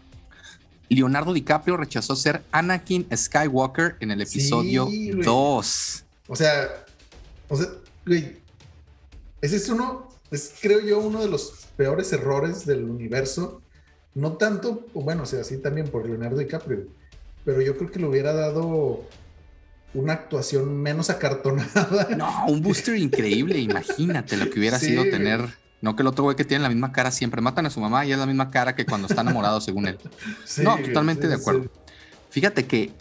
Leonardo 0.89 1.33
DiCaprio 1.33 1.77
rechazó 1.77 2.17
ser 2.17 2.43
Anakin 2.51 3.07
Skywalker 3.15 3.97
en 4.01 4.11
el 4.11 4.23
episodio 4.23 4.89
2. 5.23 6.05
O 6.29 6.37
sea, 6.37 6.69
o 7.49 7.57
sea, 7.57 7.67
güey, 8.05 8.39
ese 9.41 9.57
es 9.57 9.69
uno, 9.69 10.09
es 10.31 10.55
creo 10.61 10.81
yo 10.81 10.99
uno 10.99 11.21
de 11.21 11.29
los 11.29 11.67
peores 11.77 12.13
errores 12.13 12.67
del 12.67 12.85
universo. 12.85 13.63
No 14.15 14.33
tanto, 14.33 14.87
bueno, 14.95 15.23
o 15.23 15.27
sea, 15.27 15.45
sí 15.45 15.59
también 15.59 15.89
por 15.89 16.07
Leonardo 16.07 16.39
DiCaprio, 16.39 16.89
pero 17.45 17.63
yo 17.63 17.77
creo 17.77 17.91
que 17.91 18.01
le 18.01 18.07
hubiera 18.07 18.33
dado 18.33 19.05
una 19.95 20.15
actuación 20.15 20.77
menos 20.77 21.11
acartonada. 21.11 22.09
No, 22.17 22.47
un 22.47 22.63
booster 22.63 22.97
increíble, 22.97 23.59
imagínate 23.61 24.37
lo 24.37 24.51
que 24.51 24.59
hubiera 24.59 24.79
sido 24.79 25.05
tener 25.05 25.41
no 25.81 25.97
que 25.97 26.03
el 26.03 26.09
otro 26.09 26.25
güey 26.25 26.37
que 26.37 26.45
tiene 26.45 26.63
la 26.63 26.69
misma 26.69 26.93
cara 26.93 27.11
siempre 27.11 27.41
matan 27.41 27.67
a 27.67 27.71
su 27.71 27.81
mamá 27.81 28.05
y 28.05 28.13
es 28.13 28.19
la 28.19 28.27
misma 28.27 28.51
cara 28.51 28.75
que 28.75 28.85
cuando 28.85 29.07
está 29.09 29.23
enamorado, 29.23 29.61
según 29.61 29.89
él. 29.89 29.99
no, 30.63 30.77
totalmente 30.79 31.29
de 31.29 31.35
acuerdo. 31.35 31.71
Fíjate 32.31 32.67
que 32.67 32.93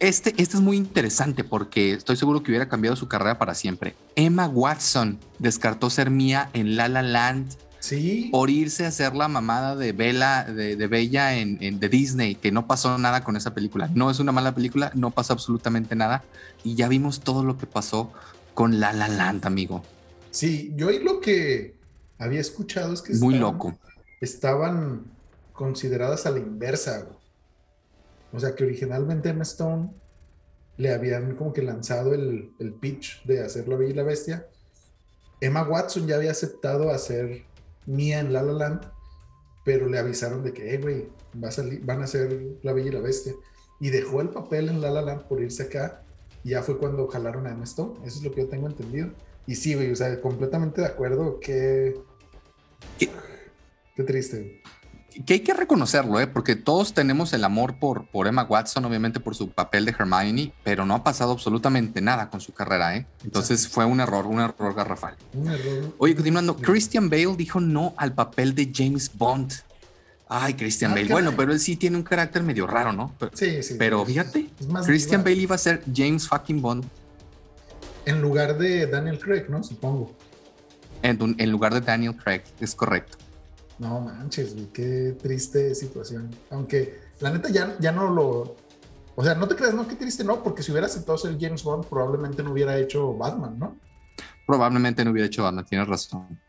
este, 0.00 0.30
este 0.30 0.56
es 0.56 0.60
muy 0.60 0.76
interesante 0.76 1.44
porque 1.44 1.92
estoy 1.92 2.16
seguro 2.16 2.42
que 2.42 2.50
hubiera 2.50 2.68
cambiado 2.68 2.96
su 2.96 3.06
carrera 3.06 3.38
para 3.38 3.54
siempre. 3.54 3.94
Emma 4.16 4.48
Watson 4.48 5.20
descartó 5.38 5.90
ser 5.90 6.10
mía 6.10 6.50
en 6.54 6.74
La 6.74 6.88
La 6.88 7.02
Land. 7.02 7.54
Sí. 7.78 8.28
Por 8.32 8.50
irse 8.50 8.84
a 8.84 8.88
hacer 8.88 9.14
la 9.14 9.28
mamada 9.28 9.76
de 9.76 9.92
Bella, 9.92 10.44
de, 10.44 10.74
Bella 10.86 11.36
en, 11.36 11.58
en, 11.60 11.78
de 11.78 11.88
Disney, 11.88 12.34
que 12.34 12.50
no 12.50 12.66
pasó 12.66 12.96
nada 12.98 13.22
con 13.22 13.36
esa 13.36 13.54
película. 13.54 13.90
No 13.94 14.10
es 14.10 14.18
una 14.18 14.32
mala 14.32 14.54
película, 14.54 14.90
no 14.94 15.10
pasa 15.10 15.34
absolutamente 15.34 15.94
nada. 15.94 16.24
Y 16.64 16.74
ya 16.74 16.88
vimos 16.88 17.20
todo 17.20 17.44
lo 17.44 17.56
que 17.56 17.66
pasó 17.66 18.12
con 18.54 18.80
La 18.80 18.92
La 18.92 19.08
Land, 19.08 19.46
amigo. 19.46 19.84
Sí, 20.32 20.72
yo 20.76 20.88
ahí 20.88 20.98
lo 20.98 21.20
que 21.20 21.76
había 22.18 22.40
escuchado 22.40 22.92
es 22.94 23.02
que 23.02 23.14
muy 23.14 23.34
loco. 23.34 23.78
Estaban 24.20 25.04
consideradas 25.52 26.26
a 26.26 26.30
la 26.30 26.38
inversa. 26.38 27.06
O 28.32 28.40
sea, 28.40 28.54
que 28.54 28.64
originalmente 28.64 29.28
Emma 29.28 29.42
Stone 29.42 29.90
le 30.78 30.92
habían 30.92 31.36
como 31.36 31.52
que 31.52 31.62
lanzado 31.62 32.14
el, 32.14 32.50
pitch 32.80 33.24
de 33.24 33.42
hacer 33.42 33.68
La 33.68 33.76
Bella 33.76 33.90
y 33.90 33.94
la 33.94 34.02
Bestia. 34.04 34.46
Emma 35.40 35.62
Watson 35.62 36.06
ya 36.06 36.16
había 36.16 36.30
aceptado 36.30 36.90
hacer 36.90 37.44
Mia 37.84 38.20
en 38.20 38.32
La 38.32 38.42
La 38.42 38.52
Land, 38.52 38.90
pero 39.64 39.86
le 39.86 39.98
avisaron 39.98 40.42
de 40.42 40.52
que, 40.52 40.74
eh, 40.74 40.78
güey, 40.78 41.08
va 41.42 41.48
a 41.48 41.52
salir, 41.52 41.84
van 41.84 42.00
a 42.00 42.04
hacer 42.04 42.58
La 42.62 42.72
Bella 42.72 42.88
y 42.88 42.92
la 42.92 43.00
Bestia. 43.00 43.34
Y 43.80 43.90
dejó 43.90 44.22
el 44.22 44.30
papel 44.30 44.70
en 44.70 44.80
La 44.80 44.90
La 44.90 45.02
Land 45.02 45.24
por 45.24 45.42
irse 45.42 45.64
acá. 45.64 46.02
Y 46.42 46.50
ya 46.50 46.62
fue 46.62 46.78
cuando 46.78 47.06
jalaron 47.08 47.46
a 47.46 47.50
Emma 47.50 47.64
Stone. 47.64 48.00
Eso 48.06 48.18
es 48.18 48.24
lo 48.24 48.32
que 48.32 48.42
yo 48.42 48.48
tengo 48.48 48.66
entendido. 48.66 49.10
Y 49.46 49.54
sí, 49.56 49.74
güey, 49.74 49.90
o 49.90 49.96
sea, 49.96 50.20
completamente 50.20 50.80
de 50.80 50.86
acuerdo. 50.86 51.40
Qué, 51.40 51.96
qué, 52.98 54.02
triste. 54.04 54.62
Que 55.26 55.34
hay 55.34 55.40
que 55.40 55.52
reconocerlo, 55.52 56.20
¿eh? 56.20 56.26
porque 56.26 56.56
todos 56.56 56.94
tenemos 56.94 57.32
el 57.34 57.44
amor 57.44 57.78
por, 57.78 58.06
por 58.06 58.26
Emma 58.28 58.44
Watson, 58.44 58.84
obviamente 58.84 59.20
por 59.20 59.34
su 59.34 59.50
papel 59.50 59.84
de 59.84 59.94
Hermione, 59.98 60.54
pero 60.64 60.86
no 60.86 60.94
ha 60.94 61.04
pasado 61.04 61.32
absolutamente 61.32 62.00
nada 62.00 62.30
con 62.30 62.40
su 62.40 62.52
carrera. 62.52 62.96
¿eh? 62.96 63.06
Entonces 63.24 63.68
fue 63.68 63.84
un 63.84 64.00
error, 64.00 64.26
un 64.26 64.40
error 64.40 64.74
garrafal. 64.74 65.16
Un 65.34 65.50
error. 65.50 65.94
Oye, 65.98 66.14
continuando, 66.14 66.56
Christian 66.56 67.10
Bale 67.10 67.36
dijo 67.36 67.60
no 67.60 67.94
al 67.98 68.14
papel 68.14 68.54
de 68.54 68.70
James 68.72 69.10
Bond. 69.12 69.52
Ay, 70.28 70.54
Christian 70.54 70.92
ah, 70.92 70.94
Bale. 70.94 71.12
Bueno, 71.12 71.34
pero 71.36 71.52
él 71.52 71.60
sí 71.60 71.76
tiene 71.76 71.98
un 71.98 72.04
carácter 72.04 72.42
medio 72.42 72.66
raro, 72.66 72.94
¿no? 72.94 73.14
sí, 73.34 73.62
sí. 73.62 73.74
Pero 73.78 74.06
fíjate, 74.06 74.48
Christian 74.86 75.22
Bale 75.22 75.36
iba 75.36 75.56
a 75.56 75.58
ser 75.58 75.82
James 75.94 76.26
fucking 76.26 76.62
Bond. 76.62 76.86
En 78.04 78.20
lugar 78.20 78.58
de 78.58 78.86
Daniel 78.86 79.18
Craig, 79.18 79.46
¿no? 79.48 79.62
Supongo. 79.62 80.12
En, 81.02 81.18
en 81.38 81.50
lugar 81.50 81.74
de 81.74 81.80
Daniel 81.80 82.16
Craig, 82.16 82.42
es 82.60 82.74
correcto. 82.74 83.18
No 83.78 84.00
manches, 84.00 84.54
güey, 84.54 84.66
qué 84.66 85.16
triste 85.20 85.74
situación. 85.74 86.30
Aunque 86.50 87.00
la 87.20 87.30
neta 87.30 87.48
ya, 87.48 87.76
ya 87.80 87.92
no 87.92 88.10
lo. 88.10 88.56
O 89.14 89.24
sea, 89.24 89.34
no 89.34 89.46
te 89.46 89.56
creas, 89.56 89.74
no, 89.74 89.86
qué 89.86 89.96
triste, 89.96 90.24
no, 90.24 90.42
porque 90.42 90.62
si 90.62 90.70
hubiera 90.70 90.86
aceptado 90.86 91.18
ser 91.18 91.36
James 91.38 91.62
Bond, 91.62 91.86
probablemente 91.86 92.42
no 92.42 92.52
hubiera 92.52 92.78
hecho 92.78 93.14
Batman, 93.14 93.58
¿no? 93.58 93.76
Probablemente 94.46 95.04
no 95.04 95.10
hubiera 95.10 95.26
hecho 95.26 95.42
Batman, 95.42 95.66
tienes 95.66 95.88
razón. 95.88 96.40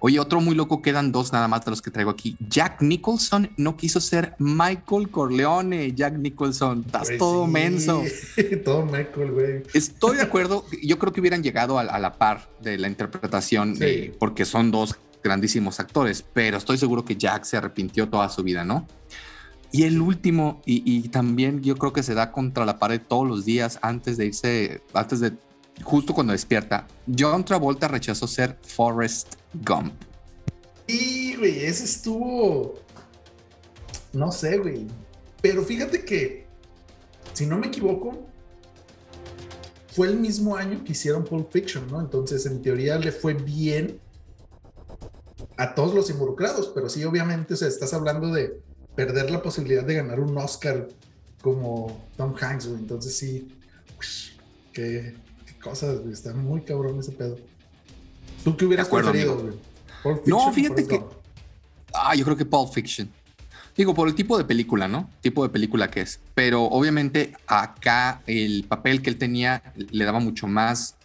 Oye, 0.00 0.20
otro 0.20 0.40
muy 0.40 0.54
loco, 0.54 0.80
quedan 0.80 1.10
dos 1.10 1.32
nada 1.32 1.48
más 1.48 1.64
de 1.64 1.72
los 1.72 1.82
que 1.82 1.90
traigo 1.90 2.10
aquí. 2.10 2.36
Jack 2.48 2.82
Nicholson 2.82 3.50
no 3.56 3.76
quiso 3.76 4.00
ser 4.00 4.34
Michael 4.38 5.10
Corleone. 5.10 5.92
Jack 5.92 6.14
Nicholson, 6.14 6.84
estás 6.86 7.08
pues 7.08 7.18
todo 7.18 7.46
menso. 7.48 8.04
todo 8.64 8.84
Michael, 8.84 9.32
güey. 9.32 9.62
Estoy 9.74 10.18
de 10.18 10.22
acuerdo. 10.22 10.64
Yo 10.82 10.98
creo 10.98 11.12
que 11.12 11.20
hubieran 11.20 11.42
llegado 11.42 11.78
a, 11.78 11.98
la 11.98 12.12
par 12.12 12.48
de 12.60 12.78
la 12.78 12.86
interpretación, 12.86 13.76
porque 14.20 14.44
son 14.44 14.70
dos 14.70 14.96
grandísimos 15.22 15.80
actores, 15.80 16.24
pero 16.32 16.58
estoy 16.58 16.78
seguro 16.78 17.04
que 17.04 17.16
Jack 17.16 17.44
se 17.44 17.56
arrepintió 17.56 18.08
toda 18.08 18.28
su 18.28 18.44
vida, 18.44 18.64
¿no? 18.64 18.86
Y 19.72 19.82
el 19.82 20.00
último, 20.00 20.62
y, 20.64 20.82
y, 20.90 21.08
también 21.08 21.62
yo 21.62 21.76
creo 21.76 21.92
que 21.92 22.02
se 22.02 22.14
da 22.14 22.32
contra 22.32 22.64
la 22.64 22.78
pared 22.78 23.02
todos 23.06 23.28
los 23.28 23.44
días 23.44 23.78
antes 23.82 24.16
de 24.16 24.26
irse, 24.26 24.80
antes 24.94 25.20
de, 25.20 25.32
justo 25.82 26.14
cuando 26.14 26.32
despierta, 26.32 26.86
John 27.18 27.44
Travolta 27.44 27.88
rechazó 27.88 28.26
ser 28.26 28.56
Forrest 28.62 29.34
Gump. 29.54 29.92
Y, 30.86 31.36
güey, 31.36 31.64
ese 31.64 31.84
estuvo, 31.84 32.74
no 34.12 34.32
sé, 34.32 34.58
güey, 34.58 34.86
pero 35.42 35.62
fíjate 35.62 36.04
que, 36.04 36.46
si 37.34 37.46
no 37.46 37.58
me 37.58 37.68
equivoco, 37.68 38.26
fue 39.94 40.08
el 40.08 40.18
mismo 40.18 40.56
año 40.56 40.82
que 40.84 40.92
hicieron 40.92 41.24
Pulp 41.24 41.50
Fiction, 41.52 41.86
¿no? 41.90 42.00
Entonces, 42.00 42.46
en 42.46 42.62
teoría 42.62 42.98
le 42.98 43.12
fue 43.12 43.34
bien 43.34 44.00
a 45.56 45.74
todos 45.74 45.94
los 45.94 46.08
involucrados, 46.08 46.70
pero 46.74 46.88
sí, 46.88 47.04
obviamente, 47.04 47.54
o 47.54 47.56
sea, 47.56 47.68
estás 47.68 47.92
hablando 47.92 48.32
de 48.32 48.60
perder 48.94 49.30
la 49.30 49.42
posibilidad 49.42 49.84
de 49.84 49.94
ganar 49.94 50.20
un 50.20 50.36
Oscar 50.38 50.88
como 51.40 52.04
Tom 52.16 52.34
Hanks, 52.40 52.66
güey. 52.66 52.80
Entonces 52.80 53.16
sí, 53.16 53.48
qué, 54.72 55.14
cosas, 55.58 56.00
güey. 56.00 56.12
Está 56.12 56.34
muy 56.34 56.62
cabrón 56.62 56.98
ese 56.98 57.12
pedo. 57.12 57.36
¿Tú 58.44 58.56
qué 58.56 58.64
hubieras 58.64 58.88
preferido, 58.88 59.38
güey? 59.38 60.20
No, 60.26 60.52
fíjate 60.52 60.86
que... 60.86 61.02
Ah, 61.92 62.14
yo 62.14 62.24
creo 62.24 62.36
que 62.36 62.44
Pulp 62.44 62.72
Fiction. 62.72 63.10
Digo, 63.76 63.94
por 63.94 64.08
el 64.08 64.14
tipo 64.14 64.36
de 64.36 64.44
película, 64.44 64.88
¿no? 64.88 65.08
Tipo 65.20 65.42
de 65.44 65.50
película 65.50 65.88
que 65.88 66.00
es. 66.00 66.20
Pero 66.34 66.64
obviamente 66.64 67.34
acá 67.46 68.22
el 68.26 68.64
papel 68.64 69.02
que 69.02 69.10
él 69.10 69.16
tenía 69.16 69.62
le 69.76 70.04
daba 70.04 70.18
mucho 70.18 70.48
más 70.48 70.96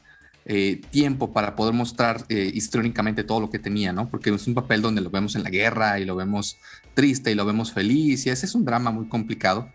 eh, 0.46 0.82
tiempo 0.90 1.32
para 1.32 1.56
poder 1.56 1.74
mostrar 1.74 2.26
eh, 2.30 2.52
históricamente 2.54 3.24
todo 3.24 3.40
lo 3.40 3.50
que 3.50 3.60
tenía, 3.60 3.94
¿no? 3.94 4.10
Porque 4.10 4.32
es 4.32 4.48
un 4.48 4.56
papel 4.56 4.82
donde 4.82 5.02
lo 5.02 5.10
vemos 5.10 5.36
en 5.36 5.44
la 5.44 5.50
guerra 5.50 6.00
y 6.00 6.06
lo 6.06 6.16
vemos 6.16 6.58
triste 6.96 7.32
y 7.32 7.36
lo 7.36 7.46
vemos 7.46 7.72
feliz 7.72 8.26
y 8.26 8.30
ese 8.30 8.46
es 8.46 8.56
un 8.56 8.66
drama 8.66 8.92
muy 8.92 9.08
complicado. 9.08 9.70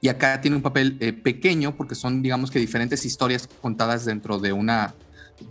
Y 0.00 0.08
acá 0.08 0.40
tiene 0.40 0.56
un 0.56 0.62
papel 0.62 0.96
eh, 1.00 1.12
pequeño 1.12 1.76
porque 1.76 1.94
son, 1.94 2.22
digamos 2.22 2.50
que, 2.50 2.58
diferentes 2.58 3.04
historias 3.04 3.48
contadas 3.60 4.04
dentro 4.04 4.38
de 4.38 4.52
una 4.52 4.94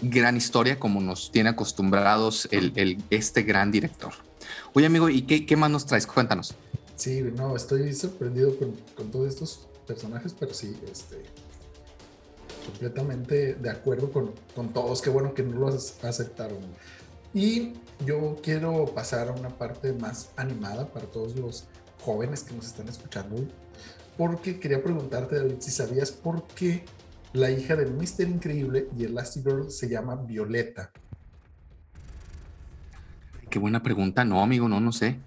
gran 0.01 0.38
historia 0.38 0.79
como 0.79 1.01
nos 1.01 1.31
tiene 1.31 1.49
acostumbrados 1.49 2.47
el, 2.51 3.03
este 3.09 3.43
gran 3.43 3.71
director. 3.71 4.13
Oye, 4.73 4.85
amigo, 4.85 5.09
¿y 5.09 5.23
qué, 5.23 5.45
qué, 5.45 5.55
más 5.55 5.69
nos 5.69 5.85
traes? 5.85 6.07
Cuéntanos. 6.07 6.55
Sí, 6.95 7.21
no, 7.35 7.55
estoy 7.55 7.93
sorprendido 7.93 8.57
con, 8.57 8.75
con 8.95 9.12
todos 9.12 9.29
estos 9.29 9.67
personajes, 9.88 10.35
pero 10.38 10.53
sí, 10.53 10.75
este, 10.91 11.23
completamente 12.65 13.55
de 13.55 13.69
acuerdo 13.69 14.12
con, 14.12 14.31
con 14.55 14.73
todos. 14.73 15.01
Qué 15.01 15.09
bueno 15.09 15.33
que 15.33 15.43
no 15.43 15.59
los 15.59 16.03
aceptaron. 16.03 16.59
Y 17.33 17.73
yo 18.05 18.38
quiero 18.41 18.85
pasar 18.93 19.29
a 19.29 19.31
una 19.31 19.49
parte 19.49 19.93
más 19.93 20.29
animada 20.35 20.88
para 20.88 21.05
todos 21.05 21.35
los 21.35 21.65
jóvenes 22.01 22.43
que 22.43 22.55
nos 22.55 22.65
están 22.65 22.88
escuchando 22.88 23.35
porque 24.19 24.60
quería 24.60 24.84
preguntarte, 24.84 25.38
David, 25.38 25.55
si 25.60 25.71
sabías 25.71 26.12
por 26.12 26.45
qué 26.47 26.84
la 27.32 27.51
hija 27.51 27.77
del 27.77 27.93
Mister 27.93 28.27
Increíble 28.27 28.89
y 28.97 29.05
Elastigirl 29.05 29.71
se 29.71 29.88
llama 29.88 30.17
Violeta. 30.17 30.91
Qué 33.49 33.60
buena 33.60 33.82
pregunta. 33.82 34.25
No, 34.25 34.43
amigo, 34.43 34.67
no, 34.67 34.82
no 34.82 34.91
sé. 34.91 35.17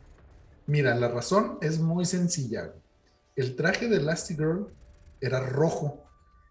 Mira, 0.67 0.95
la 0.95 1.09
razón 1.09 1.57
es 1.63 1.81
muy 1.81 2.05
sencilla. 2.05 2.75
El 3.35 3.57
traje 3.57 3.89
de 3.89 3.97
Elastigirl 3.97 4.69
era 5.23 5.41
rojo 5.41 6.05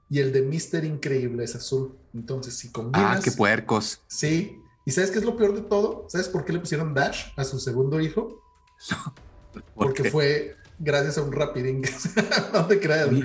y 0.10 0.17
el 0.17 0.34
de 0.34 0.41
Mister 0.41 0.84
Increíble 0.84 1.43
es 1.43 1.56
azul. 1.56 1.95
Entonces, 2.12 2.58
si 2.58 2.71
combinas... 2.71 3.19
Ah, 3.19 3.21
qué 3.23 3.32
puercos. 3.34 4.01
Sí. 4.08 4.58
¿Y 4.84 4.89
sabes 4.89 5.12
qué 5.12 5.19
es 5.19 5.25
lo 5.25 5.38
peor 5.38 5.54
de 5.54 5.62
todo? 5.62 6.08
¿Sabes 6.10 6.27
por 6.27 6.43
qué 6.43 6.54
le 6.54 6.60
pusieron 6.60 6.95
Dash 6.95 7.34
a 7.38 7.43
su 7.43 7.60
segundo 7.60 8.01
hijo? 8.01 8.41
Porque 9.75 10.10
fue 10.10 10.56
gracias 10.84 11.17
a 11.17 11.24
un 11.24 11.32
rapidín. 11.32 11.82
no 12.54 12.65
te 12.67 12.80
creas. 12.80 13.10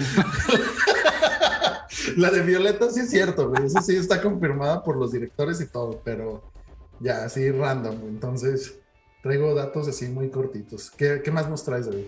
La 2.17 2.31
de 2.31 2.43
Violeta 2.43 2.91
sí 2.91 3.01
es 3.01 3.11
cierto, 3.11 3.49
güey. 3.49 3.67
Eso 3.67 3.81
sí 3.83 3.97
está 3.97 4.23
confirmada 4.23 4.83
por 4.83 4.97
los 4.97 5.13
directores 5.13 5.61
y 5.61 5.67
todo, 5.67 6.01
pero 6.05 6.53
ya, 7.01 7.25
así 7.25 7.51
random. 7.51 7.97
Entonces, 8.09 8.75
traigo 9.23 9.55
datos 9.55 9.89
así 9.89 10.07
muy 10.07 10.31
cortitos. 10.31 10.91
¿Qué, 10.91 11.21
qué 11.25 11.31
más 11.31 11.49
nos 11.49 11.65
traes, 11.65 11.87
David? 11.87 12.05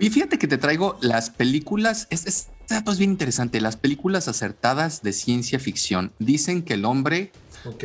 Y 0.00 0.10
fíjate 0.10 0.38
que 0.38 0.46
te 0.46 0.58
traigo 0.58 0.96
las 1.00 1.30
películas, 1.30 2.06
este 2.10 2.30
dato 2.68 2.92
es 2.92 2.98
bien 2.98 3.10
interesante, 3.10 3.60
las 3.60 3.76
películas 3.76 4.28
acertadas 4.28 5.02
de 5.02 5.12
ciencia 5.12 5.58
ficción 5.58 6.12
dicen 6.18 6.62
que 6.62 6.74
el 6.74 6.84
hombre 6.84 7.32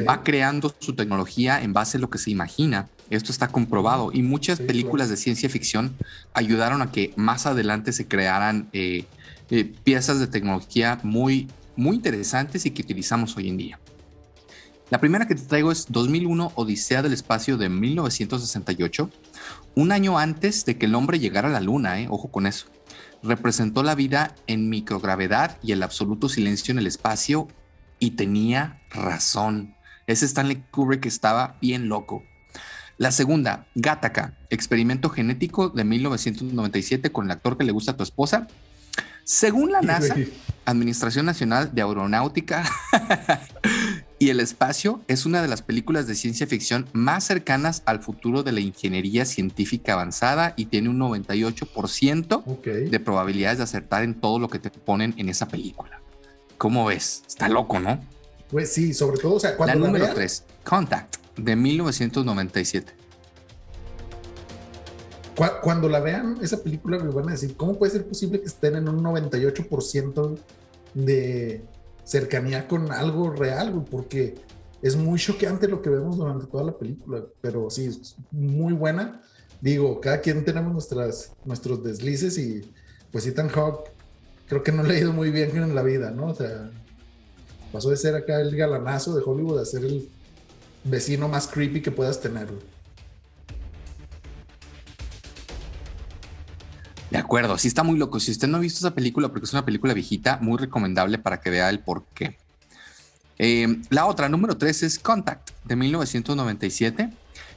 va 0.07 0.23
creando 0.23 0.73
su 0.79 0.93
tecnología 0.93 1.61
en 1.61 1.73
base 1.73 1.97
a 1.97 2.01
lo 2.01 2.09
que 2.09 2.19
se 2.19 2.29
imagina. 2.29 2.89
Esto 3.13 3.31
está 3.31 3.47
comprobado 3.47 4.11
y 4.11 4.23
muchas 4.23 4.59
películas 4.59 5.07
de 5.09 5.17
ciencia 5.17 5.47
ficción 5.49 5.95
ayudaron 6.33 6.81
a 6.81 6.91
que 6.91 7.13
más 7.15 7.45
adelante 7.45 7.93
se 7.93 8.07
crearan 8.07 8.69
eh, 8.73 9.05
eh, 9.51 9.71
piezas 9.83 10.19
de 10.19 10.27
tecnología 10.27 10.99
muy, 11.03 11.47
muy 11.75 11.95
interesantes 11.95 12.65
y 12.65 12.71
que 12.71 12.81
utilizamos 12.81 13.37
hoy 13.37 13.49
en 13.49 13.57
día. 13.57 13.79
La 14.89 14.99
primera 14.99 15.27
que 15.27 15.35
te 15.35 15.43
traigo 15.43 15.71
es 15.71 15.85
2001 15.89 16.53
Odisea 16.55 17.03
del 17.03 17.13
Espacio 17.13 17.57
de 17.57 17.69
1968 17.69 19.09
un 19.75 19.91
año 19.91 20.17
antes 20.17 20.65
de 20.65 20.77
que 20.77 20.87
el 20.87 20.95
hombre 20.95 21.19
llegara 21.19 21.49
a 21.49 21.51
la 21.51 21.61
luna, 21.61 21.99
¿eh? 22.01 22.07
ojo 22.09 22.31
con 22.31 22.47
eso, 22.47 22.65
representó 23.21 23.83
la 23.83 23.95
vida 23.95 24.35
en 24.47 24.69
microgravedad 24.69 25.57
y 25.61 25.71
el 25.71 25.83
absoluto 25.83 26.29
silencio 26.29 26.71
en 26.71 26.79
el 26.79 26.87
espacio 26.87 27.47
y 27.99 28.11
tenía 28.11 28.81
razón. 28.89 29.75
Ese 30.07 30.25
Stanley 30.25 30.63
Kubrick 30.71 31.05
estaba 31.05 31.57
bien 31.61 31.89
loco. 31.89 32.23
La 32.97 33.11
segunda, 33.11 33.65
Gattaca, 33.75 34.33
experimento 34.49 35.09
genético 35.09 35.69
de 35.69 35.83
1997 35.83 37.11
con 37.11 37.25
el 37.25 37.31
actor 37.31 37.57
que 37.57 37.63
le 37.63 37.71
gusta 37.71 37.93
a 37.93 37.97
tu 37.97 38.03
esposa. 38.03 38.47
Según 39.23 39.71
la 39.71 39.81
NASA, 39.81 40.15
Administración 40.65 41.25
Nacional 41.25 41.73
de 41.73 41.81
Aeronáutica, 41.81 42.63
y 44.19 44.29
el 44.29 44.39
espacio 44.39 45.01
es 45.07 45.25
una 45.25 45.41
de 45.41 45.47
las 45.47 45.61
películas 45.61 46.07
de 46.07 46.15
ciencia 46.15 46.45
ficción 46.45 46.87
más 46.93 47.23
cercanas 47.25 47.83
al 47.85 48.01
futuro 48.01 48.43
de 48.43 48.51
la 48.51 48.59
ingeniería 48.59 49.25
científica 49.25 49.93
avanzada 49.93 50.53
y 50.55 50.65
tiene 50.65 50.89
un 50.89 50.99
98% 50.99 52.89
de 52.89 52.99
probabilidades 52.99 53.57
de 53.57 53.63
acertar 53.63 54.03
en 54.03 54.13
todo 54.13 54.39
lo 54.39 54.49
que 54.49 54.59
te 54.59 54.69
ponen 54.69 55.13
en 55.17 55.29
esa 55.29 55.47
película. 55.47 55.99
¿Cómo 56.57 56.85
ves? 56.85 57.23
Está 57.27 57.49
loco, 57.49 57.79
¿no? 57.79 57.99
Pues 58.49 58.71
sí, 58.71 58.93
sobre 58.93 59.17
todo, 59.19 59.35
o 59.35 59.39
sea, 59.39 59.57
cuando 59.57 59.79
la, 59.79 59.85
número 59.87 60.13
3, 60.13 60.43
Contact, 60.63 61.22
de 61.37 61.55
1997. 61.55 62.93
Cuando 65.63 65.89
la 65.89 65.99
vean, 65.99 66.37
esa 66.41 66.61
película 66.61 66.99
me 66.99 67.09
van 67.11 67.29
a 67.29 67.31
decir, 67.31 67.55
¿cómo 67.55 67.77
puede 67.77 67.91
ser 67.91 68.05
posible 68.05 68.39
que 68.39 68.45
estén 68.45 68.75
en 68.75 68.87
un 68.87 69.03
98% 69.03 70.37
de 70.93 71.63
cercanía 72.03 72.67
con 72.67 72.91
algo 72.91 73.31
real, 73.31 73.85
porque 73.89 74.35
es 74.81 74.95
muy 74.95 75.19
choqueante 75.19 75.67
lo 75.67 75.81
que 75.81 75.89
vemos 75.89 76.17
durante 76.17 76.45
toda 76.45 76.63
la 76.63 76.77
película, 76.77 77.23
pero 77.41 77.69
sí, 77.69 77.85
es 77.85 78.15
muy 78.31 78.73
buena. 78.73 79.21
Digo, 79.61 80.01
cada 80.01 80.19
quien 80.19 80.43
tenemos 80.43 80.73
nuestras, 80.73 81.31
nuestros 81.45 81.83
deslices 81.83 82.37
y 82.37 82.69
pues 83.11 83.25
Ethan 83.25 83.47
Hawke 83.47 83.91
creo 84.47 84.61
que 84.61 84.73
no 84.73 84.83
le 84.83 84.95
ha 84.95 84.99
ido 84.99 85.13
muy 85.13 85.31
bien 85.31 85.55
en 85.55 85.73
la 85.73 85.83
vida, 85.83 86.11
¿no? 86.11 86.27
O 86.27 86.35
sea, 86.35 86.69
pasó 87.71 87.89
de 87.89 87.97
ser 87.97 88.15
acá 88.15 88.41
el 88.41 88.55
galanazo 88.55 89.15
de 89.15 89.23
Hollywood 89.25 89.59
a 89.59 89.65
ser 89.65 89.85
el 89.85 90.09
vecino 90.83 91.27
más 91.27 91.47
creepy 91.47 91.81
que 91.81 91.91
puedas 91.91 92.21
tener. 92.21 92.49
De 97.09 97.17
acuerdo, 97.19 97.57
sí 97.59 97.67
está 97.67 97.83
muy 97.83 97.97
loco. 97.99 98.19
Si 98.19 98.31
usted 98.31 98.47
no 98.47 98.57
ha 98.57 98.59
visto 98.59 98.79
esa 98.79 98.95
película, 98.95 99.29
porque 99.29 99.45
es 99.45 99.53
una 99.53 99.65
película 99.65 99.93
viejita, 99.93 100.39
muy 100.41 100.57
recomendable 100.57 101.19
para 101.19 101.41
que 101.41 101.51
vea 101.51 101.69
el 101.69 101.79
por 101.79 102.05
qué. 102.15 102.37
Eh, 103.37 103.81
la 103.89 104.07
otra, 104.07 104.29
número 104.29 104.57
tres, 104.57 104.81
es 104.81 104.97
Contact, 104.97 105.51
de 105.63 105.75
1997. 105.75 107.09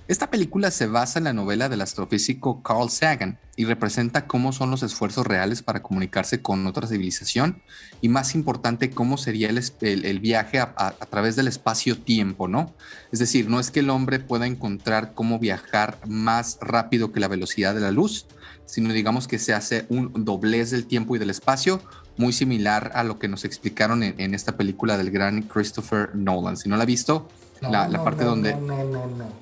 Esta 0.09 0.31
película 0.31 0.71
se 0.71 0.87
basa 0.87 1.19
en 1.19 1.25
la 1.25 1.33
novela 1.33 1.69
del 1.69 1.81
astrofísico 1.81 2.63
Carl 2.63 2.91
Sagan 2.91 3.41
y 3.57 3.65
representa 3.65 4.29
cómo 4.29 4.53
son 4.53 4.71
los 4.71 4.85
esfuerzos 4.85 5.27
reales 5.27 5.63
para 5.63 5.83
comunicarse 5.83 6.43
con 6.43 6.65
otra 6.69 6.87
civilización 6.87 7.61
y 8.01 8.09
más 8.09 8.37
importante 8.37 8.91
cómo 8.91 9.19
sería 9.19 9.51
el, 9.51 10.21
viaje 10.21 10.61
a, 10.61 10.95
través 11.11 11.35
del 11.35 11.49
espacio-tiempo, 11.49 12.47
¿no? 12.47 12.73
Es 13.11 13.19
decir, 13.19 13.49
no 13.49 13.59
es 13.59 13.73
que 13.73 13.81
el 13.81 13.91
hombre 13.91 14.21
pueda 14.21 14.47
encontrar 14.47 15.13
cómo 15.13 15.41
viajar 15.41 15.99
más 16.07 16.59
rápido 16.61 17.11
que 17.11 17.19
la 17.19 17.27
velocidad 17.27 17.75
de 17.75 17.81
la 17.81 17.91
luz, 17.91 18.27
sino 18.65 18.93
digamos 18.93 19.27
que 19.27 19.41
se 19.41 19.55
hace 19.55 19.87
un 19.89 20.25
doblez 20.25 20.71
del 20.71 20.87
tiempo 20.87 21.17
y 21.17 21.19
del 21.19 21.31
espacio 21.31 21.83
muy 22.17 22.33
similar 22.33 22.93
a 22.95 23.05
lo 23.05 23.19
que 23.19 23.29
nos 23.29 23.45
explicaron 23.45 24.03
en, 24.03 24.35
esta 24.35 24.57
película 24.57 24.97
del 24.97 25.11
gran 25.11 25.43
Christopher 25.43 26.15
Nolan. 26.15 26.57
Si 26.57 26.69
no 26.69 26.77
la 26.77 26.85
ha 26.85 26.87
visto, 26.87 27.29
la, 27.61 28.05
parte 28.05 28.25
donde, 28.25 28.57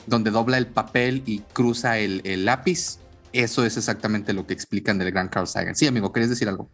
donde 0.07 0.31
dobla 0.31 0.59
el 0.59 0.66
papel 0.66 1.22
y 1.27 1.40
cruza 1.40 1.98
el, 1.98 2.44
lápiz, 2.44 2.98
eso 3.33 3.64
es 3.64 3.77
exactamente 3.77 4.33
lo 4.33 4.46
que 4.46 4.55
explican 4.55 4.98
del 4.98 5.11
gran 5.11 5.29
Carl 5.29 5.46
Sagan. 5.46 5.74
Sí, 5.74 5.87
amigo, 5.87 6.12
¿querías 6.12 6.31
decir 6.31 6.48
algo? 6.48 6.68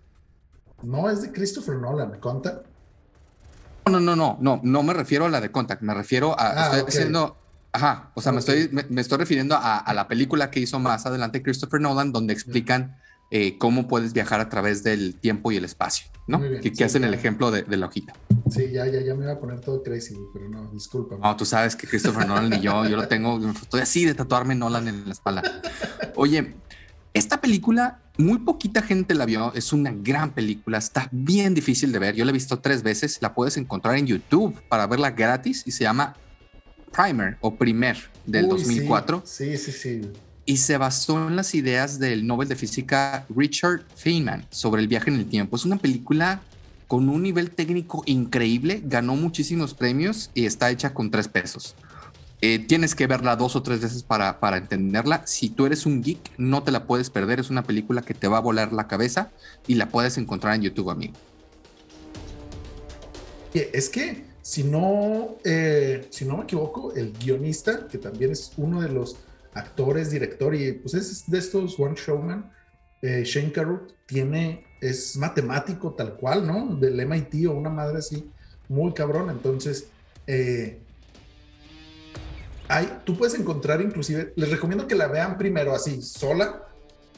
No, 0.83 1.11
es 1.11 1.23
de 1.23 1.33
Christopher 1.33 1.77
Nolan, 1.77 2.19
¿Contact? 2.21 2.67
No, 3.87 3.99
no, 3.99 4.15
no, 4.15 4.39
no, 4.41 4.61
no, 4.63 4.83
me 4.83 4.93
refiero 4.93 5.25
a 5.25 5.29
la 5.29 5.41
de 5.41 5.51
Contact, 5.51 5.83
me 5.83 5.95
refiero 5.95 6.39
a... 6.39 6.51
Ah, 6.51 6.65
estoy 6.67 6.87
diciendo, 6.87 7.37
ajá, 7.73 8.11
o 8.15 8.21
sea, 8.21 8.33
me, 8.33 8.39
estoy, 8.39 8.71
me, 8.89 9.01
estoy 9.01 9.19
refiriendo 9.19 9.57
a, 9.57 9.79
a, 9.79 9.95
la 9.95 10.07
película 10.07 10.51
que 10.51 10.61
hizo 10.61 10.79
más 10.79 11.07
adelante 11.07 11.43
Christopher 11.43 11.81
Nolan, 11.81 12.13
donde 12.13 12.33
explican 12.33 12.97
eh, 13.33 13.59
cómo 13.59 13.87
puedes 13.87 14.13
viajar 14.13 14.41
a 14.41 14.49
través 14.49 14.83
del 14.83 15.15
tiempo 15.15 15.53
y 15.53 15.57
el 15.57 15.65
espacio, 15.65 16.09
¿no? 16.27 16.41
que, 16.41 16.85
hacen 16.85 17.05
el 17.05 17.15
ejemplo 17.15 17.53
de, 17.53 17.65
la 17.77 17.87
hojita. 17.87 18.13
Sí, 18.51 18.73
ya, 18.73 18.87
ya, 18.87 19.01
ya 19.03 19.15
me 19.15 19.23
iba 19.23 19.35
a 19.35 19.39
poner 19.39 19.61
todo 19.61 19.85
crazy, 19.85 20.17
pero 20.33 20.49
no, 20.49 20.69
disculpa. 20.73 21.17
No, 21.17 21.37
tú 21.37 21.45
sabes 21.45 21.77
que 21.77 21.87
Christopher 21.87 22.27
Nolan 22.27 22.53
y 22.55 22.61
yo, 22.61 22.85
yo 22.89 22.97
lo 22.97 23.07
tengo, 23.07 23.39
estoy 23.51 23.83
así 23.83 24.05
de 24.05 24.15
tatuarme 24.15 24.57
Nolan 24.57 24.89
en 24.89 25.05
la 25.05 25.13
espalda. 25.13 25.43
Oye, 26.17 26.57
esta 27.15 27.41
película, 27.41 28.01
muy 28.19 28.39
poquita 28.39 28.83
gente 28.83 29.15
la 29.15 29.27
vio, 29.27 29.55
es 29.55 29.73
una 29.73 29.93
gran 29.93 30.33
película, 30.33 30.79
está 30.79 31.09
bien 31.13 31.55
difícil 31.55 31.93
de 31.93 32.01
ver, 32.01 32.17
yo 32.17 32.25
la 32.25 32.33
he 32.33 32.35
visto 32.35 32.59
tres 32.59 32.83
veces, 32.83 33.23
la 33.23 33.33
puedes 33.33 33.57
encontrar 33.57 33.97
en 33.97 34.09
YouTube 34.09 34.61
para 34.69 34.89
verla 34.89 35.13
gratis 35.13 35.63
y 35.67 35.71
se 35.71 35.85
llama 35.85 36.17
Primer 36.91 37.37
o 37.41 37.55
Primer 37.55 37.97
del 38.27 38.49
2004. 38.49 39.23
sí, 39.25 39.57
sí. 39.57 39.71
sí 39.71 40.11
y 40.45 40.57
se 40.57 40.77
basó 40.79 41.29
en 41.29 41.37
las 41.37 41.55
ideas 41.55 41.99
del 41.99 42.27
Nobel 42.27 42.49
de 42.49 42.57
Física 42.57 43.27
Richard 43.35 43.83
Feynman 43.95 44.47
sobre 44.51 44.83
el 44.83 44.89
viaje 44.89 45.11
en 45.11 45.17
el 45.17 45.27
tiempo. 45.27 45.57
Es 45.57 45.65
una 45.65 45.77
película 45.77 46.41
con 46.89 47.09
un 47.09 47.23
nivel 47.23 47.51
técnico 47.51 48.03
increíble, 48.07 48.83
ganó 48.85 49.15
muchísimos 49.15 49.75
premios 49.75 50.31
y 50.35 50.47
está 50.47 50.71
hecha 50.71 50.93
con 50.93 51.11
tres 51.11 51.29
pesos. 51.29 51.77
Eh, 52.43 52.59
tienes 52.59 52.95
que 52.95 53.07
verla 53.07 53.37
dos 53.37 53.55
o 53.55 53.63
tres 53.63 53.81
veces 53.81 54.03
para, 54.03 54.41
para 54.41 54.57
entenderla. 54.57 55.27
Si 55.27 55.51
tú 55.51 55.67
eres 55.67 55.85
un 55.85 56.03
geek, 56.03 56.33
no 56.39 56.63
te 56.63 56.73
la 56.73 56.87
puedes 56.87 57.11
perder. 57.11 57.39
Es 57.39 57.51
una 57.51 57.63
película 57.63 58.03
que 58.03 58.15
te 58.15 58.29
va 58.29 58.39
a 58.39 58.41
volar 58.41 58.73
la 58.73 58.89
cabeza 58.89 59.31
y 59.67 59.75
la 59.75 59.91
puedes 59.91 60.17
encontrar 60.17 60.55
en 60.55 60.63
YouTube, 60.63 60.91
amigo. 60.91 61.15
Es 63.53 63.91
que, 63.91 64.25
si 64.43 64.65
no, 64.65 65.37
eh, 65.45 66.07
si 66.11 66.25
no 66.25 66.39
me 66.39 66.45
equivoco, 66.45 66.95
el 66.95 67.13
guionista, 67.13 67.87
que 67.89 67.99
también 67.99 68.31
es 68.31 68.53
uno 68.57 68.81
de 68.81 68.89
los 68.89 69.17
actores, 69.55 70.11
director, 70.11 70.55
y 70.55 70.73
pues 70.73 70.95
es 70.95 71.31
de 71.31 71.39
estos 71.39 71.79
One 71.79 71.95
Showman. 71.97 72.51
Eh, 73.03 73.23
Shane 73.25 73.53
Carruth 73.53 73.93
tiene, 74.07 74.65
es 74.81 75.17
matemático 75.17 75.95
tal 75.95 76.17
cual, 76.17 76.47
¿no? 76.47 76.77
Del 76.77 77.05
MIT 77.07 77.47
o 77.47 77.53
una 77.53 77.71
madre 77.71 77.99
así, 77.99 78.31
muy 78.69 78.93
cabrón. 78.93 79.31
Entonces, 79.31 79.89
eh, 80.27 80.81
hay, 82.69 83.01
tú 83.05 83.17
puedes 83.17 83.39
encontrar 83.39 83.81
inclusive, 83.81 84.33
les 84.37 84.51
recomiendo 84.51 84.87
que 84.87 84.95
la 84.95 85.09
vean 85.09 85.39
primero 85.39 85.75
así, 85.75 86.03
sola, 86.03 86.69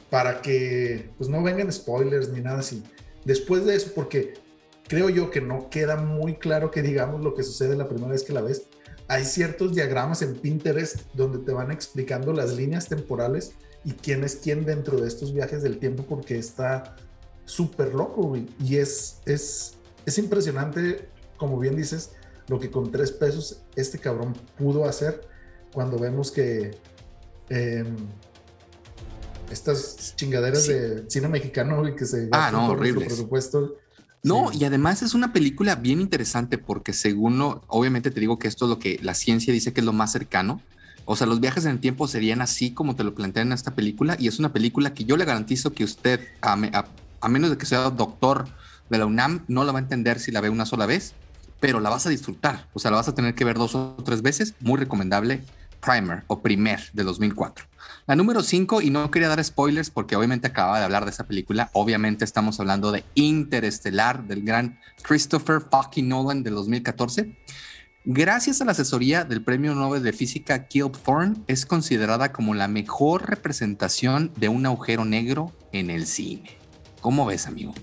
para 0.09 0.41
que 0.41 1.09
pues 1.17 1.29
no 1.29 1.43
vengan 1.43 1.71
spoilers 1.71 2.29
ni 2.29 2.41
nada 2.41 2.59
así. 2.59 2.83
Después 3.25 3.65
de 3.65 3.75
eso, 3.75 3.91
porque 3.93 4.33
creo 4.87 5.09
yo 5.09 5.31
que 5.31 5.41
no 5.41 5.69
queda 5.69 5.95
muy 5.95 6.35
claro 6.35 6.71
que 6.71 6.81
digamos 6.81 7.23
lo 7.23 7.33
que 7.33 7.43
sucede 7.43 7.75
la 7.75 7.87
primera 7.87 8.11
vez 8.11 8.23
que 8.23 8.33
la 8.33 8.41
ves, 8.41 8.63
hay 9.13 9.25
ciertos 9.25 9.75
diagramas 9.75 10.23
en 10.23 10.33
Pinterest 10.33 11.01
donde 11.13 11.37
te 11.37 11.51
van 11.51 11.71
explicando 11.71 12.33
las 12.33 12.55
líneas 12.55 12.87
temporales 12.87 13.51
y 13.85 13.91
quién 13.91 14.23
es 14.23 14.37
quién 14.37 14.65
dentro 14.65 14.99
de 14.99 15.07
estos 15.07 15.33
viajes 15.33 15.61
del 15.61 15.77
tiempo 15.77 16.03
porque 16.09 16.39
está 16.39 16.95
súper 17.45 17.93
loco, 17.93 18.35
Y 18.59 18.77
es, 18.77 19.19
es, 19.25 19.75
es 20.07 20.17
impresionante, 20.17 21.09
como 21.37 21.59
bien 21.59 21.75
dices, 21.75 22.13
lo 22.47 22.59
que 22.59 22.71
con 22.71 22.91
tres 22.91 23.11
pesos 23.11 23.61
este 23.75 23.99
cabrón 23.99 24.33
pudo 24.57 24.85
hacer 24.85 25.21
cuando 25.71 25.99
vemos 25.99 26.31
que 26.31 26.71
em, 27.49 27.95
estas 29.51 30.15
chingaderas 30.15 30.65
de 30.65 31.05
cine 31.07 31.27
mexicano 31.27 31.87
y 31.87 31.95
que 31.95 32.05
se 32.05 32.29
ah, 32.31 32.49
no, 32.51 32.71
horrible. 32.71 33.05
presupuesto 33.05 33.75
no, 34.23 34.51
y 34.53 34.63
además 34.63 35.03
es 35.03 35.13
una 35.13 35.33
película 35.33 35.75
bien 35.75 35.99
interesante 35.99 36.57
porque 36.57 36.93
según, 36.93 37.41
obviamente 37.67 38.09
te 38.09 38.21
digo 38.21 38.39
que 38.39 38.47
esto 38.47 38.65
es 38.65 38.69
lo 38.69 38.79
que 38.79 38.97
la 39.03 39.15
ciencia 39.15 39.51
dice 39.51 39.73
que 39.73 39.81
es 39.81 39.85
lo 39.85 39.91
más 39.91 40.13
cercano. 40.13 40.61
O 41.03 41.17
sea, 41.17 41.27
los 41.27 41.41
viajes 41.41 41.65
en 41.65 41.71
el 41.71 41.79
tiempo 41.79 42.07
serían 42.07 42.41
así 42.41 42.71
como 42.71 42.95
te 42.95 43.03
lo 43.03 43.13
plantean 43.13 43.47
en 43.47 43.53
esta 43.53 43.71
película 43.71 44.15
y 44.17 44.29
es 44.29 44.39
una 44.39 44.53
película 44.53 44.93
que 44.93 45.03
yo 45.03 45.17
le 45.17 45.25
garantizo 45.25 45.73
que 45.73 45.83
usted, 45.83 46.21
a, 46.41 46.55
menos 47.27 47.49
de 47.49 47.57
que 47.57 47.65
sea 47.65 47.89
doctor 47.89 48.47
de 48.89 48.97
la 48.97 49.05
UNAM, 49.05 49.43
no 49.49 49.65
la 49.65 49.73
va 49.73 49.79
a 49.79 49.81
entender 49.81 50.21
si 50.21 50.31
la 50.31 50.39
ve 50.39 50.49
una 50.49 50.65
sola 50.65 50.85
vez, 50.85 51.13
pero 51.59 51.81
la 51.81 51.89
vas 51.89 52.05
a 52.05 52.09
disfrutar. 52.09 52.69
O 52.73 52.79
sea, 52.79 52.91
la 52.91 52.97
vas 52.97 53.09
a 53.09 53.15
tener 53.15 53.35
que 53.35 53.43
ver 53.43 53.57
dos 53.57 53.75
o 53.75 53.97
tres 54.05 54.21
veces. 54.21 54.53
Muy 54.61 54.79
recomendable. 54.79 55.43
Primer 55.81 56.23
o 56.27 56.41
Primer 56.41 56.79
de 56.93 57.03
2004. 57.03 57.65
La 58.05 58.15
número 58.15 58.43
5, 58.43 58.81
y 58.81 58.89
no 58.89 59.09
quería 59.11 59.29
dar 59.29 59.43
spoilers 59.43 59.89
porque 59.89 60.15
obviamente 60.15 60.47
acababa 60.47 60.79
de 60.79 60.85
hablar 60.85 61.05
de 61.05 61.11
esa 61.11 61.25
película, 61.25 61.69
obviamente 61.73 62.25
estamos 62.25 62.59
hablando 62.59 62.91
de 62.91 63.03
Interestelar 63.15 64.27
del 64.27 64.43
gran 64.43 64.79
Christopher 65.01 65.61
fucking 65.61 66.09
Nolan 66.09 66.43
del 66.43 66.55
2014. 66.55 67.37
Gracias 68.05 68.59
a 68.61 68.65
la 68.65 68.73
asesoría 68.73 69.23
del 69.23 69.43
Premio 69.43 69.73
Nobel 69.75 70.03
de 70.03 70.11
Física 70.11 70.67
Kilp 70.67 70.97
Thorne, 70.97 71.37
es 71.47 71.65
considerada 71.65 72.33
como 72.33 72.53
la 72.53 72.67
mejor 72.67 73.29
representación 73.29 74.33
de 74.35 74.49
un 74.49 74.65
agujero 74.65 75.05
negro 75.05 75.53
en 75.71 75.89
el 75.89 76.05
cine. 76.05 76.57
¿Cómo 76.99 77.25
ves, 77.25 77.47
amigo? 77.47 77.73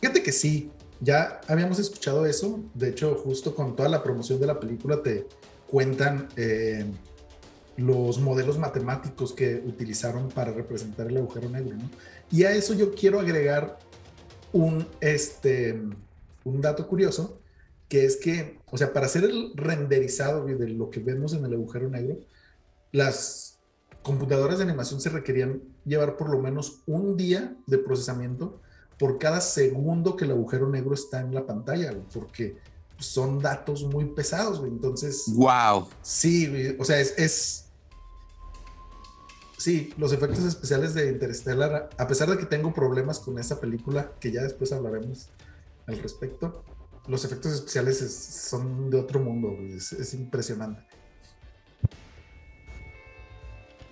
Fíjate 0.00 0.22
que 0.22 0.32
sí, 0.32 0.70
ya 1.00 1.40
habíamos 1.48 1.78
escuchado 1.78 2.26
eso. 2.26 2.60
De 2.74 2.90
hecho, 2.90 3.14
justo 3.14 3.54
con 3.54 3.74
toda 3.76 3.88
la 3.88 4.02
promoción 4.02 4.40
de 4.40 4.46
la 4.46 4.60
película 4.60 5.02
te 5.02 5.26
cuentan 5.66 6.28
eh, 6.36 6.84
los 7.78 8.18
modelos 8.18 8.58
matemáticos 8.58 9.32
que 9.32 9.62
utilizaron 9.64 10.28
para 10.30 10.52
representar 10.52 11.06
el 11.06 11.16
agujero 11.18 11.48
negro. 11.48 11.76
¿no? 11.76 11.88
Y 12.28 12.42
a 12.42 12.52
eso 12.52 12.74
yo 12.74 12.92
quiero 12.92 13.20
agregar 13.20 13.78
un, 14.52 14.84
este, 15.00 15.80
un 16.42 16.60
dato 16.60 16.88
curioso, 16.88 17.40
que 17.88 18.04
es 18.04 18.16
que, 18.16 18.58
o 18.72 18.76
sea, 18.76 18.92
para 18.92 19.06
hacer 19.06 19.22
el 19.22 19.52
renderizado 19.54 20.44
de 20.44 20.68
lo 20.70 20.90
que 20.90 20.98
vemos 20.98 21.34
en 21.34 21.44
el 21.44 21.54
agujero 21.54 21.88
negro, 21.88 22.18
las 22.90 23.60
computadoras 24.02 24.58
de 24.58 24.64
animación 24.64 25.00
se 25.00 25.10
requerían 25.10 25.62
llevar 25.84 26.16
por 26.16 26.30
lo 26.30 26.40
menos 26.40 26.82
un 26.86 27.16
día 27.16 27.56
de 27.68 27.78
procesamiento 27.78 28.60
por 28.98 29.18
cada 29.18 29.40
segundo 29.40 30.16
que 30.16 30.24
el 30.24 30.32
agujero 30.32 30.68
negro 30.68 30.94
está 30.94 31.20
en 31.20 31.32
la 31.32 31.46
pantalla, 31.46 31.96
porque 32.12 32.56
son 32.98 33.38
datos 33.38 33.84
muy 33.84 34.06
pesados, 34.06 34.60
Entonces. 34.66 35.26
¡Wow! 35.28 35.86
Sí, 36.02 36.74
o 36.76 36.84
sea, 36.84 36.98
es 36.98 37.67
sí, 39.58 39.92
los 39.98 40.12
efectos 40.12 40.44
especiales 40.44 40.94
de 40.94 41.10
Interstellar, 41.10 41.90
a 41.98 42.08
pesar 42.08 42.30
de 42.30 42.38
que 42.38 42.46
tengo 42.46 42.72
problemas 42.72 43.18
con 43.18 43.38
esa 43.38 43.60
película, 43.60 44.12
que 44.20 44.32
ya 44.32 44.42
después 44.42 44.72
hablaremos 44.72 45.28
al 45.86 45.98
respecto, 45.98 46.64
los 47.08 47.24
efectos 47.24 47.52
especiales 47.52 47.98
son 47.98 48.90
de 48.90 48.98
otro 48.98 49.20
mundo, 49.20 49.56
es, 49.74 50.14
impresionante. 50.14 50.82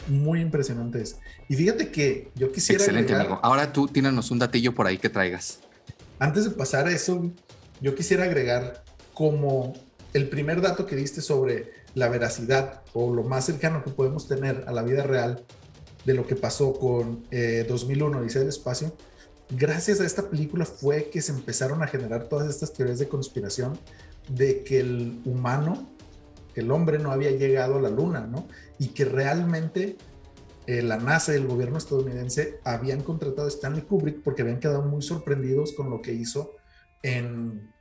Muy 0.06 0.40
impresionante 0.40 1.02
es. 1.02 1.18
Y 1.48 1.56
fíjate 1.56 1.90
que 1.90 2.30
yo 2.36 2.52
quisiera. 2.52 2.80
Excelente, 2.80 3.14
amigo. 3.14 3.40
Ahora 3.42 3.72
tú 3.72 3.88
tíranos 3.88 4.30
un 4.30 4.38
datillo 4.38 4.72
por 4.72 4.86
ahí 4.86 4.98
que 4.98 5.08
traigas. 5.08 5.58
Antes 6.20 6.44
de 6.44 6.50
pasar 6.50 6.86
a 6.86 6.92
eso, 6.92 7.32
yo 7.80 7.94
quisiera 7.94 8.24
agregar 8.24 8.84
como 9.14 9.72
el 10.12 10.28
primer 10.28 10.60
dato 10.60 10.86
que 10.86 10.94
diste 10.94 11.22
sobre 11.22 11.72
la 11.96 12.10
veracidad 12.10 12.82
o 12.92 13.12
lo 13.12 13.24
más 13.24 13.46
cercano 13.46 13.82
que 13.82 13.90
podemos 13.90 14.28
tener 14.28 14.64
a 14.66 14.72
la 14.72 14.82
vida 14.82 15.02
real 15.02 15.46
de 16.04 16.12
lo 16.12 16.26
que 16.26 16.36
pasó 16.36 16.74
con 16.74 17.24
2001, 17.30 18.22
Dice 18.22 18.42
el 18.42 18.48
Espacio, 18.48 18.94
gracias 19.48 20.00
a 20.00 20.04
esta 20.04 20.28
película 20.28 20.66
fue 20.66 21.08
que 21.08 21.22
se 21.22 21.32
empezaron 21.32 21.82
a 21.82 21.86
generar 21.86 22.28
todas 22.28 22.50
estas 22.50 22.74
teorías 22.74 22.98
de 22.98 23.08
conspiración 23.08 23.78
de 24.28 24.62
que 24.62 24.80
el 24.80 25.22
humano, 25.24 25.88
que 26.52 26.60
el 26.60 26.70
hombre 26.70 26.98
no 26.98 27.12
había 27.12 27.30
llegado 27.30 27.78
a 27.78 27.80
la 27.80 27.88
luna, 27.88 28.26
¿no? 28.26 28.46
Y 28.78 28.88
que 28.88 29.06
realmente 29.06 29.96
eh, 30.66 30.82
la 30.82 30.98
NASA 30.98 31.32
y 31.32 31.36
el 31.36 31.46
gobierno 31.46 31.78
estadounidense 31.78 32.60
habían 32.62 33.02
contratado 33.02 33.46
a 33.46 33.50
Stanley 33.50 33.82
Kubrick 33.82 34.22
porque 34.22 34.42
habían 34.42 34.60
quedado 34.60 34.82
muy 34.82 35.00
sorprendidos 35.00 35.72
con 35.72 35.88
lo 35.88 36.02
que 36.02 36.12
hizo 36.12 36.56
en, 37.02 37.72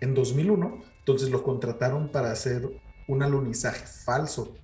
en 0.00 0.14
2001. 0.14 0.84
Entonces 1.00 1.30
lo 1.30 1.42
contrataron 1.42 2.12
para 2.12 2.30
hacer 2.30 2.85
un 3.08 3.22
alunizaje 3.22 3.86
falso. 3.86 4.54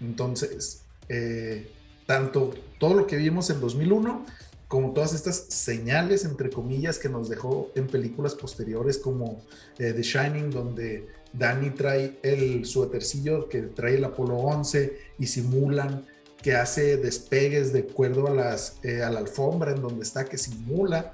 Entonces, 0.00 0.82
eh, 1.08 1.70
tanto 2.06 2.54
todo 2.78 2.94
lo 2.94 3.06
que 3.06 3.16
vimos 3.16 3.50
en 3.50 3.60
2001 3.60 4.24
como 4.68 4.92
todas 4.92 5.14
estas 5.14 5.46
señales, 5.48 6.26
entre 6.26 6.50
comillas, 6.50 6.98
que 6.98 7.08
nos 7.08 7.30
dejó 7.30 7.72
en 7.74 7.86
películas 7.86 8.34
posteriores 8.34 8.98
como 8.98 9.42
eh, 9.78 9.94
The 9.94 10.02
Shining, 10.02 10.50
donde 10.50 11.08
Danny 11.32 11.70
trae 11.70 12.18
el 12.22 12.66
suétercillo 12.66 13.48
que 13.48 13.62
trae 13.62 13.96
el 13.96 14.04
Apolo 14.04 14.36
11 14.36 14.98
y 15.18 15.26
simulan 15.26 16.06
que 16.42 16.54
hace 16.54 16.98
despegues 16.98 17.72
de 17.72 17.80
acuerdo 17.80 18.28
a, 18.28 18.30
las, 18.30 18.78
eh, 18.82 19.02
a 19.02 19.10
la 19.10 19.20
alfombra 19.20 19.72
en 19.72 19.80
donde 19.80 20.04
está, 20.04 20.26
que 20.26 20.36
simula, 20.36 21.12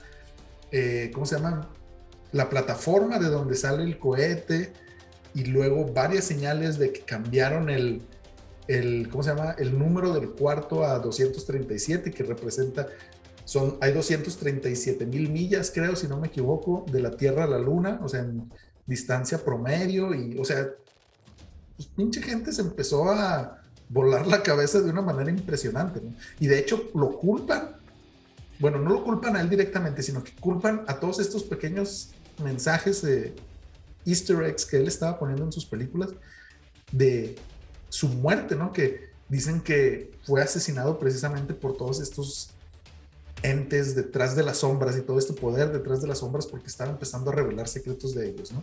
eh, 0.73 1.11
¿cómo 1.15 1.25
se 1.25 1.37
llama? 1.37 1.71
La 2.33 2.51
plataforma 2.51 3.21
de 3.21 3.29
donde 3.29 3.55
sale 3.55 3.85
el 3.85 3.99
cohete 3.99 4.73
y 5.35 5.45
luego 5.45 5.93
varias 5.93 6.25
señales 6.25 6.79
de 6.79 6.93
que 6.93 7.01
cambiaron 7.01 7.69
el, 7.69 8.03
el, 8.69 9.09
¿cómo 9.11 9.23
se 9.23 9.31
llama? 9.31 9.55
El 9.59 9.79
número 9.79 10.13
del 10.13 10.31
cuarto 10.31 10.85
a 10.85 10.99
237, 10.99 12.11
que 12.13 12.23
representa 12.23 12.87
son, 13.45 13.77
hay 13.81 13.93
237 13.93 15.05
mil 15.07 15.31
millas, 15.31 15.71
creo, 15.75 15.97
si 15.97 16.09
no 16.09 16.19
me 16.19 16.29
equivoco, 16.29 16.87
de 16.91 17.01
la 17.01 17.11
Tierra 17.11 17.45
a 17.45 17.47
la 17.47 17.59
Luna, 17.59 18.01
o 18.03 18.09
sea, 18.09 18.21
en 18.21 18.51
distancia 18.87 19.45
promedio, 19.45 20.15
y, 20.15 20.39
o 20.39 20.45
sea, 20.45 20.71
pues 21.77 21.89
pinche 21.89 22.23
gente 22.23 22.53
se 22.53 22.63
empezó 22.63 23.11
a 23.11 23.61
volar 23.89 24.27
la 24.27 24.43
cabeza 24.43 24.81
de 24.81 24.91
una 24.91 25.03
manera 25.03 25.31
impresionante, 25.31 26.01
¿no? 26.01 26.15
Y 26.41 26.47
de 26.47 26.59
hecho 26.59 26.91
lo 26.95 27.19
culpan, 27.19 27.77
bueno, 28.61 28.79
no 28.79 28.91
lo 28.91 29.05
culpan 29.05 29.37
a 29.37 29.41
él 29.41 29.51
directamente, 29.51 30.03
sino 30.03 30.23
que 30.25 30.33
culpan 30.37 30.85
a 30.87 30.99
todos 30.99 31.19
estos 31.19 31.43
pequeños 31.43 32.13
mensajes 32.43 33.03
de 33.03 33.35
easter 34.05 34.43
eggs 34.43 34.67
que 34.67 34.77
él 34.77 34.89
estaba 34.89 35.19
poniendo 35.19 35.45
en 35.45 35.53
sus 35.53 35.67
películas 35.67 36.11
de 36.93 37.37
su 37.89 38.09
muerte, 38.09 38.57
¿no? 38.57 38.73
Que 38.73 39.11
dicen 39.29 39.61
que 39.61 40.13
fue 40.23 40.43
asesinado 40.43 40.99
precisamente 40.99 41.55
por 41.55 41.77
todos 41.77 42.01
estos 42.01 42.51
entes 43.43 43.95
detrás 43.95 44.37
de 44.37 44.43
las 44.43 44.59
sombras 44.59 44.97
y 44.97 45.03
todo 45.03 45.19
este 45.19 45.35
poder 45.35 45.71
detrás 45.73 46.01
de 46.01 46.09
las 46.09 46.19
sombras 46.19 46.47
porque 46.47 46.69
están 46.69 46.91
empezando 46.91 47.31
a 47.31 47.35
revelar 47.35 47.69
secretos 47.69 48.15
de 48.15 48.31
ellos, 48.31 48.53
¿no? 48.53 48.63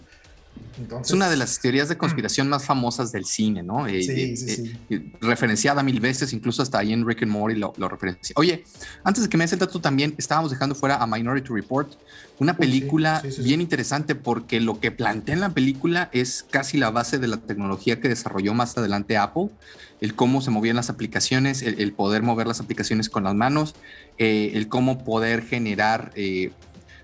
Es 1.02 1.12
una 1.12 1.30
de 1.30 1.38
las 1.38 1.60
teorías 1.60 1.90
de 1.90 1.98
conspiración 1.98 2.50
más 2.50 2.66
famosas 2.66 3.12
del 3.12 3.26
cine, 3.26 3.62
¿no? 3.62 3.88
Eh, 3.88 4.02
sí, 4.02 4.12
eh, 4.12 4.38
sí, 4.38 4.56
sí. 4.56 4.78
Eh, 4.90 5.12
referenciada 5.22 5.84
mil 5.84 6.00
veces, 6.00 6.34
incluso 6.34 6.62
hasta 6.62 6.80
ahí 6.80 6.94
en 6.94 7.06
Rick 7.06 7.24
and 7.24 7.32
Morty 7.32 7.58
lo, 7.58 7.74
lo 7.78 7.88
referencia. 7.88 8.34
Oye, 8.38 8.64
antes 9.04 9.24
de 9.24 9.30
que 9.30 9.38
me 9.38 9.44
des 9.44 9.54
el 9.54 9.60
dato 9.60 9.80
también, 9.80 10.16
estábamos 10.18 10.52
dejando 10.52 10.76
fuera 10.76 10.98
a 10.98 11.08
Minority 11.08 11.50
Report, 11.50 11.94
una 12.40 12.58
película 12.58 13.22
bien 13.40 13.62
interesante 13.62 14.16
porque 14.16 14.60
lo 14.60 14.80
que 14.80 14.92
plantea 14.92 15.36
en 15.36 15.42
la 15.42 15.50
película 15.50 16.10
es 16.12 16.46
casi 16.50 16.78
la 16.78 16.90
base 16.90 17.20
de 17.20 17.28
la 17.28 17.38
tecnología 17.38 18.00
que 18.00 18.10
desarrolló 18.10 18.54
más 18.54 18.78
adelante 18.78 19.18
Apple, 19.18 19.50
el 20.00 20.16
cómo 20.16 20.42
se 20.42 20.50
movían 20.50 20.76
las 20.76 20.90
aplicaciones, 20.90 21.62
el, 21.62 21.94
poder 21.94 22.24
mover 22.24 22.48
las 22.48 22.60
aplicaciones 22.60 23.10
con 23.10 23.26
las 23.26 23.36
manos, 23.36 23.76
el 24.18 24.68
cómo 24.70 25.04
poder 25.04 25.44
generar 25.44 26.14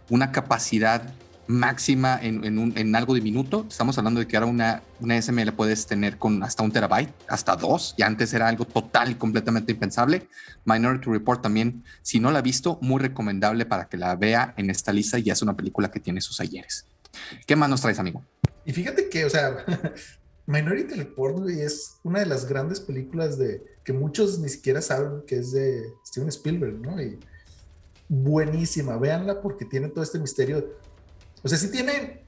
una 0.09 0.31
capacidad 0.31 1.13
máxima 1.47 2.19
en, 2.21 2.95
algo 2.95 3.13
de 3.13 3.21
minuto. 3.21 3.65
Estamos 3.69 3.97
hablando 3.97 4.19
de 4.19 4.27
que 4.27 4.37
ahora 4.37 4.47
una, 4.47 4.83
una 4.99 5.21
SML 5.21 5.53
puedes 5.53 5.87
tener 5.87 6.17
con 6.17 6.43
hasta 6.43 6.63
un 6.63 6.71
terabyte, 6.71 7.13
hasta 7.27 7.55
dos, 7.55 7.95
y 7.97 8.03
antes 8.03 8.33
era 8.33 8.47
algo 8.47 8.65
total 8.65 9.11
y 9.11 9.15
completamente 9.15 9.71
impensable. 9.71 10.27
Minority 10.65 11.09
Report 11.09 11.41
también, 11.41 11.83
si 12.01 12.19
no 12.19 12.31
la 12.31 12.39
ha 12.39 12.41
visto, 12.41 12.77
muy 12.81 12.99
recomendable 13.01 13.65
para 13.65 13.87
que 13.87 13.97
la 13.97 14.15
vea 14.15 14.53
en 14.57 14.69
esta 14.69 14.93
lista. 14.93 15.17
Ya 15.19 15.33
es 15.33 15.41
una 15.41 15.55
película 15.55 15.89
que 15.89 15.99
tiene 15.99 16.21
sus 16.21 16.39
ayeres. 16.39 16.85
¿Qué 17.45 17.55
más 17.55 17.69
nos 17.69 17.81
traes, 17.81 17.99
amigo? 17.99 18.23
Y 18.65 18.73
fíjate 18.73 19.09
que, 19.09 19.25
o 19.25 19.29
sea, 19.29 19.65
Minority 20.45 20.95
Report 20.95 21.49
es 21.49 21.97
una 22.03 22.19
de 22.19 22.25
las 22.25 22.47
grandes 22.47 22.79
películas 22.79 23.37
de 23.37 23.63
que 23.83 23.93
muchos 23.93 24.39
ni 24.39 24.49
siquiera 24.49 24.81
saben 24.81 25.21
que 25.25 25.39
es 25.39 25.51
de 25.51 25.83
Steven 26.05 26.29
Spielberg, 26.29 26.79
¿no? 26.79 27.01
Y 27.01 27.19
buenísima, 28.09 28.97
véanla 28.97 29.41
porque 29.41 29.65
tiene 29.65 29.89
todo 29.89 30.03
este 30.03 30.19
misterio 30.19 30.77
o 31.47 31.49
sea, 31.49 31.57
sí 31.57 31.71
tiene 31.71 32.25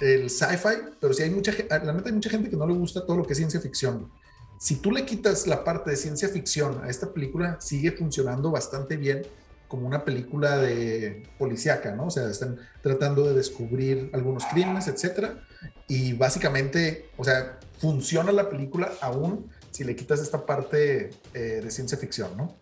el 0.00 0.30
sci-fi, 0.30 0.96
pero 0.98 1.12
sí 1.12 1.22
hay 1.22 1.30
mucha 1.30 1.52
la 1.68 1.92
neta 1.92 2.08
hay 2.08 2.14
mucha 2.14 2.30
gente 2.30 2.48
que 2.48 2.56
no 2.56 2.66
le 2.66 2.72
gusta 2.72 3.04
todo 3.04 3.18
lo 3.18 3.26
que 3.26 3.34
es 3.34 3.38
ciencia 3.38 3.60
ficción. 3.60 4.10
Si 4.58 4.76
tú 4.76 4.90
le 4.90 5.04
quitas 5.04 5.46
la 5.46 5.62
parte 5.62 5.90
de 5.90 5.96
ciencia 5.98 6.26
ficción 6.30 6.82
a 6.82 6.88
esta 6.88 7.12
película, 7.12 7.60
sigue 7.60 7.92
funcionando 7.92 8.50
bastante 8.50 8.96
bien 8.96 9.26
como 9.68 9.86
una 9.86 10.06
película 10.06 10.56
de 10.56 11.28
policíaca, 11.38 11.94
¿no? 11.94 12.06
O 12.06 12.10
sea, 12.10 12.30
están 12.30 12.58
tratando 12.82 13.28
de 13.28 13.34
descubrir 13.34 14.08
algunos 14.14 14.46
crímenes, 14.46 14.88
etcétera, 14.88 15.44
y 15.86 16.14
básicamente, 16.14 17.10
o 17.18 17.24
sea, 17.24 17.58
funciona 17.78 18.32
la 18.32 18.48
película 18.48 18.90
aún 19.02 19.50
si 19.70 19.84
le 19.84 19.94
quitas 19.94 20.20
esta 20.20 20.46
parte 20.46 21.10
eh, 21.34 21.60
de 21.62 21.70
ciencia 21.70 21.98
ficción, 21.98 22.34
¿no? 22.38 22.56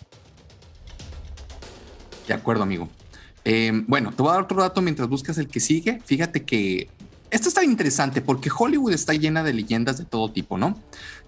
De 2.26 2.34
acuerdo, 2.34 2.64
amigo. 2.64 2.88
Em, 3.44 3.84
bueno, 3.86 4.12
te 4.12 4.22
voy 4.22 4.30
a 4.30 4.34
dar 4.34 4.42
otro 4.42 4.60
dato 4.60 4.80
mientras 4.82 5.08
buscas 5.08 5.38
el 5.38 5.48
que 5.48 5.60
sigue. 5.60 6.00
Fíjate 6.04 6.44
que 6.44 6.88
esto 7.32 7.48
está 7.48 7.64
interesante 7.64 8.20
porque 8.20 8.50
Hollywood 8.56 8.92
está 8.92 9.14
llena 9.14 9.42
de 9.42 9.54
leyendas 9.54 9.96
de 9.96 10.04
todo 10.04 10.30
tipo, 10.30 10.58
¿no? 10.58 10.78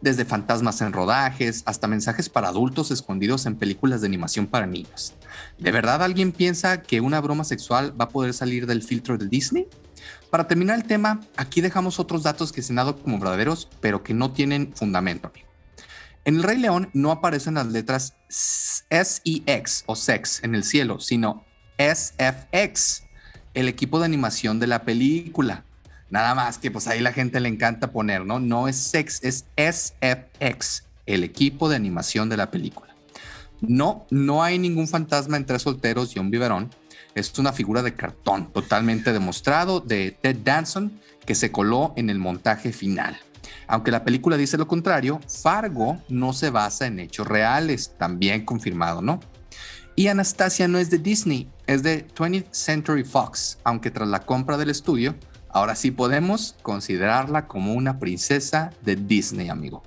Desde 0.02 0.26
fantasmas 0.26 0.82
en 0.82 0.92
rodajes 0.92 1.62
hasta 1.64 1.86
mensajes 1.86 2.28
para 2.28 2.48
adultos 2.48 2.90
escondidos 2.90 3.46
en 3.46 3.56
películas 3.56 4.02
de 4.02 4.08
animación 4.08 4.46
para 4.46 4.66
niños. 4.66 5.14
¿De 5.58 5.72
verdad 5.72 6.02
alguien 6.02 6.32
piensa 6.32 6.82
que 6.82 7.00
una 7.00 7.22
broma 7.22 7.44
sexual 7.44 7.98
va 7.98 8.04
a 8.04 8.08
poder 8.10 8.34
salir 8.34 8.66
del 8.66 8.82
filtro 8.82 9.16
de 9.16 9.28
Disney? 9.28 9.66
Para 10.28 10.46
terminar 10.46 10.76
el 10.76 10.84
tema, 10.84 11.20
aquí 11.36 11.62
dejamos 11.62 11.98
otros 11.98 12.22
datos 12.22 12.52
que 12.52 12.60
se 12.60 12.72
han 12.72 12.76
dado 12.76 12.96
como 13.00 13.18
verdaderos, 13.18 13.68
pero 13.80 14.02
que 14.02 14.12
no 14.12 14.30
tienen 14.30 14.72
fundamento. 14.74 15.32
En 16.26 16.36
El 16.36 16.42
Rey 16.42 16.58
León 16.58 16.90
no 16.92 17.12
aparecen 17.12 17.54
las 17.54 17.68
letras 17.68 18.16
S 18.90 19.20
y 19.24 19.42
X 19.46 19.84
o 19.86 19.96
sex 19.96 20.42
en 20.42 20.54
el 20.54 20.64
cielo, 20.64 21.00
sino 21.00 21.44
SFX, 21.78 23.04
el 23.54 23.68
equipo 23.68 23.98
de 23.98 24.06
animación 24.06 24.58
de 24.58 24.66
la 24.66 24.82
película. 24.82 25.64
Nada 26.10 26.34
más 26.34 26.58
que 26.58 26.70
pues 26.70 26.86
ahí 26.86 27.00
la 27.00 27.12
gente 27.12 27.40
le 27.40 27.48
encanta 27.48 27.90
poner, 27.90 28.24
¿no? 28.24 28.38
No 28.38 28.68
es 28.68 28.76
sex, 28.76 29.20
es 29.22 29.46
SFX, 29.56 30.84
el 31.06 31.24
equipo 31.24 31.68
de 31.68 31.76
animación 31.76 32.28
de 32.28 32.36
la 32.36 32.50
película. 32.50 32.94
No, 33.60 34.06
no 34.10 34.42
hay 34.42 34.58
ningún 34.58 34.88
fantasma 34.88 35.36
entre 35.36 35.58
solteros 35.58 36.14
y 36.14 36.18
un 36.18 36.30
biberón. 36.30 36.70
Es 37.14 37.38
una 37.38 37.52
figura 37.52 37.82
de 37.82 37.94
cartón 37.94 38.52
totalmente 38.52 39.12
demostrado 39.12 39.80
de 39.80 40.10
Ted 40.10 40.38
Danson 40.44 41.00
que 41.24 41.34
se 41.34 41.50
coló 41.50 41.92
en 41.96 42.10
el 42.10 42.18
montaje 42.18 42.72
final. 42.72 43.18
Aunque 43.66 43.90
la 43.90 44.04
película 44.04 44.36
dice 44.36 44.58
lo 44.58 44.68
contrario, 44.68 45.20
Fargo 45.26 46.02
no 46.08 46.32
se 46.32 46.50
basa 46.50 46.86
en 46.86 47.00
hechos 47.00 47.26
reales, 47.26 47.94
también 47.98 48.44
confirmado, 48.44 49.00
¿no? 49.00 49.20
Y 49.96 50.08
Anastasia 50.08 50.66
no 50.66 50.78
es 50.78 50.90
de 50.90 50.98
Disney, 50.98 51.48
es 51.68 51.84
de 51.84 52.08
20th 52.08 52.46
Century 52.50 53.04
Fox, 53.04 53.58
aunque 53.62 53.92
tras 53.92 54.08
la 54.08 54.20
compra 54.20 54.56
del 54.56 54.70
estudio, 54.70 55.14
ahora 55.50 55.76
sí 55.76 55.92
podemos 55.92 56.56
considerarla 56.62 57.46
como 57.46 57.74
una 57.74 58.00
princesa 58.00 58.72
de 58.82 58.96
Disney, 58.96 59.50
amigo. 59.50 59.84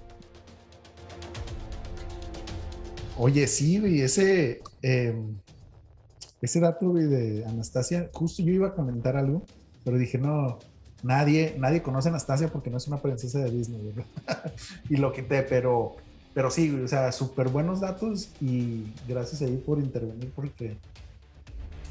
Oye, 3.17 3.47
sí, 3.47 3.81
y 3.85 4.01
ese, 4.01 4.61
em, 4.81 5.35
ese 6.41 6.61
dato 6.61 6.93
de 6.93 7.43
Anastasia, 7.45 8.09
justo 8.13 8.41
yo 8.43 8.53
iba 8.53 8.67
a 8.69 8.75
comentar 8.75 9.17
algo, 9.17 9.43
pero 9.83 9.97
dije, 9.97 10.17
no, 10.17 10.59
nadie, 11.03 11.57
nadie 11.59 11.81
conoce 11.81 12.07
Anastasia 12.07 12.47
porque 12.47 12.69
no 12.69 12.77
es 12.77 12.87
una 12.87 13.01
princesa 13.01 13.39
de 13.39 13.51
Disney, 13.51 13.93
y 14.89 14.95
lo 14.95 15.11
quité, 15.11 15.43
pero 15.43 15.97
pero 16.37 16.51
sí, 16.51 16.69
o 16.69 16.87
sea, 16.87 17.11
súper 17.11 17.49
buenos 17.49 17.79
datos 17.79 18.29
y 18.39 18.83
gracias 19.07 19.41
ahí 19.41 19.57
por 19.57 19.79
intervenir 19.79 20.31
porque, 20.35 20.77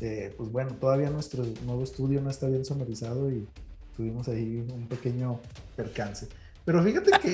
eh, 0.01 0.33
pues 0.37 0.53
bueno, 0.53 0.71
todavía 0.75 1.11
nuestro 1.11 1.45
nuevo 1.65 1.83
estudio 1.83 2.21
no 2.21 2.31
está 2.31 2.47
bien 2.47 2.65
sonorizado 2.65 3.29
y 3.29 3.49
tuvimos 3.97 4.29
ahí 4.29 4.65
un 4.73 4.87
pequeño 4.87 5.41
percance. 5.75 6.29
Pero 6.65 6.81
fíjate 6.85 7.11
que 7.21 7.33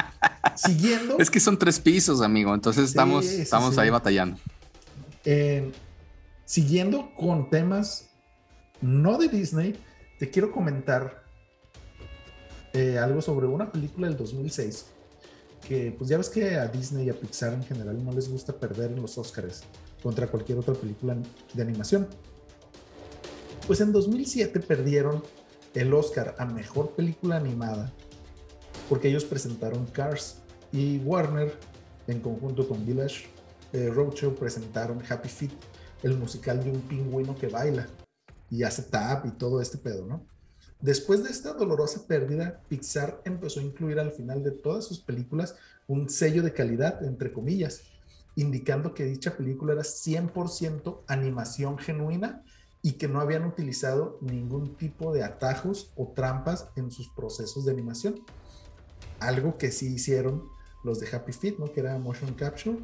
siguiendo... 0.54 1.18
Es 1.18 1.30
que 1.30 1.38
son 1.38 1.58
tres 1.58 1.78
pisos, 1.78 2.22
amigo, 2.22 2.54
entonces 2.54 2.88
estamos, 2.88 3.26
estamos 3.26 3.76
ahí 3.76 3.90
batallando. 3.90 4.38
Eh, 5.26 5.70
siguiendo 6.46 7.14
con 7.14 7.50
temas 7.50 8.08
no 8.80 9.18
de 9.18 9.28
Disney, 9.28 9.78
te 10.18 10.30
quiero 10.30 10.50
comentar 10.50 11.24
eh, 12.72 12.96
algo 12.96 13.20
sobre 13.20 13.48
una 13.48 13.70
película 13.70 14.08
del 14.08 14.16
2006 14.16 14.93
que 15.66 15.94
pues 15.96 16.10
ya 16.10 16.16
ves 16.16 16.28
que 16.28 16.56
a 16.56 16.66
Disney 16.68 17.06
y 17.06 17.10
a 17.10 17.14
Pixar 17.14 17.52
en 17.54 17.62
general 17.62 18.04
no 18.04 18.12
les 18.12 18.28
gusta 18.28 18.52
perder 18.52 18.92
en 18.92 19.02
los 19.02 19.16
Oscars 19.18 19.62
contra 20.02 20.26
cualquier 20.26 20.58
otra 20.58 20.74
película 20.74 21.16
de 21.52 21.62
animación. 21.62 22.06
Pues 23.66 23.80
en 23.80 23.92
2007 23.92 24.60
perdieron 24.60 25.22
el 25.74 25.92
Oscar 25.94 26.34
a 26.38 26.44
Mejor 26.44 26.90
Película 26.94 27.36
Animada 27.36 27.92
porque 28.88 29.08
ellos 29.08 29.24
presentaron 29.24 29.86
Cars 29.86 30.42
y 30.72 30.98
Warner 30.98 31.54
en 32.06 32.20
conjunto 32.20 32.68
con 32.68 32.84
Village 32.84 33.34
eh, 33.74 33.90
Roadshow 33.90 34.36
presentaron 34.36 35.02
Happy 35.08 35.28
Feet, 35.28 35.50
el 36.04 36.16
musical 36.16 36.62
de 36.62 36.70
un 36.70 36.80
pingüino 36.82 37.34
que 37.34 37.48
baila 37.48 37.88
y 38.48 38.62
hace 38.62 38.84
tap 38.84 39.26
y 39.26 39.32
todo 39.32 39.60
este 39.60 39.78
pedo, 39.78 40.06
¿no? 40.06 40.24
Después 40.84 41.24
de 41.24 41.30
esta 41.30 41.54
dolorosa 41.54 42.06
pérdida, 42.06 42.60
Pixar 42.68 43.22
empezó 43.24 43.58
a 43.58 43.62
incluir 43.62 43.98
al 43.98 44.12
final 44.12 44.44
de 44.44 44.50
todas 44.50 44.84
sus 44.84 45.00
películas 45.00 45.56
un 45.86 46.10
sello 46.10 46.42
de 46.42 46.52
calidad, 46.52 47.02
entre 47.02 47.32
comillas, 47.32 47.84
indicando 48.36 48.92
que 48.92 49.06
dicha 49.06 49.34
película 49.34 49.72
era 49.72 49.80
100% 49.80 51.00
animación 51.06 51.78
genuina 51.78 52.44
y 52.82 52.92
que 52.98 53.08
no 53.08 53.20
habían 53.20 53.46
utilizado 53.46 54.18
ningún 54.20 54.76
tipo 54.76 55.14
de 55.14 55.24
atajos 55.24 55.90
o 55.96 56.12
trampas 56.14 56.68
en 56.76 56.90
sus 56.90 57.08
procesos 57.08 57.64
de 57.64 57.72
animación. 57.72 58.20
Algo 59.20 59.56
que 59.56 59.72
sí 59.72 59.86
hicieron 59.86 60.44
los 60.84 61.00
de 61.00 61.08
Happy 61.08 61.32
Feet, 61.32 61.56
¿no? 61.58 61.72
Que 61.72 61.80
era 61.80 61.98
motion 61.98 62.34
capture 62.34 62.76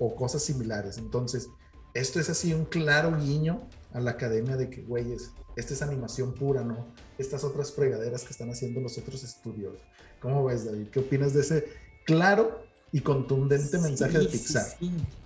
o 0.00 0.16
cosas 0.16 0.42
similares. 0.42 0.98
Entonces, 0.98 1.48
esto 1.94 2.18
es 2.18 2.28
así 2.28 2.52
un 2.52 2.64
claro 2.64 3.16
guiño 3.16 3.68
a 3.94 4.00
la 4.00 4.10
academia 4.10 4.56
de 4.56 4.68
que, 4.68 4.82
güeyes, 4.82 5.30
esta 5.56 5.72
es 5.72 5.80
animación 5.80 6.34
pura, 6.34 6.62
¿no? 6.62 6.86
Estas 7.16 7.44
otras 7.44 7.72
fregaderas 7.72 8.24
que 8.24 8.30
están 8.30 8.50
haciendo 8.50 8.80
los 8.80 8.98
otros 8.98 9.22
estudios. 9.22 9.78
¿Cómo 10.20 10.44
ves, 10.44 10.66
David? 10.66 10.88
¿Qué 10.88 11.00
opinas 11.00 11.32
de 11.32 11.40
ese 11.40 11.68
claro 12.04 12.60
y 12.92 13.00
contundente 13.00 13.78
mensaje 13.78 14.18
de 14.18 14.26
Pixar? 14.26 14.66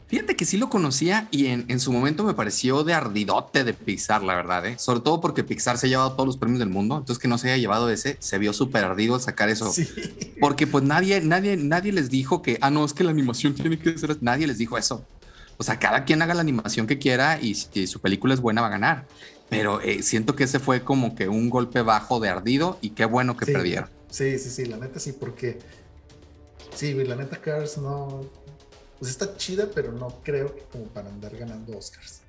Fíjate 0.06 0.36
que 0.36 0.44
sí 0.46 0.56
lo 0.56 0.70
conocía 0.70 1.28
y 1.30 1.46
en, 1.46 1.80
su 1.80 1.92
momento 1.92 2.24
me 2.24 2.32
pareció 2.32 2.82
de 2.82 2.94
ardidote 2.94 3.62
de 3.64 3.74
Pixar, 3.74 4.22
la 4.22 4.34
verdad, 4.34 4.66
¿eh? 4.66 4.76
Sobre 4.78 5.00
todo 5.00 5.20
porque 5.20 5.44
Pixar 5.44 5.76
se 5.76 5.86
ha 5.86 5.90
llevado 5.90 6.12
todos 6.12 6.26
los 6.26 6.36
premios 6.38 6.60
del 6.60 6.70
mundo, 6.70 6.96
entonces 6.96 7.20
que 7.20 7.28
no 7.28 7.36
se 7.36 7.48
haya 7.48 7.58
llevado 7.58 7.90
ese, 7.90 8.16
se 8.18 8.38
vio 8.38 8.54
súper 8.54 8.84
ardido 8.84 9.16
al 9.16 9.20
sacar 9.20 9.50
eso. 9.50 9.70
Porque 10.40 10.66
pues 10.66 10.82
nadie, 10.84 11.20
nadie, 11.20 11.58
nadie 11.58 11.92
les 11.92 12.08
dijo 12.08 12.40
que, 12.40 12.58
ah, 12.62 12.70
no, 12.70 12.86
es 12.86 12.94
que 12.94 13.04
la 13.04 13.10
animación 13.10 13.54
tiene 13.54 13.78
que 13.78 13.98
ser, 13.98 14.16
nadie 14.22 14.46
les 14.46 14.56
dijo 14.56 14.78
eso. 14.78 15.04
O 15.58 15.64
sea, 15.64 15.78
cada 15.78 16.04
quien 16.04 16.22
haga 16.22 16.34
la 16.34 16.40
animación 16.40 16.86
que 16.86 16.98
quiera 16.98 17.40
y 17.40 17.54
si 17.54 17.86
su 17.86 18.00
película 18.00 18.32
es 18.32 18.40
buena 18.40 18.60
va 18.62 18.68
a 18.68 18.70
ganar. 18.70 19.06
Pero 19.50 19.80
eh, 19.80 20.02
siento 20.02 20.36
que 20.36 20.44
ese 20.44 20.58
fue 20.58 20.84
como 20.84 21.14
que 21.14 21.28
un 21.28 21.50
golpe 21.50 21.82
bajo 21.82 22.20
de 22.20 22.28
ardido 22.28 22.78
y 22.80 22.90
qué 22.90 23.04
bueno 23.04 23.36
que 23.36 23.46
perdieron. 23.46 23.88
Sí, 24.10 24.38
sí, 24.38 24.50
sí, 24.50 24.64
la 24.66 24.76
neta 24.76 25.00
sí, 25.00 25.12
porque 25.12 25.58
sí, 26.74 26.94
la 26.94 27.16
neta 27.16 27.40
Cars 27.40 27.78
no, 27.78 28.30
pues 28.98 29.10
está 29.10 29.36
chida, 29.36 29.68
pero 29.74 29.92
no 29.92 30.08
creo 30.22 30.54
que 30.54 30.62
como 30.70 30.84
para 30.84 31.08
andar 31.08 31.36
ganando 31.36 31.76
Oscars. 31.76 32.22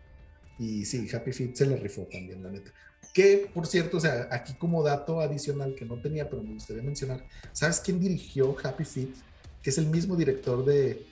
Y 0.57 0.85
sí, 0.85 1.07
Happy 1.13 1.31
Feet 1.31 1.55
se 1.55 1.65
le 1.65 1.77
rifó 1.77 2.07
también, 2.11 2.43
la 2.43 2.49
neta. 2.49 2.71
Que, 3.13 3.49
por 3.53 3.65
cierto, 3.65 3.97
o 3.97 3.99
sea, 3.99 4.27
aquí 4.31 4.53
como 4.53 4.83
dato 4.83 5.19
adicional 5.21 5.75
que 5.75 5.85
no 5.85 6.01
tenía, 6.01 6.29
pero 6.29 6.43
me 6.43 6.53
gustaría 6.53 6.83
mencionar, 6.83 7.25
¿sabes 7.53 7.79
quién 7.79 7.99
dirigió 7.99 8.55
Happy 8.63 8.85
Feet? 8.85 9.13
Que 9.61 9.69
es 9.69 9.77
el 9.77 9.87
mismo 9.87 10.15
director 10.15 10.63
de 10.65 11.05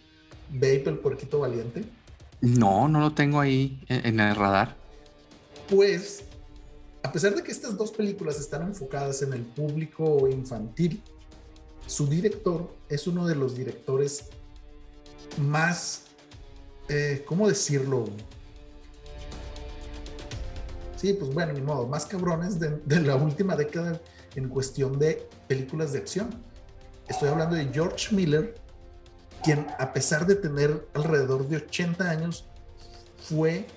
Babe, 0.49 0.83
el 0.87 0.99
puerquito 0.99 1.39
valiente. 1.39 1.83
No, 2.41 2.87
no 2.87 2.99
lo 2.99 3.13
tengo 3.13 3.39
ahí 3.39 3.83
en, 3.87 4.19
el 4.19 4.35
radar. 4.35 4.75
Pues, 5.69 6.23
a 7.03 7.11
pesar 7.11 7.35
de 7.35 7.43
que 7.43 7.51
estas 7.51 7.77
dos 7.77 7.91
películas 7.91 8.39
están 8.39 8.61
enfocadas 8.61 9.21
en 9.23 9.33
el 9.33 9.41
público 9.41 10.27
infantil, 10.27 11.01
su 11.87 12.05
director 12.07 12.71
es 12.89 13.07
uno 13.07 13.25
de 13.25 13.35
los 13.35 13.55
directores 13.55 14.25
más, 15.37 16.03
eh, 16.89 17.23
¿cómo 17.25 17.47
decirlo? 17.47 18.05
Sí, 20.95 21.13
pues 21.13 21.33
bueno, 21.33 21.53
ni 21.53 21.61
modo, 21.61 21.87
más 21.87 22.05
cabrones 22.05 22.59
de, 22.59 22.77
de, 22.85 22.99
la 23.01 23.15
última 23.15 23.55
década 23.55 23.99
en 24.35 24.49
cuestión 24.49 24.97
de 24.99 25.27
películas 25.47 25.93
de 25.93 25.99
acción. 25.99 26.29
Estoy 27.07 27.29
hablando 27.29 27.55
de 27.55 27.65
George 27.71 28.15
Miller, 28.15 28.55
quien 29.43 29.67
a 29.79 29.93
pesar 29.93 30.25
de 30.25 30.35
tener 30.35 30.87
alrededor 30.93 31.47
de 31.47 31.57
80 31.57 32.09
años, 32.09 32.45
fue 33.17 33.67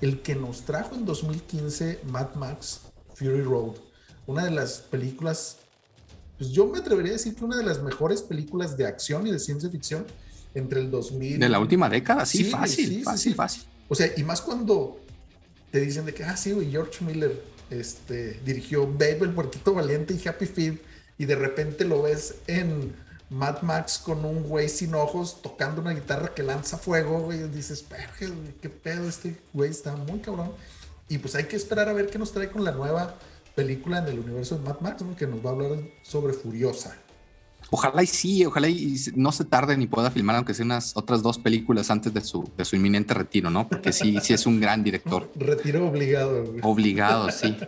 el 0.00 0.22
que 0.22 0.34
nos 0.34 0.62
trajo 0.62 0.94
en 0.94 1.04
2015 1.04 2.00
Mad 2.06 2.34
Max 2.34 2.80
Fury 3.14 3.42
Road, 3.42 3.76
una 4.26 4.44
de 4.44 4.50
las 4.50 4.78
películas, 4.78 5.58
pues 6.38 6.50
yo 6.50 6.66
me 6.66 6.78
atrevería 6.78 7.12
a 7.12 7.14
decir 7.14 7.34
que 7.34 7.44
una 7.44 7.56
de 7.56 7.64
las 7.64 7.82
mejores 7.82 8.22
películas 8.22 8.76
de 8.76 8.86
acción 8.86 9.26
y 9.26 9.30
de 9.30 9.38
ciencia 9.38 9.70
ficción 9.70 10.06
entre 10.54 10.80
el 10.80 10.90
2000. 10.90 11.38
De 11.38 11.48
la 11.48 11.58
última 11.58 11.88
década, 11.88 12.26
sí, 12.26 12.44
fácil, 12.44 13.02
fácil, 13.02 13.34
fácil. 13.34 13.62
O 13.88 13.94
sea, 13.94 14.10
y 14.16 14.22
más 14.22 14.40
cuando 14.40 15.00
te 15.70 15.80
dicen 15.80 16.06
de 16.06 16.14
que, 16.14 16.24
ah, 16.24 16.36
sí, 16.36 16.52
güey, 16.52 16.70
George 16.70 17.04
Miller 17.04 17.42
este, 17.70 18.40
dirigió 18.44 18.86
Babe, 18.86 19.18
el 19.22 19.34
puerquito 19.34 19.74
valiente 19.74 20.14
y 20.14 20.28
Happy 20.28 20.46
Feet, 20.46 20.80
y 21.18 21.26
de 21.26 21.36
repente 21.36 21.84
lo 21.84 22.02
ves 22.02 22.36
en 22.46 22.94
Mad 23.34 23.62
Max 23.62 23.98
con 23.98 24.24
un 24.24 24.44
güey 24.44 24.68
sin 24.68 24.94
ojos 24.94 25.42
tocando 25.42 25.80
una 25.80 25.90
guitarra 25.90 26.32
que 26.34 26.42
lanza 26.42 26.78
fuego, 26.78 27.20
güey, 27.20 27.48
dices, 27.48 27.84
qué 28.62 28.70
pedo, 28.70 29.08
este 29.08 29.36
güey 29.52 29.70
está 29.70 29.96
muy 29.96 30.20
cabrón. 30.20 30.52
Y 31.08 31.18
pues 31.18 31.34
hay 31.34 31.44
que 31.44 31.56
esperar 31.56 31.88
a 31.88 31.92
ver 31.92 32.06
qué 32.06 32.18
nos 32.18 32.32
trae 32.32 32.48
con 32.48 32.64
la 32.64 32.70
nueva 32.70 33.16
película 33.54 33.98
en 33.98 34.06
el 34.06 34.20
universo 34.20 34.56
de 34.56 34.64
Mad 34.64 34.80
Max, 34.80 35.02
que 35.18 35.26
nos 35.26 35.44
va 35.44 35.50
a 35.50 35.52
hablar 35.52 35.70
sobre 36.02 36.32
Furiosa. 36.32 36.96
Ojalá 37.70 38.02
y 38.02 38.06
sí, 38.06 38.44
ojalá 38.44 38.68
y 38.68 38.96
no 39.16 39.32
se 39.32 39.44
tarde 39.44 39.76
ni 39.76 39.86
pueda 39.86 40.10
filmar, 40.10 40.36
aunque 40.36 40.54
sea 40.54 40.64
unas 40.64 40.96
otras 40.96 41.22
dos 41.22 41.38
películas 41.38 41.90
antes 41.90 42.14
de 42.14 42.20
su, 42.20 42.48
de 42.56 42.64
su 42.64 42.76
inminente 42.76 43.14
retiro, 43.14 43.50
¿no? 43.50 43.68
Porque 43.68 43.92
sí, 43.92 44.16
sí 44.22 44.32
es 44.32 44.46
un 44.46 44.60
gran 44.60 44.84
director. 44.84 45.28
Retiro 45.36 45.88
obligado. 45.88 46.54
Obligado, 46.62 47.30
sí. 47.32 47.56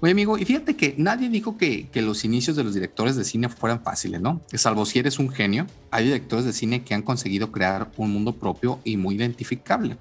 Oye, 0.00 0.12
amigo, 0.12 0.36
y 0.36 0.44
fíjate 0.44 0.76
que 0.76 0.94
nadie 0.98 1.28
dijo 1.28 1.56
que, 1.56 1.88
que, 1.88 2.02
los 2.02 2.24
inicios 2.24 2.56
de 2.56 2.64
los 2.64 2.74
directores 2.74 3.16
de 3.16 3.24
cine 3.24 3.48
fueran 3.48 3.82
fáciles, 3.82 4.20
¿no? 4.20 4.42
Salvo 4.52 4.84
si 4.84 4.98
eres 4.98 5.18
un 5.18 5.30
genio, 5.30 5.66
hay 5.90 6.04
directores 6.04 6.44
de 6.44 6.52
cine 6.52 6.84
que 6.84 6.94
han 6.94 7.02
conseguido 7.02 7.52
crear 7.52 7.90
un 7.96 8.12
mundo 8.12 8.34
propio 8.36 8.80
y 8.84 8.96
muy 8.96 9.14
identificable. 9.14 9.96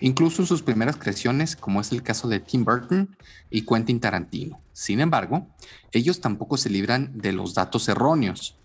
Incluso 0.00 0.42
en 0.42 0.48
sus 0.48 0.62
primeras 0.62 0.96
creaciones, 0.96 1.56
como 1.56 1.80
es 1.80 1.90
el 1.92 2.02
caso 2.02 2.28
de 2.28 2.40
Tim 2.40 2.64
Burton 2.64 3.16
y 3.48 3.62
Quentin 3.62 4.00
Tarantino. 4.00 4.60
Sin 4.72 5.00
embargo, 5.00 5.46
ellos 5.92 6.20
tampoco 6.20 6.58
se 6.58 6.68
libran 6.68 7.16
de 7.16 7.32
los 7.32 7.54
datos 7.54 7.88
erróneos. 7.88 8.56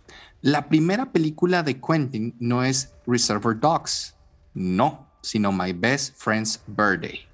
La 0.41 0.67
primera 0.67 1.11
película 1.11 1.63
de 1.63 1.79
Quentin 1.79 2.35
no 2.39 2.63
es 2.63 2.91
Reservoir 3.05 3.59
Dogs, 3.59 4.15
no, 4.53 5.07
sino 5.21 5.51
My 5.51 5.71
Best 5.71 6.15
Friend's 6.17 6.59
Birthday. 6.67 7.30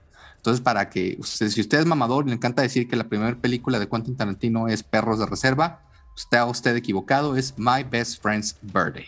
Entonces, 0.48 0.64
para 0.64 0.90
que 0.90 1.20
si 1.24 1.60
usted 1.60 1.80
es 1.80 1.86
mamador 1.86 2.24
y 2.24 2.30
le 2.30 2.36
encanta 2.36 2.62
decir 2.62 2.88
que 2.88 2.96
la 2.96 3.10
primera 3.10 3.36
película 3.36 3.80
de 3.80 3.90
Quentin 3.90 4.16
Tarantino 4.16 4.70
es 4.70 4.82
Perros 4.82 5.20
de 5.20 5.26
Reserva, 5.26 5.82
usted 6.16 6.42
usted 6.46 6.74
equivocado, 6.78 7.36
es 7.36 7.54
My 7.58 7.84
Best 7.84 8.22
Friend's 8.22 8.56
Birthday. 8.62 9.08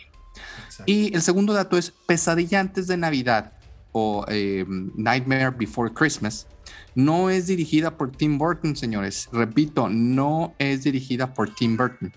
Y 0.84 1.14
el 1.14 1.22
segundo 1.22 1.54
dato 1.54 1.78
es 1.78 1.94
Pesadilla 2.06 2.60
antes 2.60 2.88
de 2.88 2.98
Navidad 2.98 3.54
o 3.92 4.26
eh, 4.28 4.66
Nightmare 4.68 5.52
Before 5.52 5.90
Christmas. 5.90 6.46
No 6.94 7.30
es 7.30 7.46
dirigida 7.46 7.96
por 7.96 8.12
Tim 8.12 8.36
Burton, 8.36 8.76
señores. 8.76 9.26
Repito, 9.32 9.88
no 9.88 10.54
es 10.58 10.84
dirigida 10.84 11.32
por 11.32 11.54
Tim 11.54 11.74
Burton. 11.74 12.12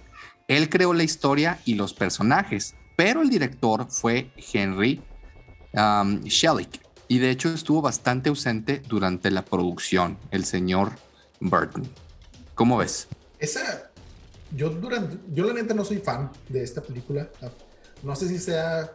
Él 0.50 0.68
creó 0.68 0.94
la 0.94 1.04
historia 1.04 1.62
y 1.64 1.76
los 1.76 1.94
personajes, 1.94 2.76
pero 2.98 3.22
el 3.22 3.30
director 3.30 3.88
fue 3.90 4.34
Henry 4.54 5.02
um, 5.76 6.22
Selick 6.30 6.83
y 7.14 7.20
de 7.20 7.30
hecho 7.30 7.54
estuvo 7.54 7.80
bastante 7.80 8.30
ausente 8.30 8.82
durante 8.90 9.30
la 9.30 9.46
producción, 9.46 10.18
el 10.32 10.46
señor 10.46 10.94
Burton. 11.40 11.88
¿Cómo 12.56 12.78
ves? 12.78 13.08
Esa, 13.38 13.92
yo 14.58 14.72
durante, 14.72 15.20
yo 15.32 15.46
la 15.46 15.62
no 15.62 15.86
soy 15.86 16.00
fan 16.00 16.32
de 16.50 16.64
esta 16.64 16.82
película. 16.82 17.30
No 18.02 18.16
sé 18.16 18.28
si 18.28 18.40
sea 18.40 18.92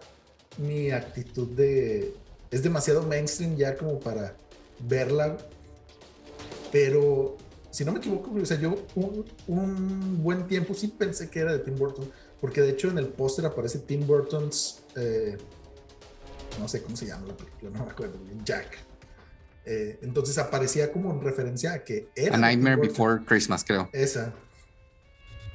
mi 0.57 0.91
actitud 0.91 1.47
de, 1.47 2.13
es 2.51 2.61
demasiado 2.61 3.05
mainstream 3.05 3.57
ya 3.57 3.77
como 3.77 4.01
para 4.01 4.35
verla, 4.81 5.39
pero 6.73 7.37
si 7.71 7.85
no 7.85 7.93
me 7.93 7.99
equivoco, 8.01 8.33
o 8.35 8.45
sea, 8.45 8.59
yo 8.59 8.85
un, 9.47 10.25
buen 10.25 10.49
tiempo 10.49 10.75
sí 10.75 10.89
pensé 10.89 11.31
que 11.31 11.39
era 11.39 11.53
de 11.53 11.61
Tim 11.61 11.77
Burton, 11.77 12.11
porque 12.41 12.63
de 12.63 12.71
hecho 12.71 12.91
en 12.91 12.99
el 12.99 13.07
póster 13.07 13.47
aparece 13.47 13.79
Tim 13.79 14.05
Burton's, 14.05 14.81
eh, 14.97 15.39
no 16.59 16.69
sé 16.69 16.83
cómo 16.83 16.97
se 16.97 17.07
llama 17.07 17.27
la 17.27 17.37
película, 17.37 17.71
no 17.71 17.85
me 17.85 17.91
acuerdo, 17.91 18.19
Jack. 18.45 18.79
Eh, 19.65 19.99
entonces 20.03 20.39
aparecía 20.39 20.91
como 20.91 21.13
en 21.13 21.21
referencia 21.21 21.75
a 21.75 21.85
que 21.85 22.09
era. 22.17 22.37
A 22.37 22.39
Nightmare 22.39 22.77
Before 22.77 23.23
Christmas, 23.25 23.65
creo. 23.65 23.91
Esa. 23.93 24.33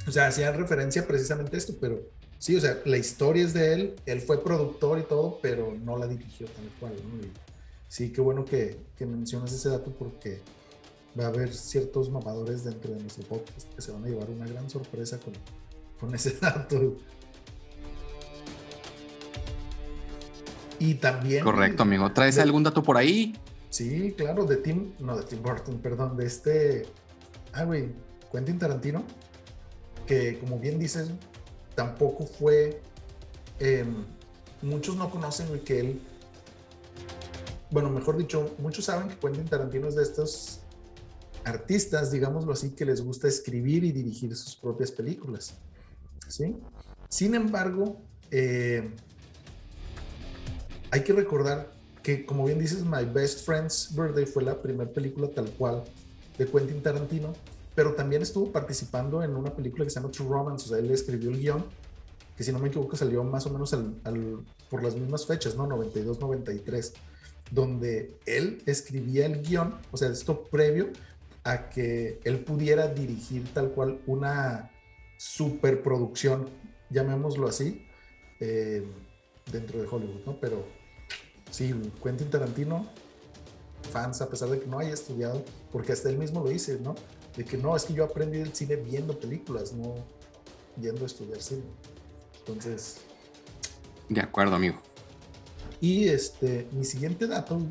O 0.08 0.12
sea, 0.12 0.28
hacía 0.28 0.52
referencia 0.52 1.08
precisamente 1.08 1.56
a 1.56 1.60
esto, 1.60 1.74
pero 1.80 2.00
sí, 2.38 2.56
o 2.56 2.62
sea, 2.62 2.80
la 2.86 2.98
historia 2.98 3.44
es 3.44 3.54
de 3.54 3.74
él, 3.74 3.96
él 4.06 4.22
fue 4.22 4.44
productor 4.44 5.00
y 5.00 5.04
todo, 5.04 5.40
pero 5.42 5.76
no 5.84 5.98
la 5.98 6.08
dirigió 6.08 6.46
tal 6.48 6.70
cual, 6.80 6.94
¿no? 6.96 7.28
sí, 7.88 8.12
qué 8.12 8.22
bueno 8.22 8.44
que, 8.44 8.78
que 8.98 9.06
mencionas 9.06 9.54
ese 9.54 9.70
dato 9.70 9.92
porque 9.92 10.42
va 11.20 11.26
a 11.26 11.28
haber 11.28 11.54
ciertos 11.54 12.10
mamadores 12.10 12.64
dentro 12.64 12.94
de 12.94 13.00
nuestro 13.00 13.24
podcast 13.24 13.74
que 13.74 13.82
se 13.82 13.92
van 13.92 14.04
a 14.04 14.08
llevar 14.08 14.30
una 14.30 14.48
gran 14.48 14.70
sorpresa 14.70 15.20
con, 15.20 15.34
con 16.00 16.14
ese 16.14 16.38
dato. 16.42 16.98
Y 20.84 20.96
también. 20.96 21.46
Correcto, 21.46 21.84
amigo. 21.84 22.12
¿Traes 22.12 22.38
algún 22.40 22.62
dato 22.62 22.84
por 22.84 22.98
ahí? 22.98 23.34
Sí, 23.70 24.14
claro, 24.18 24.44
de 24.44 24.58
Tim, 24.58 24.92
no 25.00 25.16
de 25.16 25.24
Tim 25.24 25.42
Burton, 25.42 25.80
perdón, 25.80 26.18
de 26.18 26.26
este. 26.26 26.86
Ah, 27.54 27.64
güey, 27.64 27.94
Quentin 28.30 28.60
Tarantino, 28.60 29.06
que 30.06 30.38
como 30.40 30.60
bien 30.60 30.78
dices, 30.80 31.10
tampoco 31.74 32.26
fue. 32.26 32.82
Em, 33.60 34.04
muchos 34.62 34.98
no 34.98 35.10
conocen 35.10 35.58
que 35.62 35.80
él. 35.80 36.02
Bueno, 37.72 37.90
mejor 37.90 38.18
dicho, 38.18 38.54
muchos 38.60 38.84
saben 38.84 39.08
que 39.08 39.16
Quentin 39.16 39.46
Tarantino 39.46 39.88
es 39.88 39.96
de 39.96 40.04
estos 40.04 40.60
artistas, 41.46 42.12
digámoslo 42.12 42.52
así, 42.52 42.72
que 42.72 42.84
les 42.84 43.00
gusta 43.02 43.30
escribir 43.30 43.86
y 43.86 43.94
dirigir 43.94 44.36
sus 44.36 44.58
propias 44.58 44.92
películas. 44.92 45.56
¿sí? 46.28 46.58
Sin 47.08 47.36
embargo, 47.36 48.02
eh, 48.32 48.94
hay 50.94 51.02
que 51.02 51.12
recordar 51.12 51.72
que, 52.04 52.24
como 52.24 52.46
bien 52.46 52.60
dices, 52.60 52.86
My 52.86 53.04
Best 53.04 53.48
Friend's 53.48 53.96
Birthday 53.96 54.28
fue 54.28 54.44
la 54.44 54.62
primera 54.62 54.92
película 54.92 55.28
tal 55.28 55.50
cual 55.54 55.84
de 56.38 56.46
Quentin 56.46 56.84
Tarantino, 56.84 57.34
pero 57.74 57.96
también 57.96 58.22
estuvo 58.22 58.52
participando 58.52 59.24
en 59.24 59.36
una 59.36 59.50
película 59.50 59.86
que 59.86 59.90
se 59.90 60.00
llama 60.00 60.12
True 60.12 60.30
Romance, 60.30 60.66
o 60.66 60.70
sea, 60.70 60.78
él 60.78 60.92
escribió 60.92 61.32
el 61.32 61.40
guion, 61.40 61.66
que 62.38 62.44
si 62.44 62.52
no 62.52 62.60
me 62.60 62.68
equivoco 62.68 62.96
salió 62.96 63.24
más 63.24 63.44
o 63.48 63.50
menos 63.50 63.76
por 64.70 64.84
las 64.84 64.96
mismas 64.96 65.26
fechas, 65.26 65.56
¿no? 65.56 65.66
92, 65.66 66.20
93, 66.20 66.94
donde 67.50 68.16
él 68.28 68.62
escribía 68.68 69.26
el 69.26 69.42
guion, 69.42 69.74
o 69.92 69.98
sea, 69.98 70.10
esto 70.10 70.44
previo 70.44 70.90
a 71.44 71.72
que 71.72 72.20
él 72.24 72.42
pudiera 72.42 72.88
dirigir 72.88 73.52
tal 73.52 73.72
cual 73.72 74.00
una 74.06 74.70
superproducción, 75.18 76.50
llamémoslo 76.92 77.48
así, 77.48 77.84
eh, 78.40 78.86
dentro 79.52 79.82
de 79.82 79.88
Hollywood, 79.88 80.22
¿no? 80.28 80.40
Pero 80.40 80.83
sí, 81.54 81.72
Quentin 82.02 82.30
Tarantino, 82.30 82.88
fans, 83.92 84.22
a 84.22 84.30
pesar 84.30 84.50
de 84.50 84.60
que 84.60 84.66
no 84.66 84.80
haya 84.80 84.94
estudiado, 84.94 85.44
porque 85.72 85.92
hasta 85.92 86.10
él 86.10 86.18
mismo 86.18 86.44
lo 86.44 86.50
dice, 86.50 86.80
¿no? 86.82 86.96
De 87.38 87.46
que 87.46 87.58
no, 87.58 87.76
es 87.76 87.84
que 87.86 87.94
yo 87.94 88.04
aprendí 88.04 88.40
el 88.40 88.54
cine 88.54 88.76
viendo 88.76 89.18
películas, 89.20 89.72
no 89.72 89.96
yendo 90.82 91.04
a 91.04 91.06
estudiar 91.06 91.42
cine. 91.42 91.62
Entonces. 92.40 92.98
De 94.10 94.20
acuerdo, 94.20 94.56
amigo. 94.56 94.78
Y 95.80 96.08
este, 96.08 96.68
mi 96.72 96.86
siguiente 96.86 97.28
dato 97.28 97.62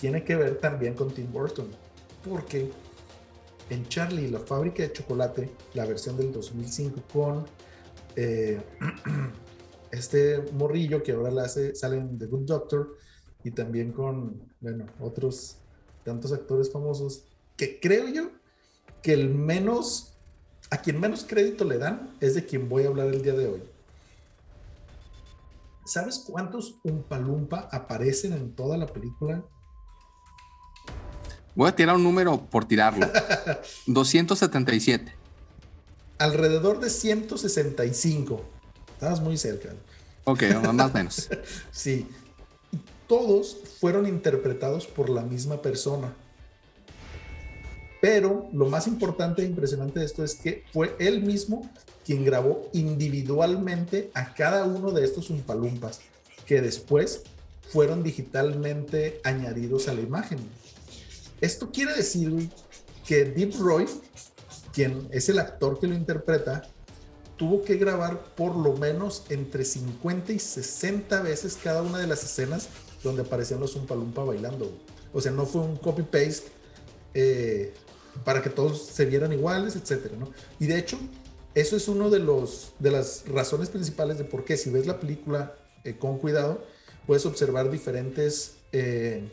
tiene 0.00 0.24
que 0.24 0.36
ver 0.36 0.58
también 0.58 0.94
con 0.94 1.12
Tim 1.12 1.30
Burton, 1.30 1.68
porque 2.26 2.70
en 3.68 3.86
Charlie, 3.88 4.30
la 4.30 4.40
fábrica 4.40 4.82
de 4.82 4.92
chocolate, 4.92 5.50
la 5.74 5.84
versión 5.84 6.16
del 6.16 6.32
2005 6.32 7.02
con 7.12 7.46
eh, 8.14 8.60
este 9.90 10.42
morrillo 10.52 11.02
que 11.02 11.12
ahora 11.12 11.30
la 11.30 11.44
hace, 11.44 11.74
sale 11.74 11.96
en 11.96 12.18
The 12.18 12.26
Good 12.26 12.46
Doctor 12.46 12.96
y 13.44 13.50
también 13.50 13.92
con, 13.92 14.42
bueno, 14.60 14.86
otros 15.00 15.58
tantos 16.04 16.32
actores 16.32 16.70
famosos 16.70 17.24
que 17.56 17.80
creo 17.80 18.08
yo 18.08 18.30
que 19.02 19.12
el 19.12 19.28
menos, 19.28 20.14
a 20.70 20.78
quien 20.78 21.00
menos 21.00 21.24
crédito 21.24 21.64
le 21.64 21.78
dan 21.78 22.16
es 22.20 22.34
de 22.34 22.44
quien 22.44 22.68
voy 22.68 22.84
a 22.84 22.88
hablar 22.88 23.08
el 23.08 23.22
día 23.22 23.34
de 23.34 23.46
hoy. 23.46 23.62
¿Sabes 25.84 26.18
cuántos 26.26 26.80
Umpalumpa 26.82 27.68
aparecen 27.70 28.32
en 28.32 28.52
toda 28.54 28.76
la 28.76 28.86
película? 28.86 29.44
Voy 31.54 31.68
a 31.68 31.76
tirar 31.76 31.96
un 31.96 32.02
número 32.02 32.38
por 32.38 32.64
tirarlo. 32.64 33.06
277. 33.86 35.14
Alrededor 36.18 36.80
de 36.80 36.90
165. 36.90 38.55
Estabas 38.96 39.20
muy 39.20 39.36
cerca. 39.36 39.74
Ok, 40.24 40.42
más 40.62 40.90
o 40.90 40.94
menos. 40.94 41.28
sí. 41.70 42.06
todos 43.06 43.58
fueron 43.78 44.06
interpretados 44.06 44.86
por 44.86 45.10
la 45.10 45.20
misma 45.20 45.60
persona. 45.60 46.14
Pero 48.00 48.48
lo 48.54 48.66
más 48.66 48.86
importante 48.86 49.42
e 49.42 49.44
impresionante 49.44 50.00
de 50.00 50.06
esto 50.06 50.24
es 50.24 50.34
que 50.34 50.64
fue 50.72 50.96
él 50.98 51.22
mismo 51.22 51.70
quien 52.06 52.24
grabó 52.24 52.70
individualmente 52.72 54.10
a 54.14 54.32
cada 54.32 54.64
uno 54.64 54.92
de 54.92 55.04
estos 55.04 55.28
umpalumpas, 55.28 56.00
que 56.46 56.62
después 56.62 57.22
fueron 57.68 58.02
digitalmente 58.02 59.20
añadidos 59.24 59.88
a 59.88 59.94
la 59.94 60.00
imagen. 60.00 60.38
Esto 61.42 61.70
quiere 61.70 61.94
decir 61.94 62.48
que 63.06 63.26
Deep 63.26 63.58
Roy, 63.58 63.86
quien 64.72 65.06
es 65.10 65.28
el 65.28 65.38
actor 65.38 65.78
que 65.78 65.86
lo 65.86 65.94
interpreta, 65.94 66.62
tuvo 67.36 67.62
que 67.62 67.76
grabar 67.76 68.34
por 68.34 68.56
lo 68.56 68.74
menos 68.74 69.24
entre 69.28 69.64
50 69.64 70.32
y 70.32 70.38
60 70.38 71.22
veces 71.22 71.58
cada 71.62 71.82
una 71.82 71.98
de 71.98 72.06
las 72.06 72.24
escenas 72.24 72.68
donde 73.02 73.22
aparecían 73.22 73.60
los 73.60 73.76
Umpalumpa 73.76 74.24
bailando. 74.24 74.70
O 75.12 75.20
sea, 75.20 75.32
no 75.32 75.46
fue 75.46 75.62
un 75.62 75.76
copy-paste 75.76 76.44
eh, 77.14 77.72
para 78.24 78.42
que 78.42 78.50
todos 78.50 78.86
se 78.86 79.04
vieran 79.04 79.32
iguales, 79.32 79.76
etcétera, 79.76 80.16
Y 80.58 80.66
de 80.66 80.78
hecho, 80.78 80.98
eso 81.54 81.76
es 81.76 81.88
uno 81.88 82.10
de 82.10 82.18
los 82.18 82.72
de 82.78 82.90
las 82.90 83.24
razones 83.26 83.70
principales 83.70 84.18
de 84.18 84.24
por 84.24 84.44
qué 84.44 84.56
si 84.56 84.70
ves 84.70 84.86
la 84.86 85.00
película 85.00 85.54
eh, 85.84 85.96
con 85.98 86.18
cuidado, 86.18 86.64
puedes 87.06 87.24
observar 87.24 87.70
diferentes 87.70 88.56
eh, 88.72 89.28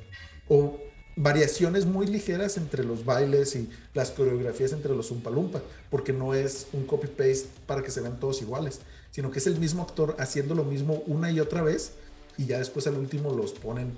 o 0.48 0.80
variaciones 1.16 1.86
muy 1.86 2.08
ligeras 2.08 2.58
entre 2.58 2.84
los 2.84 3.06
bailes 3.06 3.56
y 3.56 3.70
las 3.94 4.12
coreografías 4.12 4.74
entre 4.74 4.96
los 4.96 5.12
Umpalumpa, 5.12 5.62
porque 5.90 6.14
no 6.14 6.34
es 6.34 6.68
un 6.74 6.86
copy-paste 6.86 7.48
para 7.68 7.84
que 7.84 7.92
se 7.92 8.02
vean 8.02 8.20
todos 8.20 8.42
iguales, 8.42 8.82
sino 9.12 9.30
que 9.32 9.40
es 9.40 9.48
el 9.48 9.60
mismo 9.60 9.84
actor 9.84 10.16
haciendo 10.20 10.56
lo 10.56 10.64
mismo 10.64 11.04
una 11.06 11.32
y 11.32 11.40
otra 11.40 11.62
vez 11.62 11.94
y 12.38 12.46
ya 12.46 12.58
después 12.58 12.88
al 12.88 12.98
último 12.98 13.32
los 13.34 13.52
ponen 13.54 13.96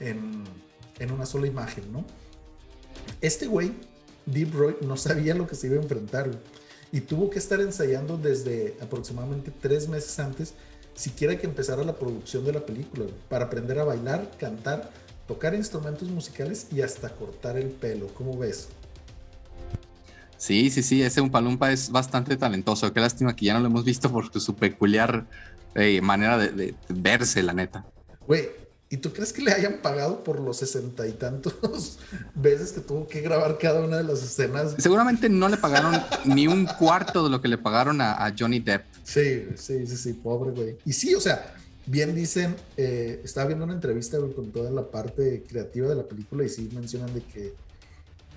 en, 0.00 0.44
en 0.98 1.12
una 1.12 1.26
sola 1.26 1.46
imagen, 1.46 1.92
¿no? 1.92 2.04
Este 3.20 3.46
güey, 3.46 3.72
Deep 4.26 4.54
Roy, 4.54 4.76
no 4.80 4.96
sabía 4.96 5.34
lo 5.34 5.46
que 5.46 5.54
se 5.54 5.68
iba 5.68 5.76
a 5.76 5.82
enfrentar 5.82 6.30
y 6.92 7.00
tuvo 7.00 7.30
que 7.30 7.38
estar 7.38 7.60
ensayando 7.60 8.16
desde 8.16 8.76
aproximadamente 8.80 9.52
tres 9.60 9.88
meses 9.88 10.18
antes, 10.18 10.54
siquiera 10.94 11.38
que 11.38 11.46
empezara 11.46 11.84
la 11.84 11.96
producción 11.96 12.44
de 12.44 12.52
la 12.52 12.64
película, 12.64 13.06
para 13.28 13.46
aprender 13.46 13.78
a 13.78 13.84
bailar, 13.84 14.30
cantar, 14.38 14.90
tocar 15.26 15.54
instrumentos 15.54 16.08
musicales 16.08 16.68
y 16.72 16.82
hasta 16.82 17.08
cortar 17.10 17.56
el 17.56 17.70
pelo. 17.70 18.08
¿Cómo 18.14 18.38
ves? 18.38 18.68
Sí, 20.38 20.70
sí, 20.70 20.82
sí, 20.82 21.02
ese 21.02 21.20
Umpalumpa 21.20 21.72
es 21.72 21.90
bastante 21.90 22.36
talentoso. 22.36 22.92
Qué 22.92 23.00
lástima 23.00 23.34
que 23.34 23.46
ya 23.46 23.54
no 23.54 23.60
lo 23.60 23.66
hemos 23.66 23.84
visto 23.84 24.10
por 24.10 24.30
su 24.38 24.54
peculiar 24.54 25.26
eh, 25.74 26.00
manera 26.00 26.38
de, 26.38 26.74
verse, 26.88 27.42
la 27.42 27.54
neta. 27.54 27.86
Güey, 28.26 28.50
¿y 28.90 28.98
tú 28.98 29.12
crees 29.12 29.32
que 29.32 29.42
le 29.42 29.52
hayan 29.52 29.78
pagado 29.82 30.22
por 30.22 30.40
los 30.40 30.58
sesenta 30.58 31.06
y 31.06 31.12
tantos 31.12 31.98
veces 32.34 32.72
que 32.72 32.80
tuvo 32.80 33.08
que 33.08 33.22
grabar 33.22 33.56
cada 33.58 33.80
una 33.80 33.96
de 33.96 34.04
las 34.04 34.22
escenas? 34.22 34.74
Seguramente 34.78 35.28
no 35.28 35.48
le 35.48 35.56
pagaron 35.56 36.00
ni 36.26 36.46
un 36.46 36.66
cuarto 36.66 37.24
de 37.24 37.30
lo 37.30 37.40
que 37.40 37.48
le 37.48 37.58
pagaron 37.58 38.00
a, 38.00 38.24
a 38.24 38.34
Johnny 38.38 38.60
Depp. 38.60 38.84
Sí, 39.04 39.46
sí, 39.56 39.86
sí, 39.86 39.96
sí, 39.96 40.12
pobre 40.12 40.50
güey. 40.50 40.76
Y 40.84 40.92
sí, 40.92 41.14
o 41.14 41.20
sea, 41.20 41.54
bien 41.86 42.14
dicen, 42.14 42.56
eh, 42.76 43.20
estaba 43.24 43.46
viendo 43.46 43.64
una 43.64 43.74
entrevista 43.74 44.18
con 44.18 44.50
toda 44.50 44.70
la 44.70 44.90
parte 44.90 45.44
creativa 45.48 45.88
de 45.88 45.94
la 45.94 46.04
película 46.04 46.44
y 46.44 46.48
sí 46.48 46.68
mencionan 46.74 47.12
de 47.14 47.22
que, 47.22 47.54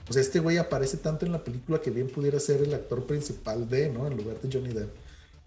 pues 0.05 0.17
este 0.17 0.39
güey 0.39 0.57
aparece 0.57 0.97
tanto 0.97 1.25
en 1.25 1.31
la 1.31 1.43
película 1.43 1.81
que 1.81 1.91
bien 1.91 2.07
pudiera 2.07 2.39
ser 2.39 2.61
el 2.61 2.73
actor 2.73 3.05
principal 3.05 3.69
de, 3.69 3.89
¿no? 3.89 4.07
En 4.07 4.17
lugar 4.17 4.39
de 4.39 4.49
Johnny 4.51 4.73
Depp. 4.73 4.89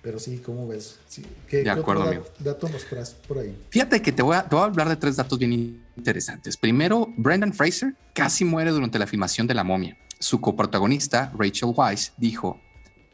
Pero 0.02 0.18
sí, 0.18 0.38
¿cómo 0.38 0.66
ves? 0.66 0.98
¿Qué, 1.46 1.62
de 1.62 1.70
acuerdo, 1.70 2.02
amigo. 2.02 2.24
dato 2.40 2.68
nos 2.68 2.84
traes 2.86 3.10
por 3.10 3.38
ahí? 3.38 3.56
Fíjate 3.70 4.02
que 4.02 4.10
te 4.10 4.20
voy, 4.20 4.34
a, 4.34 4.48
te 4.48 4.56
voy 4.56 4.62
a 4.62 4.66
hablar 4.66 4.88
de 4.88 4.96
tres 4.96 5.14
datos 5.14 5.38
bien 5.38 5.84
interesantes. 5.96 6.56
Primero, 6.56 7.06
Brendan 7.16 7.52
Fraser 7.52 7.94
casi 8.12 8.44
muere 8.44 8.72
durante 8.72 8.98
la 8.98 9.06
filmación 9.06 9.46
de 9.46 9.54
La 9.54 9.62
momia. 9.62 9.96
Su 10.18 10.40
coprotagonista, 10.40 11.32
Rachel 11.38 11.72
Weisz, 11.76 12.12
dijo, 12.16 12.60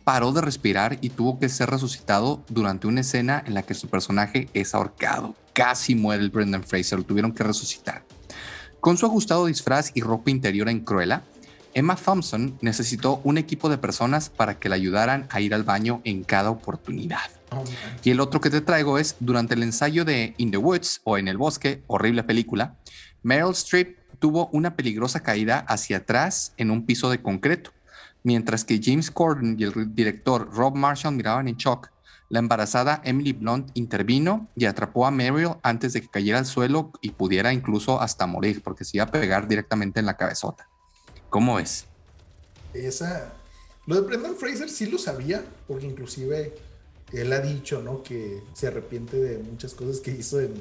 paró 0.09 0.33
de 0.33 0.41
respirar 0.41 0.97
y 1.03 1.11
tuvo 1.11 1.39
que 1.39 1.51
ser 1.51 1.69
resucitado 1.69 2.43
durante 2.49 2.87
una 2.87 3.03
escena 3.03 3.45
en 3.47 3.53
la 3.53 3.63
que 3.63 3.75
su 3.75 3.89
personaje 3.89 4.49
es 4.55 4.75
ahorcado. 4.75 5.35
Casi 5.53 5.95
muere 5.95 6.23
el 6.23 6.31
Brendan 6.31 6.65
Fraser, 6.65 7.01
lo 7.01 7.05
tuvieron 7.05 7.33
que 7.33 7.45
resucitar. 7.45 8.05
Con 8.81 8.97
su 8.97 9.05
ajustado 9.05 9.45
disfraz 9.45 9.91
y 9.93 10.01
ropa 10.01 10.31
interior 10.31 10.71
en 10.71 10.81
Cruella, 10.81 11.25
Emma 11.75 11.95
Thompson 11.95 12.57
necesitó 12.63 13.21
un 13.23 13.37
equipo 13.37 13.69
de 13.69 13.77
personas 13.77 14.31
para 14.31 14.59
que 14.59 14.71
la 14.71 14.77
ayudaran 14.77 15.27
a 15.29 15.43
ir 15.43 15.53
al 15.53 15.65
baño 15.65 16.01
en 16.05 16.25
cada 16.25 16.49
oportunidad. 16.49 17.31
Oh, 17.51 17.65
y 18.03 18.11
el 18.11 18.21
otro 18.21 18.41
que 18.41 18.49
te 18.49 18.63
traigo 18.63 18.97
es, 18.99 19.17
durante 19.21 19.57
el 19.57 19.63
ensayo 19.63 20.07
de 20.07 20.33
In 20.39 20.51
the 20.51 20.57
Woods 20.57 21.03
o 21.05 21.19
En 21.19 21.29
el 21.29 21.37
Bosque, 21.37 21.83
horrible 21.87 22.23
película, 22.23 22.77
Meryl 23.23 23.51
Streep 23.51 23.99
tuvo 24.19 24.49
una 24.55 24.75
peligrosa 24.75 25.21
caída 25.21 25.67
hacia 25.69 25.99
atrás 25.99 26.55
en 26.57 26.71
un 26.71 26.87
piso 26.87 27.11
de 27.11 27.21
concreto. 27.21 27.73
Mientras 28.23 28.65
que 28.65 28.81
James 28.83 29.11
Corden 29.11 29.57
y 29.59 29.65
el 29.65 29.95
director 29.95 30.51
Rob 30.53 30.75
Marshall 30.75 31.15
miraban 31.15 31.49
en 31.49 31.57
shock, 31.57 31.91
la 32.29 32.41
embarazada 32.41 33.01
Emily 33.05 33.33
Blunt 33.33 33.71
intervino 33.75 34.49
y 34.55 34.67
atrapó 34.67 35.07
a 35.07 35.11
Meryl 35.11 35.57
antes 35.63 35.95
de 35.95 36.03
que 36.03 36.09
cayera 36.09 36.39
al 36.39 36.47
suelo 36.47 36.93
y 37.01 37.11
pudiera 37.11 37.53
incluso 37.53 38.01
hasta 38.01 38.27
morir, 38.27 38.63
porque 38.63 38.85
se 38.85 38.99
iba 38.99 39.05
a 39.05 39.11
pegar 39.11 39.49
directamente 39.49 40.01
en 40.01 40.07
la 40.07 40.17
cabezota. 40.17 40.69
¿Cómo 41.31 41.59
es? 41.59 41.87
Esa. 42.75 43.33
Lo 43.87 43.95
de 43.95 44.03
Brendan 44.03 44.37
Fraser 44.37 44.69
sí 44.69 44.87
lo 44.87 44.99
sabía, 44.99 45.43
porque 45.67 45.87
inclusive 45.87 46.55
él 47.13 47.33
ha 47.33 47.41
dicho, 47.41 47.81
¿no? 47.83 48.03
Que 48.03 48.43
se 48.53 48.67
arrepiente 48.67 49.17
de 49.17 49.39
muchas 49.39 49.73
cosas 49.73 50.01
que 50.01 50.11
hizo 50.11 50.41
en, 50.41 50.53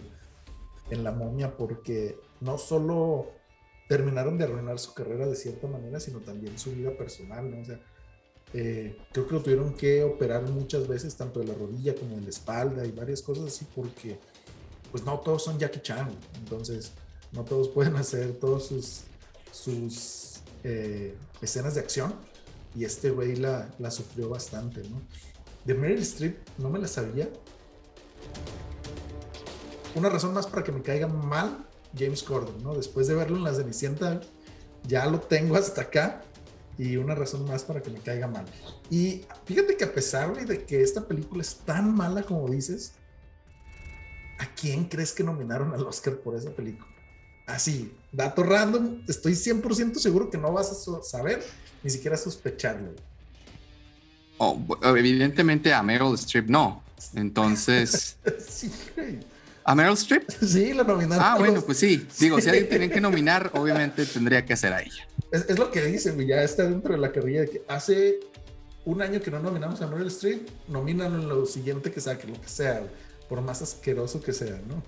en 0.90 1.04
La 1.04 1.12
Momia, 1.12 1.58
porque 1.58 2.18
no 2.40 2.58
solo 2.58 3.28
terminaron 3.88 4.38
de 4.38 4.44
arruinar 4.44 4.80
su 4.80 4.94
carrera 4.94 5.26
de 5.26 5.36
cierta 5.36 5.68
manera, 5.68 6.00
sino 6.00 6.20
también 6.20 6.58
su 6.60 6.72
vida 6.72 6.92
personal, 6.92 7.50
¿no? 7.50 7.62
O 7.62 7.66
sea, 7.66 7.80
eh, 8.54 8.98
creo 9.12 9.28
que 9.28 9.34
lo 9.34 9.42
tuvieron 9.42 9.74
que 9.74 10.04
operar 10.04 10.44
muchas 10.50 10.88
veces, 10.88 11.16
tanto 11.16 11.40
de 11.40 11.48
la 11.48 11.54
rodilla 11.54 11.96
como 11.96 12.16
de 12.16 12.22
la 12.22 12.30
espalda 12.30 12.86
y 12.86 12.92
varias 12.92 13.22
cosas 13.22 13.46
así, 13.46 13.66
porque 13.76 14.20
pues 14.92 15.04
no 15.04 15.20
todos 15.20 15.44
son 15.44 15.60
Jackie 15.60 15.82
Chan, 15.82 16.10
entonces 16.36 16.94
no 17.32 17.44
todos 17.44 17.70
pueden 17.74 17.96
hacer 17.96 18.34
todos 18.40 18.68
sus, 18.68 19.04
sus 19.52 20.42
eh, 20.64 21.16
escenas 21.42 21.76
de 21.76 21.82
acción 21.82 22.14
y 22.76 22.86
este 22.86 23.10
güey 23.10 23.36
la, 23.36 23.74
la 23.80 23.92
sufrió 23.92 24.30
bastante, 24.30 24.82
¿no? 24.90 25.02
De 25.66 25.74
Meryl 25.74 26.00
Streep 26.00 26.38
no 26.58 26.70
me 26.70 26.80
la 26.80 26.88
sabía. 26.88 27.30
Una 29.96 30.10
razón 30.10 30.34
más 30.34 30.48
para 30.48 30.64
que 30.64 30.72
me 30.72 30.82
caiga 30.82 31.08
mal 31.08 31.67
James 31.98 32.24
Corden, 32.24 32.64
¿no? 32.64 32.76
Después 32.76 33.08
de 33.08 33.16
verlo 33.16 33.38
en 33.38 33.44
La 33.44 33.54
Cenicienta, 33.54 34.20
ya 34.84 35.06
lo 35.06 35.20
tengo 35.20 35.56
hasta 35.56 35.82
acá 35.82 36.22
y 36.78 36.98
una 36.98 37.16
razón 37.16 37.46
más 37.46 37.64
para 37.64 37.82
que 37.82 37.90
me 37.90 38.00
caiga 38.00 38.28
mal. 38.28 38.46
Y 38.90 39.26
fíjate 39.46 39.76
que 39.76 39.84
a 39.84 39.94
pesar 39.94 40.34
de 40.36 40.64
que 40.64 40.82
esta 40.82 41.08
película 41.08 41.42
es 41.42 41.56
tan 41.66 41.96
mala 41.96 42.24
como 42.24 42.48
dices, 42.50 42.94
¿a 44.40 44.54
quién 44.56 44.86
crees 44.86 45.14
que 45.14 45.24
nominaron 45.24 45.74
al 45.74 45.86
Oscar 45.86 46.18
por 46.18 46.36
esa 46.36 46.52
película? 46.52 46.88
Así, 47.48 47.96
dato 48.12 48.44
random, 48.44 49.04
estoy 49.08 49.34
100% 49.34 49.96
seguro 49.96 50.30
que 50.30 50.38
no 50.38 50.52
vas 50.52 50.72
a 50.72 51.02
saber 51.02 51.44
ni 51.84 51.90
siquiera 51.90 52.18
sospecharlo. 52.18 52.92
Oh, 54.38 54.60
evidentemente 54.84 55.74
a 55.74 55.82
Meryl 55.82 56.14
Streep 56.14 56.50
no. 56.50 56.84
Entonces. 57.14 58.18
sí, 58.48 58.72
¿A 59.68 59.76
Meryl 59.76 59.94
Streep? 59.96 60.30
Sí, 60.42 60.74
la 60.74 60.84
nominaron. 60.84 61.24
Ah, 61.24 61.36
bueno, 61.38 61.62
pues 61.62 61.78
sí. 61.78 62.08
Digo, 62.20 62.40
si 62.40 62.48
alguien 62.48 62.70
tiene 62.70 62.90
que 62.90 63.02
nominar, 63.02 63.52
obviamente 63.54 64.06
tendría 64.06 64.46
que 64.46 64.56
ser 64.56 64.72
a 64.72 64.82
ella. 64.82 65.06
Es, 65.30 65.60
lo 65.60 65.70
que 65.72 65.84
dicen, 65.84 66.18
ya 66.26 66.42
está 66.42 66.64
dentro 66.64 66.94
de 66.94 67.00
la 67.00 67.12
carrilla 67.12 67.42
de 67.42 67.50
que 67.50 67.62
hace 67.68 68.22
un 68.86 69.02
año 69.02 69.20
que 69.20 69.30
no 69.30 69.40
nominamos 69.40 69.82
a 69.82 69.88
Meryl 69.88 70.08
Streep, 70.08 70.48
nominan 70.70 71.14
en 71.16 71.28
lo 71.28 71.46
siguiente 71.46 71.92
que 71.92 72.00
saque, 72.00 72.28
lo 72.28 72.40
que 72.40 72.48
sea, 72.48 72.82
por 73.28 73.42
más 73.42 73.62
asqueroso 73.62 74.22
que 74.22 74.32
sea, 74.32 74.58
¿no? 74.70 74.82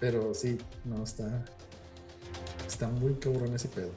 Pero 0.00 0.32
sí, 0.32 0.56
no, 0.86 1.04
está, 1.04 1.44
está 2.66 2.88
muy 2.88 3.12
cabrón 3.16 3.54
ese 3.54 3.68
pedo. 3.68 3.90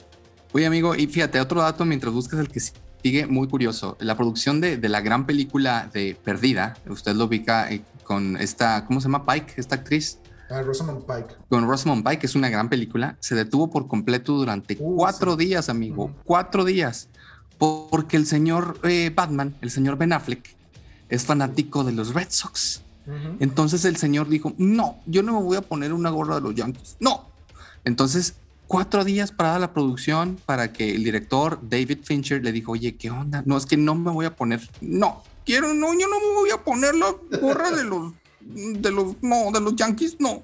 Oye, 0.51 0.65
amigo, 0.65 0.93
y 0.93 1.07
fíjate, 1.07 1.39
otro 1.39 1.61
dato 1.61 1.85
mientras 1.85 2.13
buscas 2.13 2.41
el 2.41 2.49
que 2.49 2.59
sigue 3.01 3.27
muy 3.27 3.47
curioso. 3.47 3.95
La 4.01 4.17
producción 4.17 4.59
de, 4.59 4.75
de 4.75 4.89
la 4.89 4.99
gran 4.99 5.25
película 5.25 5.89
de 5.93 6.17
Perdida, 6.21 6.77
usted 6.85 7.15
lo 7.15 7.25
ubica 7.25 7.71
eh, 7.71 7.81
con 8.05 8.37
esta, 8.37 8.85
¿cómo 8.85 9.01
se 9.01 9.09
llama? 9.09 9.25
Pike, 9.25 9.55
esta 9.57 9.75
actriz. 9.75 10.19
Ah, 10.49 10.61
Rosamund 10.61 11.05
Pike. 11.05 11.35
Con 11.49 11.67
Rosamund 11.67 12.03
Pike, 12.03 12.19
que 12.19 12.27
es 12.27 12.35
una 12.35 12.49
gran 12.49 12.69
película, 12.69 13.17
se 13.19 13.35
detuvo 13.35 13.69
por 13.69 13.87
completo 13.87 14.33
durante 14.33 14.77
uh, 14.79 14.95
cuatro 14.95 15.35
días, 15.35 15.67
amigo. 15.67 16.13
Cuatro 16.23 16.63
días. 16.63 17.09
Porque 17.57 18.15
el 18.15 18.25
señor 18.25 18.79
eh, 18.83 19.11
Batman, 19.13 19.55
el 19.61 19.71
señor 19.71 19.97
Ben 19.97 20.13
Affleck, 20.13 20.55
es 21.09 21.25
fanático 21.25 21.83
de 21.83 21.91
los 21.91 22.13
Red 22.13 22.27
Sox. 22.29 22.81
Entonces 23.39 23.85
el 23.85 23.97
señor 23.97 24.29
dijo, 24.29 24.53
no, 24.57 24.97
yo 25.05 25.21
no 25.21 25.33
me 25.33 25.45
voy 25.45 25.57
a 25.57 25.61
poner 25.61 25.93
una 25.93 26.09
gorra 26.09 26.35
de 26.35 26.41
los 26.41 26.55
Yankees. 26.55 26.97
No. 26.99 27.29
Entonces, 27.83 28.35
cuatro 28.67 29.03
días 29.03 29.31
para 29.31 29.59
la 29.59 29.73
producción 29.73 30.39
para 30.43 30.73
que 30.73 30.95
el 30.95 31.03
director 31.03 31.59
David 31.61 31.99
Fincher 32.03 32.43
le 32.43 32.51
dijo, 32.51 32.71
oye, 32.71 32.95
¿qué 32.95 33.11
onda? 33.11 33.43
No, 33.45 33.57
es 33.57 33.67
que 33.67 33.77
no 33.77 33.93
me 33.93 34.11
voy 34.11 34.25
a 34.25 34.35
poner, 34.35 34.67
no, 34.81 35.21
quiero, 35.45 35.73
no, 35.73 35.93
yo 35.93 36.07
no 36.07 36.19
me 36.19 36.33
voy 36.33 36.49
a 36.49 36.63
poner 36.63 36.95
la 36.95 37.15
gorra 37.39 37.71
de 37.71 37.83
los, 37.83 38.13
de 38.41 38.91
los, 38.91 39.15
no, 39.21 39.51
de 39.51 39.61
los 39.61 39.75
Yankees, 39.75 40.17
no. 40.19 40.43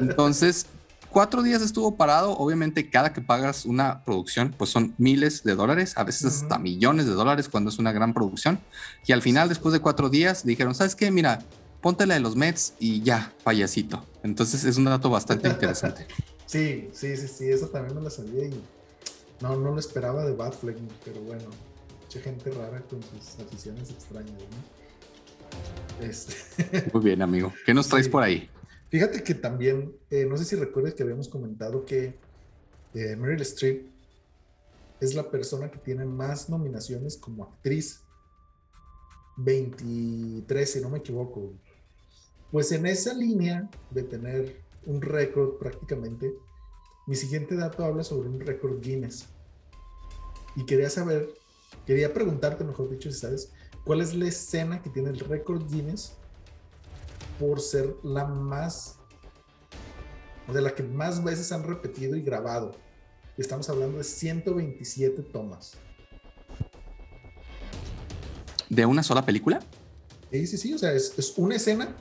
Entonces, 0.00 0.66
cuatro 1.10 1.42
días 1.42 1.62
estuvo 1.62 1.96
parado. 1.96 2.32
Obviamente, 2.32 2.88
cada 2.88 3.12
que 3.12 3.20
pagas 3.20 3.64
una 3.64 4.04
producción, 4.04 4.54
pues 4.56 4.70
son 4.70 4.94
miles 4.98 5.44
de 5.44 5.54
dólares, 5.54 5.94
a 5.96 6.04
veces 6.04 6.42
hasta 6.42 6.58
millones 6.58 7.06
de 7.06 7.12
dólares 7.12 7.48
cuando 7.48 7.70
es 7.70 7.78
una 7.78 7.92
gran 7.92 8.14
producción. 8.14 8.60
Y 9.06 9.12
al 9.12 9.22
final, 9.22 9.48
después 9.48 9.72
de 9.72 9.80
cuatro 9.80 10.08
días, 10.08 10.44
dijeron, 10.44 10.74
¿sabes 10.74 10.96
qué? 10.96 11.10
Mira, 11.10 11.40
ponte 11.80 12.06
la 12.06 12.14
de 12.14 12.20
los 12.20 12.36
Mets 12.36 12.74
y 12.78 13.02
ya, 13.02 13.32
payasito. 13.44 14.04
Entonces 14.22 14.64
es 14.64 14.76
un 14.76 14.84
dato 14.84 15.10
bastante 15.10 15.48
interesante. 15.48 16.06
Sí, 16.44 16.90
sí, 16.92 17.16
sí, 17.16 17.28
sí, 17.28 17.50
eso 17.50 17.68
también 17.68 17.96
me 17.96 18.02
lo 18.02 18.10
sabía 18.10 18.44
y 18.44 18.62
no, 19.40 19.56
no 19.56 19.70
lo 19.70 19.78
esperaba 19.78 20.22
de 20.26 20.34
Batfleck, 20.34 20.76
pero 21.02 21.22
bueno, 21.22 21.44
mucha 22.12 22.24
gente 22.24 22.50
rara 22.50 22.82
con 22.82 23.02
sus 23.02 23.40
aficiones 23.40 23.90
extrañas, 23.90 24.32
¿no? 24.32 26.06
Este... 26.06 26.34
Muy 26.92 27.02
bien, 27.02 27.22
amigo. 27.22 27.52
¿Qué 27.64 27.72
nos 27.72 27.88
traes 27.88 28.06
por 28.06 28.22
ahí? 28.22 28.50
Fíjate 28.90 29.22
que 29.22 29.34
también, 29.34 29.96
eh, 30.10 30.26
no 30.26 30.36
sé 30.36 30.44
si 30.44 30.56
recuerdas 30.56 30.92
que 30.92 31.02
habíamos 31.02 31.28
comentado 31.28 31.86
que 31.86 32.18
eh, 32.92 33.16
Meryl 33.16 33.40
Streep 33.40 33.86
es 35.00 35.14
la 35.14 35.30
persona 35.30 35.70
que 35.70 35.78
tiene 35.78 36.04
más 36.04 36.50
nominaciones 36.50 37.16
como 37.16 37.44
actriz. 37.44 38.02
23, 39.38 40.70
si 40.70 40.80
no 40.82 40.90
me 40.90 40.98
equivoco. 40.98 41.54
Pues 42.50 42.72
en 42.72 42.84
esa 42.84 43.14
línea 43.14 43.70
de 43.90 44.02
tener 44.02 44.60
un 44.84 45.00
récord 45.00 45.56
prácticamente, 45.56 46.34
mi 47.06 47.16
siguiente 47.16 47.56
dato 47.56 47.84
habla 47.86 48.04
sobre 48.04 48.28
un 48.28 48.38
récord 48.38 48.82
Guinness. 48.82 49.30
Y 50.54 50.66
quería 50.66 50.90
saber, 50.90 51.30
quería 51.86 52.12
preguntarte, 52.12 52.64
mejor 52.64 52.90
dicho, 52.90 53.10
si 53.10 53.18
sabes, 53.18 53.52
cuál 53.84 54.00
es 54.00 54.14
la 54.14 54.28
escena 54.28 54.82
que 54.82 54.90
tiene 54.90 55.10
el 55.10 55.20
récord 55.20 55.62
Guinness 55.70 56.14
por 57.38 57.60
ser 57.60 57.96
la 58.02 58.24
más, 58.24 58.98
o 60.48 60.52
de 60.52 60.62
la 60.62 60.74
que 60.74 60.82
más 60.82 61.22
veces 61.22 61.50
han 61.52 61.64
repetido 61.64 62.16
y 62.16 62.22
grabado. 62.22 62.72
Estamos 63.36 63.68
hablando 63.68 63.98
de 63.98 64.04
127 64.04 65.22
tomas. 65.22 65.72
¿De 68.68 68.86
una 68.86 69.02
sola 69.02 69.24
película? 69.24 69.60
Sí, 70.30 70.46
sí, 70.46 70.56
sí, 70.56 70.74
o 70.74 70.78
sea, 70.78 70.92
es, 70.92 71.18
es 71.18 71.36
una 71.36 71.56
escena 71.56 71.96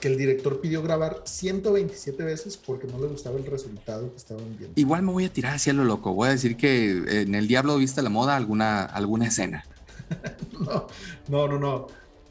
que 0.00 0.08
el 0.08 0.16
director 0.16 0.60
pidió 0.60 0.82
grabar 0.82 1.22
127 1.24 2.22
veces 2.22 2.56
porque 2.56 2.86
no 2.86 2.98
le 2.98 3.08
gustaba 3.08 3.36
el 3.36 3.46
resultado 3.46 4.10
que 4.10 4.16
estaban 4.16 4.56
viendo. 4.56 4.80
Igual 4.80 5.02
me 5.02 5.12
voy 5.12 5.24
a 5.24 5.32
tirar 5.32 5.54
hacia 5.54 5.72
lo 5.72 5.84
loco. 5.84 6.14
Voy 6.14 6.28
a 6.28 6.32
decir 6.32 6.56
que 6.56 7.22
en 7.22 7.34
El 7.34 7.48
Diablo 7.48 7.76
viste 7.76 8.02
la 8.02 8.10
moda 8.10 8.36
alguna, 8.36 8.84
alguna 8.84 9.26
escena. 9.26 9.64
no, 10.60 10.86
no, 11.28 11.48
no, 11.48 11.58
no. 11.58 11.86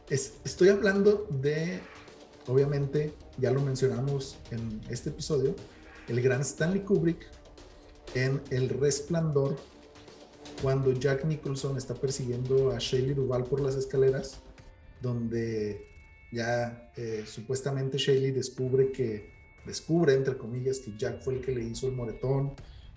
estoy 0.10 0.70
hablando 0.70 1.28
de, 1.30 1.80
obviamente, 2.48 3.14
ya 3.38 3.52
lo 3.52 3.62
mencionamos 3.62 4.38
en 4.52 4.82
este 4.90 5.10
episodio, 5.10 5.56
el 6.08 6.22
gran 6.22 6.42
Stanley 6.42 6.82
Kubrick 6.82 7.28
en 8.16 8.42
El 8.50 8.70
Resplandor, 8.70 9.58
cuando 10.62 10.92
Jack 10.94 11.26
Nicholson 11.26 11.78
está 11.78 11.94
persiguiendo 11.94 12.72
a 12.72 12.80
Shelley 12.80 13.14
Duvall 13.14 13.44
por 13.44 13.60
las 13.60 13.76
escaleras, 13.76 14.40
donde 15.02 15.86
ya 16.32 16.92
eh, 16.96 17.24
supuestamente 17.26 17.98
Shaley 17.98 18.32
descubre 18.32 18.92
que, 18.92 19.32
descubre 19.66 20.14
entre 20.14 20.38
comillas, 20.38 20.80
que 20.80 20.98
Jack 20.98 21.22
fue 21.22 21.36
el 21.36 21.42
que 21.42 21.54
le 21.54 21.64
hizo 21.64 21.88
el 21.88 21.94
moretón 21.94 22.54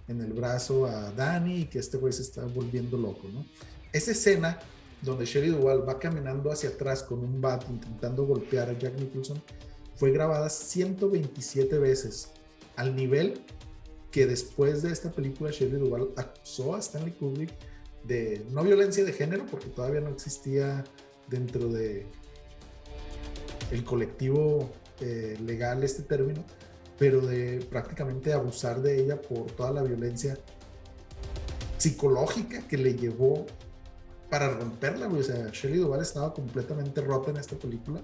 en 0.08 0.20
el 0.20 0.32
brazo 0.32 0.86
a 0.86 1.12
Danny 1.12 1.62
y 1.62 1.64
que 1.66 1.78
este 1.78 1.96
güey 1.96 2.12
se 2.12 2.22
está 2.22 2.44
volviendo 2.44 2.96
loco, 2.96 3.28
¿no? 3.28 3.46
Esa 3.92 4.10
escena 4.10 4.58
donde 5.02 5.24
Shelly 5.24 5.48
Duval 5.48 5.88
va 5.88 5.98
caminando 5.98 6.50
hacia 6.50 6.70
atrás 6.70 7.02
con 7.02 7.20
un 7.20 7.40
bat 7.40 7.64
intentando 7.68 8.24
golpear 8.24 8.68
a 8.68 8.78
Jack 8.78 8.98
Nicholson 8.98 9.42
fue 9.96 10.10
grabada 10.10 10.48
127 10.48 11.78
veces 11.78 12.30
al 12.76 12.94
nivel 12.94 13.40
que 14.10 14.26
después 14.26 14.82
de 14.82 14.92
esta 14.92 15.10
película 15.10 15.50
Shelley 15.50 15.78
Duval 15.78 16.10
acusó 16.16 16.74
a 16.74 16.80
Stanley 16.80 17.12
Kubrick 17.12 17.52
de 18.04 18.44
no 18.50 18.62
violencia 18.62 19.04
de 19.04 19.12
género 19.12 19.46
porque 19.46 19.68
todavía 19.68 20.00
no 20.00 20.10
existía 20.10 20.84
dentro 21.28 21.68
de 21.68 22.06
el 23.70 23.84
colectivo 23.84 24.70
eh, 25.00 25.38
legal 25.44 25.82
este 25.82 26.02
término, 26.02 26.44
pero 26.98 27.20
de 27.20 27.64
prácticamente 27.70 28.32
abusar 28.32 28.82
de 28.82 29.00
ella 29.02 29.20
por 29.20 29.50
toda 29.52 29.70
la 29.70 29.82
violencia 29.82 30.38
psicológica 31.78 32.66
que 32.68 32.76
le 32.76 32.94
llevó 32.94 33.46
para 34.28 34.50
romperla. 34.50 35.08
O 35.08 35.22
sea, 35.22 35.48
Shelley 35.50 35.78
Duvall 35.78 36.02
estaba 36.02 36.32
completamente 36.34 37.00
rota 37.00 37.30
en 37.30 37.38
esta 37.38 37.56
película 37.56 38.00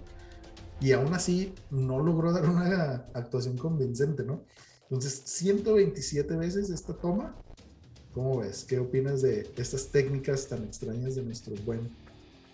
y 0.80 0.92
aún 0.92 1.12
así 1.14 1.54
no 1.70 2.00
logró 2.00 2.32
dar 2.32 2.48
una 2.48 3.06
actuación 3.14 3.56
convincente, 3.56 4.24
¿no? 4.24 4.42
Entonces, 4.82 5.22
127 5.24 6.36
veces 6.36 6.70
esta 6.70 6.94
toma. 6.94 7.34
¿Cómo 8.12 8.38
ves? 8.38 8.64
¿Qué 8.64 8.78
opinas 8.78 9.20
de 9.20 9.50
estas 9.56 9.88
técnicas 9.88 10.46
tan 10.48 10.64
extrañas 10.64 11.16
de 11.16 11.22
nuestro 11.22 11.54
buen 11.64 11.90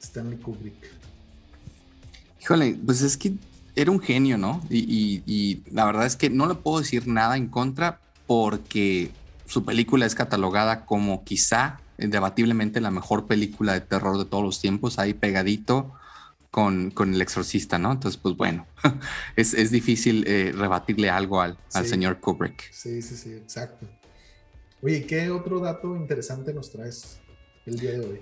Stanley 0.01 0.39
Kubrick? 0.39 1.02
Híjole, 2.43 2.77
pues 2.85 3.03
es 3.03 3.17
que 3.17 3.35
era 3.77 3.93
un 3.93 4.01
genio, 4.01 4.37
¿no? 4.37 4.61
Y, 4.69 5.63
la 5.71 5.85
verdad 5.85 6.07
es 6.07 6.17
que 6.17 6.29
no 6.29 6.49
le 6.49 6.57
puedo 6.57 6.81
decir 6.81 7.07
nada 7.07 7.37
en 7.37 7.47
contra 7.47 8.01
porque 8.27 9.13
su 9.47 9.65
película 9.65 10.07
es 10.07 10.17
catalogada 10.17 10.85
como 10.85 11.23
quizá 11.23 11.81
debatiblemente 11.99 12.81
la 12.81 12.91
mejor 12.91 13.29
película 13.29 13.75
de 13.75 13.81
terror 13.81 14.19
de 14.19 14.25
todos 14.25 14.43
los 14.43 14.61
tiempos, 14.61 14.99
ahí 14.99 15.15
pegadito 15.15 15.93
con, 16.51 16.91
con 16.91 17.15
El 17.15 17.23
Exorcista, 17.23 17.79
¿no? 17.79 17.93
Entonces, 17.93 18.21
pues 18.21 18.37
bueno, 18.37 18.67
es, 19.37 19.71
difícil 19.71 20.25
eh, 20.27 20.53
rebatirle 20.53 21.11
algo 21.11 21.41
al, 21.41 21.57
al 21.75 21.87
señor 21.87 22.19
Kubrick. 22.19 22.73
Sí, 22.73 23.03
sí, 23.03 23.17
sí, 23.17 23.33
exacto. 23.35 23.87
Oye, 24.83 25.07
¿qué 25.07 25.31
otro 25.31 25.61
dato 25.61 25.95
interesante 25.95 26.53
nos 26.53 26.73
traes 26.73 27.21
el 27.67 27.79
día 27.79 27.93
de 27.93 28.01
hoy? 28.01 28.21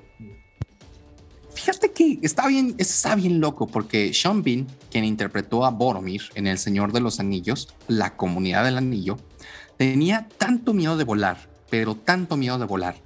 Fíjate 1.54 1.92
que 1.92 2.18
está 2.22 2.46
bien, 2.46 2.74
está 2.78 3.14
bien 3.14 3.40
loco 3.40 3.66
porque 3.66 4.14
Sean 4.14 4.42
Bean, 4.42 4.66
quien 4.90 5.04
interpretó 5.04 5.64
a 5.64 5.70
Boromir 5.70 6.22
en 6.34 6.46
El 6.46 6.58
Señor 6.58 6.92
de 6.92 7.00
los 7.00 7.20
Anillos, 7.20 7.74
la 7.88 8.16
comunidad 8.16 8.64
del 8.64 8.78
anillo, 8.78 9.18
tenía 9.76 10.28
tanto 10.38 10.72
miedo 10.72 10.96
de 10.96 11.04
volar 11.04 11.50
pero 11.70 11.94
tanto 11.94 12.36
miedo 12.36 12.58
de 12.58 12.66
volar, 12.66 12.96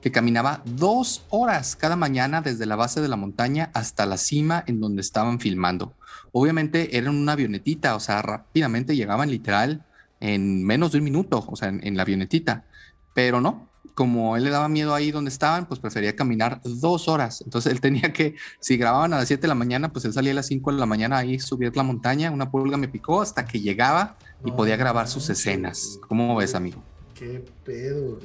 que 0.00 0.12
caminaba 0.12 0.62
dos 0.64 1.26
horas 1.28 1.76
cada 1.76 1.96
mañana 1.96 2.40
desde 2.40 2.64
la 2.64 2.76
base 2.76 3.02
de 3.02 3.08
la 3.08 3.16
montaña 3.16 3.70
hasta 3.74 4.06
la 4.06 4.16
cima 4.16 4.62
en 4.66 4.80
donde 4.80 5.02
estaban 5.02 5.40
filmando. 5.40 5.94
Obviamente 6.32 6.96
eran 6.96 7.16
una 7.16 7.32
avionetita, 7.32 7.96
o 7.96 8.00
sea, 8.00 8.22
rápidamente 8.22 8.94
llegaban 8.94 9.30
literal 9.30 9.84
en 10.20 10.64
menos 10.64 10.92
de 10.92 10.98
un 10.98 11.04
minuto, 11.04 11.44
o 11.46 11.56
sea, 11.56 11.68
en, 11.68 11.96
la 11.96 12.02
avionetita, 12.02 12.64
pero 13.12 13.40
no, 13.40 13.68
como 13.94 14.36
él 14.36 14.44
le 14.44 14.50
daba 14.50 14.68
miedo 14.68 14.94
ahí 14.94 15.10
donde 15.10 15.30
estaban, 15.30 15.66
pues 15.66 15.80
prefería 15.80 16.14
caminar 16.14 16.60
dos 16.64 17.08
horas. 17.08 17.42
Entonces 17.42 17.72
él 17.72 17.80
tenía 17.80 18.12
que, 18.12 18.34
si 18.60 18.76
grababan 18.76 19.12
a 19.12 19.18
las 19.18 19.28
7 19.28 19.42
de 19.42 19.48
la 19.48 19.54
mañana, 19.54 19.92
pues 19.92 20.04
él 20.04 20.12
salía 20.12 20.32
a 20.32 20.36
las 20.36 20.46
5 20.46 20.72
de 20.72 20.78
la 20.78 20.86
mañana 20.86 21.18
ahí, 21.18 21.38
subir 21.38 21.76
la 21.76 21.82
montaña, 21.82 22.30
una 22.30 22.50
pulga 22.50 22.76
me 22.76 22.88
picó 22.88 23.20
hasta 23.20 23.44
que 23.44 23.60
llegaba 23.60 24.16
y 24.44 24.52
podía 24.52 24.76
grabar 24.76 25.08
sus 25.08 25.28
escenas. 25.30 25.98
¿Cómo 26.08 26.36
ves, 26.36 26.54
amigo? 26.54 26.82
Qué 27.14 27.44
pedo. 27.64 28.18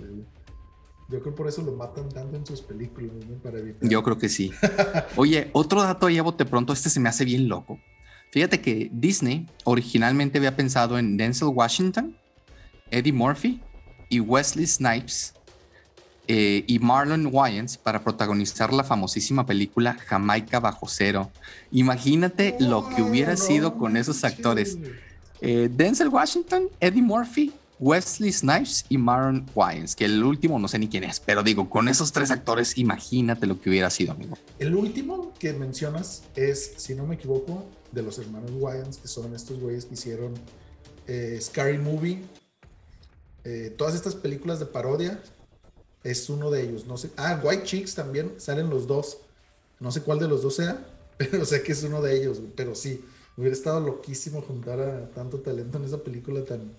Yo 1.10 1.22
creo 1.22 1.36
por 1.36 1.48
eso 1.48 1.62
lo 1.62 1.74
matan 1.74 2.10
tanto 2.10 2.38
en 2.38 2.46
sus 2.46 2.62
películas, 2.62 3.12
Para 3.44 3.60
evitar. 3.60 3.90
Yo 3.90 4.02
creo 4.04 4.18
que 4.18 4.30
sí. 4.30 4.52
Oye, 5.16 5.50
otro 5.54 5.82
dato 5.82 6.08
ahí 6.08 6.18
a 6.18 6.24
bote 6.24 6.46
pronto, 6.46 6.72
este 6.74 6.90
se 6.90 7.00
me 7.00 7.10
hace 7.10 7.26
bien 7.26 7.50
loco. 7.50 7.80
Fíjate 8.32 8.62
que 8.62 8.90
Disney 8.94 9.46
originalmente 9.66 10.38
había 10.38 10.56
pensado 10.56 10.98
en 10.98 11.18
Denzel 11.18 11.50
Washington, 11.50 12.18
Eddie 12.90 13.12
Murphy 13.12 13.62
y 14.10 14.22
Wesley 14.22 14.66
Snipes 14.66 15.34
eh, 16.34 16.64
y 16.66 16.80
Marlon 16.80 17.28
Wayans 17.30 17.78
para 17.78 18.06
protagonizar 18.06 18.72
la 18.72 18.86
famosísima 18.86 19.46
película 19.46 19.96
Jamaica 19.96 20.62
bajo 20.62 20.88
cero. 20.88 21.30
Imagínate 21.74 22.56
lo 22.58 22.88
que 22.88 23.02
hubiera 23.02 23.36
sido 23.36 23.78
con 23.78 23.98
esos 23.98 24.24
actores. 24.24 24.78
Eh, 25.42 25.70
Denzel 25.70 26.08
Washington, 26.08 26.70
Eddie 26.80 27.02
Murphy 27.02 27.52
Wesley 27.80 28.32
Snipes 28.32 28.86
y 28.88 28.98
Marlon 28.98 29.46
Wayans, 29.54 29.94
que 29.94 30.06
el 30.06 30.24
último 30.24 30.58
no 30.58 30.70
sé 30.70 30.80
ni 30.80 30.88
quién 30.88 31.04
es, 31.04 31.20
pero 31.20 31.44
digo, 31.44 31.70
con 31.70 31.90
esos 31.90 32.14
tres 32.14 32.32
actores, 32.32 32.78
imagínate 32.78 33.46
lo 33.46 33.60
que 33.60 33.70
hubiera 33.70 33.90
sido, 33.90 34.14
amigo. 34.14 34.38
El 34.58 34.74
último 34.74 35.34
que 35.38 35.52
mencionas 35.52 36.24
es, 36.38 36.76
si 36.78 36.96
no 36.96 37.06
me 37.06 37.16
equivoco, 37.16 37.66
de 37.92 38.04
los 38.04 38.18
hermanos 38.20 38.52
Wayans, 38.54 39.00
que 39.00 39.10
son 39.10 39.36
estos 39.36 39.60
güeyes 39.60 39.84
que 39.84 39.96
hicieron 39.96 40.36
eh, 41.08 41.38
Scary 41.42 41.78
Movie, 41.78 42.24
eh, 43.44 43.76
todas 43.78 43.96
estas 43.96 44.16
películas 44.16 44.60
de 44.60 44.68
parodia, 44.68 45.22
es 46.04 46.30
uno 46.30 46.52
de 46.52 46.64
ellos. 46.64 46.86
No 46.86 46.98
sé, 46.98 47.12
ah, 47.18 47.40
White 47.44 47.64
Chicks 47.64 47.96
también, 47.96 48.34
salen 48.38 48.70
los 48.70 48.88
dos. 48.88 49.20
No 49.80 49.92
sé 49.92 50.02
cuál 50.02 50.20
de 50.20 50.28
los 50.28 50.42
dos 50.42 50.56
sea, 50.56 50.86
pero 51.18 51.46
sé 51.46 51.64
que 51.64 51.72
es 51.72 51.84
uno 51.84 52.02
de 52.02 52.18
ellos, 52.18 52.40
pero 52.56 52.76
sí, 52.76 53.04
hubiera 53.38 53.54
estado 53.54 53.80
loquísimo 53.80 54.42
juntar 54.42 54.80
a 54.80 55.10
tanto 55.12 55.40
talento 55.40 55.78
en 55.78 55.86
esa 55.86 56.04
película 56.04 56.44
tan 56.44 56.72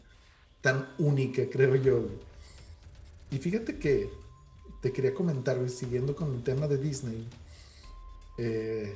tan 0.62 0.89
única, 0.99 1.43
creo 1.51 1.77
yo. 1.77 2.07
Y 3.31 3.39
fíjate 3.39 3.79
que 3.79 4.09
te 4.81 4.93
quería 4.93 5.12
comentar, 5.12 5.68
siguiendo 5.68 6.16
con 6.16 6.35
el 6.35 6.43
tema 6.43 6.66
de 6.66 6.79
Disney, 6.79 7.29
eh, 8.39 8.95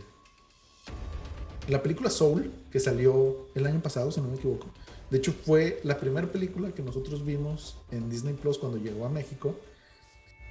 la 1.69 1.83
película 1.83 2.09
Soul, 2.09 2.51
que 2.71 2.81
salió 2.81 3.49
el 3.55 3.67
año 3.67 3.83
pasado, 3.83 4.11
si 4.11 4.21
no 4.21 4.29
me 4.29 4.37
equivoco, 4.37 4.69
de 5.11 5.19
hecho 5.19 5.33
fue 5.33 5.81
la 5.85 5.99
primera 5.99 6.31
película 6.31 6.73
que 6.73 6.83
nosotros 6.83 7.25
vimos 7.25 7.77
en 7.91 8.09
Disney 8.09 8.35
Plus 8.35 8.59
cuando 8.59 8.79
llegó 8.79 9.05
a 9.05 9.09
México. 9.09 9.55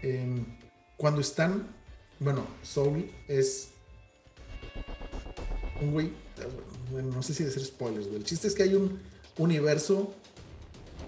Em, 0.05 0.45
cuando 0.97 1.19
están, 1.19 1.65
bueno, 2.19 2.45
Soul 2.61 3.09
es 3.27 3.69
un 5.81 5.93
güey, 5.93 6.11
bueno, 6.91 7.09
no 7.11 7.23
sé 7.23 7.33
si 7.33 7.43
decir 7.43 7.65
spoilers, 7.65 8.05
El 8.05 8.23
chiste 8.23 8.47
es 8.47 8.53
que 8.53 8.61
hay 8.61 8.75
un 8.75 8.99
universo 9.39 10.13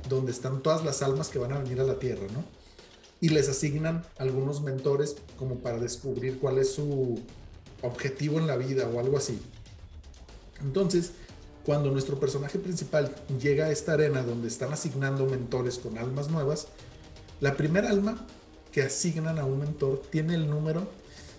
donde 0.09 0.31
están 0.31 0.63
todas 0.63 0.83
las 0.83 1.03
almas 1.03 1.29
que 1.29 1.37
van 1.37 1.53
a 1.53 1.59
venir 1.59 1.79
a 1.79 1.83
la 1.83 1.99
Tierra, 1.99 2.25
¿no? 2.33 2.43
Y 3.21 3.29
les 3.29 3.47
asignan 3.49 4.03
algunos 4.17 4.61
mentores 4.63 5.17
como 5.37 5.59
para 5.59 5.77
descubrir 5.77 6.39
cuál 6.39 6.57
es 6.57 6.73
su 6.73 7.21
objetivo 7.83 8.39
en 8.39 8.47
la 8.47 8.57
vida 8.57 8.89
o 8.89 8.99
algo 8.99 9.17
así. 9.17 9.39
Entonces, 10.59 11.11
cuando 11.63 11.91
nuestro 11.91 12.19
personaje 12.19 12.57
principal 12.57 13.13
llega 13.39 13.65
a 13.65 13.71
esta 13.71 13.93
arena 13.93 14.23
donde 14.23 14.47
están 14.47 14.73
asignando 14.73 15.27
mentores 15.27 15.77
con 15.77 15.99
almas 15.99 16.31
nuevas, 16.31 16.69
la 17.41 17.55
primera 17.55 17.91
alma 17.91 18.25
que 18.71 18.83
asignan 18.83 19.39
a 19.39 19.45
un 19.45 19.59
mentor 19.59 20.03
tiene 20.11 20.35
el 20.35 20.49
número 20.49 20.89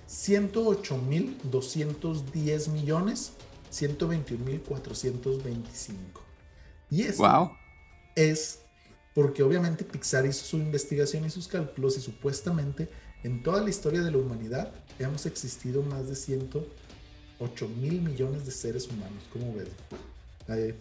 108.210 0.09 2.69
millones 2.69 3.33
121.425. 3.71 5.95
Y 6.91 7.03
eso 7.03 7.23
wow 7.23 7.51
es 8.19 8.61
porque 9.15 9.43
obviamente 9.43 9.85
Pixar 9.85 10.27
hizo 10.27 10.45
su 10.45 10.59
investigación 10.59 11.25
y 11.25 11.31
sus 11.31 11.49
cálculos 11.49 11.97
y 11.97 12.01
supuestamente 12.01 12.89
en 13.23 13.43
toda 13.43 13.63
la 13.63 13.71
historia 13.71 14.03
de 14.03 14.11
la 14.11 14.19
humanidad 14.19 14.73
hemos 14.99 15.27
existido 15.27 15.83
más 15.83 16.09
de 16.09 16.17
108 16.17 17.69
mil 17.81 18.03
millones 18.03 18.45
de 18.45 18.53
seres 18.53 18.89
humanos. 18.89 19.23
¿Cómo 19.33 19.55
ves? 19.55 19.69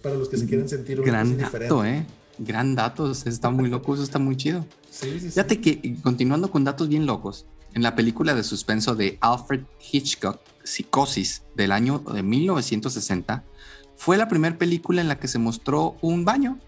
para 0.01 0.15
los 0.15 0.29
que 0.29 0.37
se 0.37 0.45
quieren 0.45 0.69
sentir 0.69 0.97
un 0.97 1.05
Gran 1.05 1.37
dato, 1.37 1.83
¿eh? 1.83 2.05
Gran 2.39 2.75
dato, 2.75 3.11
está 3.11 3.49
muy 3.49 3.69
loco, 3.69 3.93
eso 3.93 4.03
está 4.03 4.19
muy 4.19 4.35
chido. 4.37 4.65
Sí, 4.89 5.19
sí, 5.19 5.29
Fíjate 5.29 5.61
que, 5.61 5.95
continuando 6.01 6.51
con 6.51 6.63
datos 6.63 6.87
bien 6.87 7.05
locos, 7.05 7.45
en 7.73 7.83
la 7.83 7.95
película 7.95 8.33
de 8.33 8.43
suspenso 8.43 8.95
de 8.95 9.17
Alfred 9.21 9.61
Hitchcock, 9.91 10.39
Psicosis, 10.63 11.43
del 11.55 11.71
año 11.71 11.99
de 11.99 12.23
1960, 12.23 13.43
fue 13.95 14.17
la 14.17 14.27
primera 14.27 14.57
película 14.57 15.01
en 15.01 15.07
la 15.07 15.19
que 15.19 15.27
se 15.27 15.39
mostró 15.39 15.97
un 16.01 16.25
baño 16.25 16.59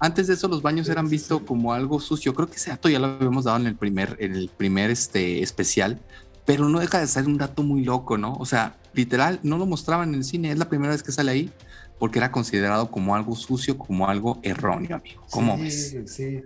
antes 0.00 0.28
de 0.28 0.34
eso 0.34 0.48
los 0.48 0.62
baños 0.62 0.88
eran 0.88 1.08
vistos 1.08 1.42
como 1.42 1.72
algo 1.72 2.00
sucio. 2.00 2.34
Creo 2.34 2.48
que 2.48 2.56
ese 2.56 2.70
dato 2.70 2.88
ya 2.88 2.98
lo 2.98 3.06
habíamos 3.06 3.44
dado 3.44 3.58
en 3.58 3.66
el 3.66 3.74
primer, 3.74 4.16
en 4.20 4.34
el 4.34 4.48
primer 4.48 4.90
este, 4.90 5.42
especial, 5.42 6.00
pero 6.46 6.68
no 6.68 6.78
deja 6.78 7.00
de 7.00 7.06
ser 7.06 7.26
un 7.26 7.36
dato 7.36 7.62
muy 7.62 7.84
loco, 7.84 8.16
¿no? 8.16 8.34
O 8.34 8.46
sea, 8.46 8.76
literal, 8.92 9.40
no 9.42 9.58
lo 9.58 9.66
mostraban 9.66 10.10
en 10.10 10.16
el 10.16 10.24
cine, 10.24 10.52
es 10.52 10.58
la 10.58 10.68
primera 10.68 10.92
vez 10.92 11.02
que 11.02 11.12
sale 11.12 11.32
ahí, 11.32 11.50
porque 11.98 12.18
era 12.18 12.30
considerado 12.30 12.90
como 12.90 13.14
algo 13.14 13.34
sucio, 13.34 13.76
como 13.76 14.08
algo 14.08 14.38
erróneo, 14.42 14.96
amigo. 14.96 15.22
¿Cómo 15.30 15.56
sí, 15.56 15.62
ves? 15.62 16.12
Sí, 16.12 16.42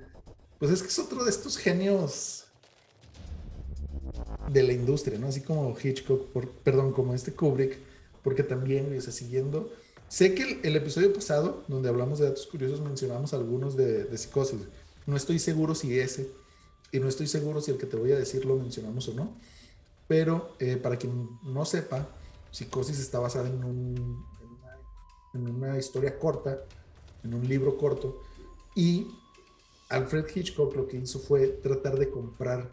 pues 0.58 0.70
es 0.70 0.82
que 0.82 0.88
es 0.88 0.98
otro 0.98 1.24
de 1.24 1.30
estos 1.30 1.56
genios 1.56 2.44
de 4.48 4.62
la 4.62 4.72
industria, 4.72 5.18
¿no? 5.18 5.28
Así 5.28 5.40
como 5.40 5.76
Hitchcock, 5.82 6.28
perdón, 6.62 6.92
como 6.92 7.14
este 7.14 7.32
Kubrick, 7.32 7.78
porque 8.22 8.42
también, 8.42 8.96
o 8.96 9.00
sea, 9.00 9.12
siguiendo 9.12 9.70
Sé 10.12 10.34
que 10.34 10.60
el, 10.62 10.76
episodio 10.76 11.10
pasado, 11.10 11.64
donde 11.68 11.88
hablamos 11.88 12.18
de 12.18 12.26
datos 12.26 12.46
curiosos, 12.46 12.82
mencionamos 12.82 13.32
algunos 13.32 13.78
de, 13.78 14.14
psicosis. 14.18 14.60
No 15.06 15.16
estoy 15.16 15.38
seguro 15.38 15.74
si 15.74 15.98
ese, 15.98 16.28
y 16.92 17.00
no 17.00 17.08
estoy 17.08 17.26
seguro 17.26 17.62
si 17.62 17.70
el 17.70 17.78
que 17.78 17.86
te 17.86 17.96
voy 17.96 18.12
a 18.12 18.18
decir 18.18 18.44
lo 18.44 18.56
mencionamos 18.56 19.08
o 19.08 19.14
no. 19.14 19.34
Pero 20.08 20.54
eh, 20.58 20.76
para 20.76 20.98
quien 20.98 21.30
no 21.42 21.64
sepa, 21.64 22.10
psicosis 22.50 22.98
está 22.98 23.20
basada 23.20 23.48
en, 23.48 23.64
un, 23.64 24.26
en, 25.34 25.48
una, 25.48 25.78
historia 25.78 26.18
corta, 26.18 26.60
en 27.24 27.34
un 27.34 27.48
libro 27.48 27.76
corto. 27.76 28.22
Y 28.74 29.06
Alfred 29.88 30.26
Hitchcock 30.34 30.74
lo 30.74 30.88
que 30.88 30.98
hizo 30.98 31.18
fue 31.18 31.48
tratar 31.48 31.98
de 31.98 32.10
comprar 32.10 32.70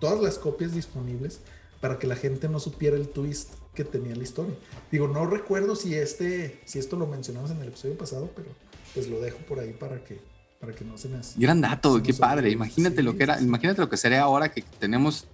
todas 0.00 0.20
las 0.20 0.38
copias 0.38 0.74
disponibles 0.74 1.40
para 1.80 1.98
que 1.98 2.06
la 2.06 2.16
gente 2.16 2.48
no 2.48 2.60
supiera 2.60 2.96
el 2.96 3.08
twist 3.08 3.54
que 3.74 3.84
tenía 3.84 4.14
la 4.16 4.22
historia. 4.22 4.54
Digo, 4.90 5.08
no 5.08 5.26
recuerdo 5.26 5.76
si 5.76 5.94
este, 5.94 6.60
si 6.64 6.78
esto 6.78 6.96
lo 6.96 7.06
mencionamos 7.06 7.50
en 7.50 7.58
el 7.58 7.68
episodio 7.68 7.96
pasado, 7.96 8.30
pero 8.34 8.48
pues 8.94 9.08
lo 9.08 9.20
dejo 9.20 9.38
por 9.38 9.60
ahí 9.60 9.72
para 9.72 10.02
que, 10.02 10.20
para 10.60 10.72
que 10.72 10.84
no 10.84 10.98
se 10.98 11.08
me... 11.08 11.20
Gran 11.36 11.60
dato, 11.60 12.02
qué 12.02 12.12
padre. 12.14 12.50
Imagínate 12.50 13.02
lo 13.02 13.16
que 13.16 13.22
era, 13.22 13.40
imagínate 13.40 13.80
lo 13.80 13.88
que 13.88 13.96
sería 13.96 14.22
ahora 14.22 14.50
que 14.50 14.62
tenemos. 14.80 15.26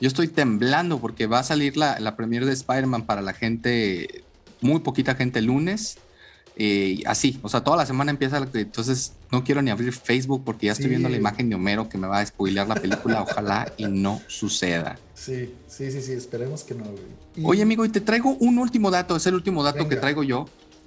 Yo 0.00 0.08
estoy 0.08 0.26
temblando 0.26 1.00
porque 1.00 1.26
va 1.26 1.38
a 1.38 1.44
salir 1.44 1.76
la, 1.76 2.00
la 2.00 2.16
premier 2.16 2.44
de 2.44 2.52
Spider-Man 2.52 3.06
para 3.06 3.22
la 3.22 3.32
gente, 3.32 4.24
muy 4.60 4.80
poquita 4.80 5.14
gente 5.14 5.38
el 5.38 5.46
lunes. 5.46 5.98
Eh, 6.56 7.02
así, 7.06 7.38
o 7.42 7.48
sea, 7.48 7.64
toda 7.64 7.78
la 7.78 7.86
semana 7.86 8.10
empieza, 8.10 8.46
entonces 8.54 9.14
no 9.30 9.42
quiero 9.42 9.62
ni 9.62 9.70
abrir 9.70 9.92
Facebook 9.92 10.42
porque 10.44 10.66
ya 10.66 10.72
estoy 10.72 10.88
viendo 10.88 11.08
la 11.08 11.16
imagen 11.16 11.48
de 11.48 11.54
Homero 11.54 11.88
que 11.88 11.96
me 11.96 12.06
va 12.06 12.18
a 12.18 12.26
spoilear 12.26 12.68
la 12.68 12.74
película, 12.74 13.22
ojalá 13.28 13.72
y 13.78 13.86
no 13.86 14.20
suceda. 14.26 14.98
Sí, 15.14 15.54
sí, 15.66 15.90
sí, 15.90 16.02
sí, 16.02 16.12
esperemos 16.12 16.64
que 16.64 16.74
no. 16.74 16.84
Oye, 17.44 17.62
amigo, 17.62 17.84
y 17.84 17.88
te 17.88 18.00
traigo 18.00 18.36
un 18.40 18.58
último 18.58 18.90
dato, 18.90 19.16
es 19.16 19.26
el 19.26 19.34
último 19.34 19.62
dato 19.62 19.88
que 19.88 19.96
traigo 19.96 20.22
yo, 20.22 20.46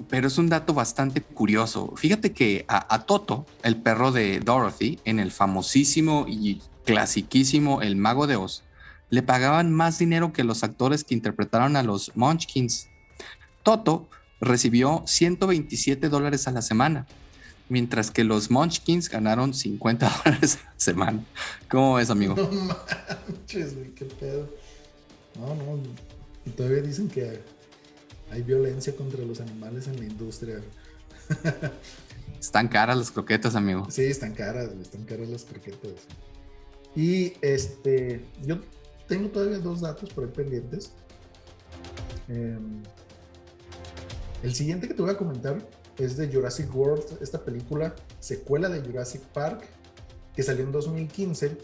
pero 0.10 0.28
es 0.28 0.38
un 0.38 0.50
dato 0.50 0.74
bastante 0.74 1.22
curioso. 1.22 1.94
Fíjate 1.96 2.32
que 2.34 2.66
a, 2.68 3.06
Toto, 3.06 3.46
el 3.64 3.78
perro 3.78 4.12
de 4.12 4.40
Dorothy, 4.40 5.00
en 5.06 5.20
el 5.20 5.32
famosísimo 5.32 6.26
y 6.28 6.62
clasiquísimo 6.86 7.82
El 7.82 7.96
Mago 7.96 8.28
de 8.28 8.36
Oz, 8.36 8.64
le 9.10 9.24
pagaban 9.24 9.72
más 9.72 9.98
dinero 9.98 10.34
que 10.34 10.44
los 10.44 10.64
actores 10.64 11.04
que 11.04 11.14
interpretaron 11.14 11.76
a 11.76 11.84
los 11.84 12.12
Munchkins. 12.16 12.90
Toto 13.64 14.08
recibió 14.40 15.04
127 15.06 16.10
dólares 16.10 16.48
a 16.48 16.52
la 16.52 16.62
semana, 16.62 17.08
mientras 17.70 18.12
que 18.12 18.24
los 18.24 18.52
Munchkins 18.52 19.10
ganaron 19.10 19.54
50 19.54 20.22
dólares 20.26 20.60
a 20.62 20.66
la 20.66 20.74
semana. 20.80 21.26
¿Cómo 21.70 21.96
ves, 21.96 22.10
amigo? 22.10 22.36
No 22.36 22.50
manches, 23.28 23.76
güey, 23.76 23.92
qué 23.92 24.06
pedo. 24.06 24.50
No, 25.40 25.56
no. 25.56 25.80
Y 26.46 26.52
todavía 26.52 26.82
dicen 26.82 27.10
que 27.10 27.42
hay 28.32 28.42
violencia 28.42 28.96
contra 28.96 29.24
los 29.24 29.40
animales 29.40 29.88
en 29.88 30.00
la 30.00 30.06
industria. 30.06 30.62
Están 32.40 32.68
caras 32.68 32.98
las 32.98 33.12
croquetas, 33.12 33.56
amigo. 33.56 33.88
Sí, 33.90 34.04
están 34.04 34.36
caras, 34.36 34.70
están 34.80 35.04
caras 35.06 35.30
las 35.30 35.46
croquetas. 35.46 35.94
Y 36.96 37.34
este, 37.42 38.24
yo 38.44 38.60
tengo 39.08 39.30
todavía 39.30 39.58
dos 39.58 39.82
datos 39.82 40.12
por 40.12 40.26
ahí 40.26 40.30
pendientes. 40.30 40.92
Em, 42.28 42.84
el 44.46 44.54
siguiente 44.54 44.88
que 44.88 44.94
te 44.94 45.02
voy 45.02 45.10
a 45.10 45.18
comentar 45.18 45.58
es 45.98 46.18
de 46.18 46.32
Jurassic 46.32 46.74
World, 46.76 47.18
esta 47.20 47.44
película 47.44 47.96
secuela 48.20 48.70
de 48.70 48.80
Jurassic 48.80 49.22
Park 49.22 49.64
que 50.36 50.44
salió 50.44 50.64
en 50.64 50.72
2015, 50.72 51.58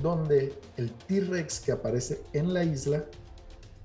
donde 0.00 0.54
el 0.76 0.92
T-Rex 0.92 1.58
que 1.58 1.72
aparece 1.72 2.20
en 2.32 2.54
la 2.54 2.62
isla 2.62 3.04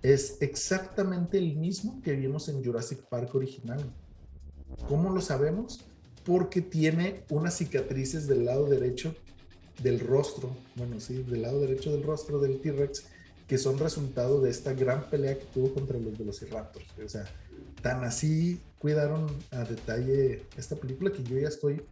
es 0.03 0.37
exactamente 0.41 1.39
el 1.39 1.55
mismo 1.55 2.03
que 2.03 2.13
vimos 2.13 2.49
en 2.49 2.63
Jurassic 2.63 2.99
Park 2.99 3.33
original. 3.33 3.83
¿Cómo 4.87 5.09
lo 5.09 5.19
sabemos? 5.19 5.83
Porque 6.23 6.61
tiene 6.61 7.23
unas 7.31 7.57
cicatrices 7.57 8.27
del 8.27 8.45
lado 8.45 8.67
derecho 8.67 9.15
del 9.81 9.99
rostro, 9.99 10.55
bueno, 10.75 10.99
sí, 10.99 11.23
del 11.23 11.41
lado 11.41 11.59
derecho 11.61 11.91
del 11.91 12.03
rostro 12.03 12.37
del 12.37 12.61
T-Rex, 12.61 13.05
que 13.47 13.57
son 13.57 13.79
resultado 13.79 14.39
de 14.39 14.51
esta 14.51 14.73
gran 14.73 15.09
pelea 15.09 15.39
que 15.39 15.45
tuvo 15.45 15.73
contra 15.73 15.97
los 15.97 16.15
Velociraptors. 16.15 16.85
O 17.03 17.09
sea, 17.09 17.25
tan 17.83 18.03
así 18.03 18.59
cuidaron 18.79 19.27
a 19.51 19.63
detalle 19.65 20.47
esta 20.57 20.75
película 20.75 21.11
que 21.11 21.23
yo 21.23 21.37
ya 21.37 21.49
estoy 21.49 21.83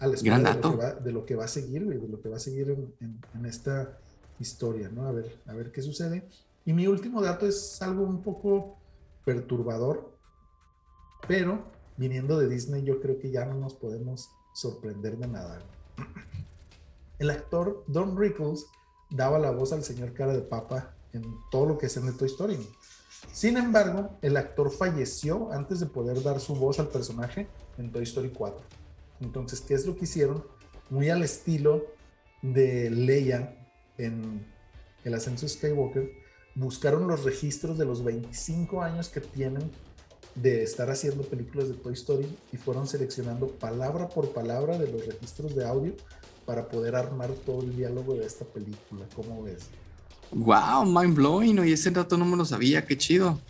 a 0.00 0.06
la 0.06 0.14
espera 0.14 0.38
de 0.38 1.12
lo, 1.12 1.26
que 1.26 1.36
va, 1.36 1.44
a 1.44 1.48
seguir, 1.48 1.86
de 1.86 2.08
lo 2.08 2.20
que 2.20 2.28
va 2.28 2.36
a 2.36 2.40
seguir 2.40 2.70
en, 3.00 3.46
esta 3.46 3.98
historia, 4.40 4.88
¿no? 4.88 5.06
A 5.06 5.12
ver, 5.12 5.38
a 5.46 5.54
ver 5.54 5.70
qué 5.70 5.82
sucede. 5.82 6.28
Y 6.64 6.72
mi 6.72 6.86
último 6.86 7.20
dato 7.20 7.46
es 7.46 7.80
algo 7.82 8.04
un 8.04 8.22
poco 8.22 8.78
perturbador, 9.24 10.12
pero 11.26 11.64
viniendo 11.96 12.38
de 12.38 12.48
Disney 12.48 12.84
yo 12.84 13.00
creo 13.00 13.18
que 13.18 13.30
ya 13.30 13.44
no 13.44 13.54
nos 13.54 13.74
podemos 13.74 14.30
sorprender 14.54 15.18
de 15.18 15.28
nada. 15.28 15.60
El 17.18 17.30
actor 17.30 17.84
Don 17.86 18.16
Rickles 18.16 18.66
daba 19.10 19.38
la 19.38 19.50
voz 19.50 19.72
al 19.72 19.82
señor 19.82 20.12
cara 20.14 20.32
de 20.32 20.42
papa 20.42 20.94
en 21.12 21.24
todo 21.50 21.66
lo 21.66 21.78
que 21.78 21.86
es 21.86 21.96
en 21.96 22.06
el 22.06 22.16
Toy 22.16 22.28
Story. 22.28 22.58
Sin 23.32 23.56
embargo, 23.56 24.10
el 24.22 24.36
actor 24.36 24.70
falleció 24.70 25.52
antes 25.52 25.80
de 25.80 25.86
poder 25.86 26.22
dar 26.22 26.40
su 26.40 26.54
voz 26.54 26.78
al 26.78 26.88
personaje 26.88 27.48
en 27.76 27.90
Toy 27.90 28.02
Story 28.02 28.30
4. 28.30 28.60
Entonces, 29.20 29.60
¿qué 29.60 29.74
es 29.74 29.86
lo 29.86 29.96
que 29.96 30.04
hicieron? 30.04 30.44
Muy 30.90 31.10
al 31.10 31.22
estilo 31.22 31.86
de 32.42 32.90
Leia 32.90 33.56
en 33.96 34.46
El 35.04 35.14
Ascenso 35.14 35.48
Skywalker, 35.48 36.10
buscaron 36.54 37.06
los 37.06 37.24
registros 37.24 37.78
de 37.78 37.84
los 37.84 38.02
25 38.02 38.82
años 38.82 39.08
que 39.08 39.20
tienen 39.20 39.70
de 40.34 40.62
estar 40.62 40.88
haciendo 40.90 41.24
películas 41.24 41.68
de 41.68 41.74
Toy 41.74 41.94
Story 41.94 42.36
y 42.52 42.56
fueron 42.56 42.86
seleccionando 42.86 43.48
palabra 43.48 44.08
por 44.08 44.32
palabra 44.32 44.78
de 44.78 44.90
los 44.90 45.06
registros 45.06 45.54
de 45.54 45.66
audio 45.66 45.94
para 46.46 46.68
poder 46.68 46.94
armar 46.94 47.30
todo 47.44 47.62
el 47.62 47.76
diálogo 47.76 48.14
de 48.14 48.24
esta 48.24 48.44
película. 48.44 49.06
¿Cómo 49.14 49.42
ves? 49.42 49.68
Wow, 50.32 50.84
mind 50.84 51.14
blowing. 51.14 51.58
Oye, 51.58 51.72
ese 51.72 51.90
dato 51.90 52.16
no 52.16 52.24
me 52.24 52.36
lo 52.36 52.44
sabía. 52.44 52.84
Qué 52.84 52.96
chido. 52.96 53.40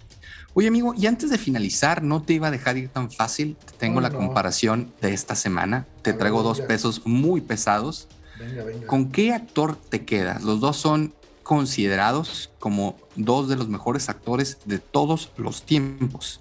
Oye, 0.55 0.69
amigo, 0.69 0.95
y 0.97 1.07
antes 1.07 1.31
de 1.31 1.39
finalizar, 1.39 2.03
no 2.03 2.23
te 2.23 2.35
iba 2.35 2.49
a 2.49 2.51
dejar 2.51 2.79
ir 2.79 2.89
tan 2.89 3.11
fácil. 3.11 3.57
Tengo 3.79 4.01
la 4.01 4.11
comparación 4.11 4.93
de 5.01 5.13
esta 5.13 5.35
semana. 5.35 5.87
Te 6.03 6.13
traigo 6.13 6.43
dos 6.43 6.61
pesos 6.61 7.03
muy 7.05 7.41
pesados. 7.41 8.09
Venga, 8.39 8.65
venga. 8.65 8.87
¿Con 8.87 9.11
qué 9.11 9.33
actor 9.33 9.77
te 9.77 10.05
quedas? 10.05 10.43
Los 10.43 10.61
dos 10.61 10.77
son 10.77 11.13
considerados 11.49 12.51
como 12.59 12.97
dos 13.17 13.49
de 13.49 13.57
los 13.57 13.69
mejores 13.69 14.09
actores 14.09 14.59
de 14.67 14.79
todos 14.79 15.33
los 15.37 15.63
tiempos. 15.63 16.41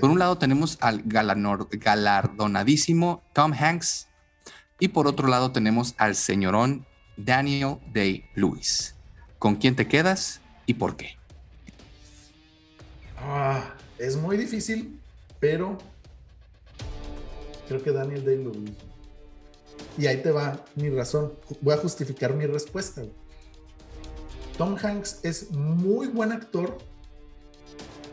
Por 0.00 0.10
un 0.10 0.20
lado 0.20 0.38
tenemos 0.38 0.78
al 0.80 1.02
galardonadísimo 1.04 3.22
Tom 3.32 3.52
Hanks 3.52 4.06
y 4.78 4.88
por 4.88 5.08
otro 5.08 5.26
lado 5.26 5.50
tenemos 5.50 5.94
al 5.98 6.14
señorón 6.14 6.86
Daniel 7.16 7.78
Day-Lewis. 7.92 8.93
¿Con 9.44 9.56
quién 9.56 9.76
te 9.76 9.86
quedas 9.86 10.40
y 10.64 10.72
por 10.72 10.96
qué? 10.96 11.18
Ah, 13.18 13.74
es 13.98 14.16
muy 14.16 14.38
difícil, 14.38 14.98
pero 15.38 15.76
creo 17.68 17.82
que 17.82 17.90
Daniel 17.90 18.24
Day-Lewis. 18.24 18.70
Y 19.98 20.06
ahí 20.06 20.22
te 20.22 20.30
va 20.30 20.64
mi 20.76 20.88
razón. 20.88 21.34
Voy 21.60 21.74
a 21.74 21.76
justificar 21.76 22.32
mi 22.32 22.46
respuesta. 22.46 23.02
Tom 24.56 24.78
Hanks 24.82 25.20
es 25.22 25.50
muy 25.50 26.06
buen 26.06 26.32
actor, 26.32 26.78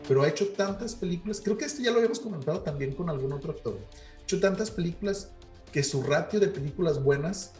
pero 0.06 0.24
ha 0.24 0.28
hecho 0.28 0.48
tantas 0.48 0.94
películas. 0.94 1.40
Creo 1.42 1.56
que 1.56 1.64
esto 1.64 1.80
ya 1.80 1.92
lo 1.92 1.96
habíamos 1.96 2.20
comentado 2.20 2.60
también 2.60 2.92
con 2.92 3.08
algún 3.08 3.32
otro 3.32 3.52
actor. 3.52 3.78
Ha 4.18 4.22
hecho 4.22 4.38
tantas 4.38 4.70
películas 4.70 5.30
que 5.72 5.82
su 5.82 6.02
ratio 6.02 6.40
de 6.40 6.48
películas 6.48 7.02
buenas 7.02 7.52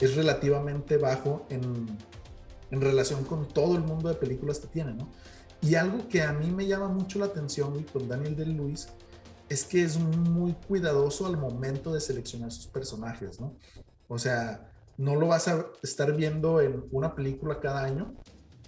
es 0.00 0.16
relativamente 0.16 0.96
bajo 0.96 1.46
en, 1.50 1.86
en 2.70 2.80
relación 2.80 3.24
con 3.24 3.48
todo 3.48 3.76
el 3.76 3.82
mundo 3.82 4.08
de 4.08 4.14
películas 4.14 4.58
que 4.58 4.68
tiene, 4.68 4.94
¿no? 4.94 5.08
Y 5.62 5.74
algo 5.74 6.08
que 6.08 6.22
a 6.22 6.32
mí 6.32 6.50
me 6.50 6.66
llama 6.66 6.88
mucho 6.88 7.18
la 7.18 7.26
atención 7.26 7.84
con 7.92 8.08
Daniel 8.08 8.36
de 8.36 8.46
Luis 8.46 8.88
es 9.48 9.64
que 9.64 9.82
es 9.82 9.98
muy 9.98 10.54
cuidadoso 10.66 11.26
al 11.26 11.36
momento 11.36 11.92
de 11.92 12.00
seleccionar 12.00 12.52
sus 12.52 12.66
personajes, 12.66 13.40
¿no? 13.40 13.54
O 14.08 14.18
sea, 14.18 14.70
no 14.96 15.16
lo 15.16 15.28
vas 15.28 15.48
a 15.48 15.66
estar 15.82 16.14
viendo 16.14 16.60
en 16.60 16.84
una 16.92 17.14
película 17.14 17.60
cada 17.60 17.84
año 17.84 18.14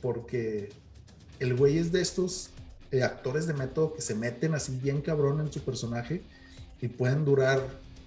porque 0.01 0.71
el 1.39 1.57
güey 1.57 1.79
es 1.79 1.93
de 1.93 2.01
estos 2.01 2.51
eh, 2.91 3.03
actores 3.03 3.47
de 3.47 3.55
método 3.55 3.95
que 3.95 4.03
se 4.03 4.15
meten 4.15 4.55
así 4.55 4.77
bien 4.77 5.01
cabrón 5.01 5.41
en 5.41 5.53
su 5.53 5.61
personaje 5.61 6.23
y 6.81 6.89
pueden 6.89 7.25
durar 7.25 7.61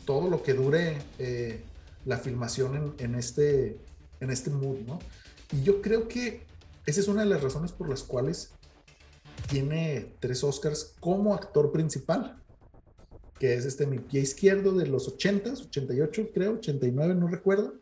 todo 0.05 0.29
lo 0.29 0.43
que 0.43 0.53
dure 0.53 0.97
eh, 1.17 1.63
la 2.05 2.17
filmación 2.17 2.93
en, 2.99 3.15
este, 3.15 3.77
en 4.19 4.29
este 4.29 4.49
mood, 4.51 4.79
¿no? 4.85 4.99
Y 5.55 5.63
yo 5.63 5.81
creo 5.81 6.07
que 6.09 6.45
esa 6.85 6.99
es 6.99 7.07
una 7.07 7.21
de 7.21 7.29
las 7.29 7.41
razones 7.41 7.71
por 7.71 7.87
las 7.87 8.03
cuales 8.03 8.51
tiene 9.47 10.13
tres 10.19 10.43
Oscars 10.43 10.95
como 10.99 11.33
actor 11.33 11.71
principal, 11.71 12.41
que 13.39 13.53
es 13.53 13.65
este 13.65 13.87
mi 13.87 13.99
pie 13.99 14.21
izquierdo 14.21 14.73
de 14.73 14.87
los 14.87 15.07
80 15.07 15.51
88 15.51 16.29
creo, 16.33 16.53
89, 16.55 17.15
no 17.15 17.27
recuerdo. 17.27 17.75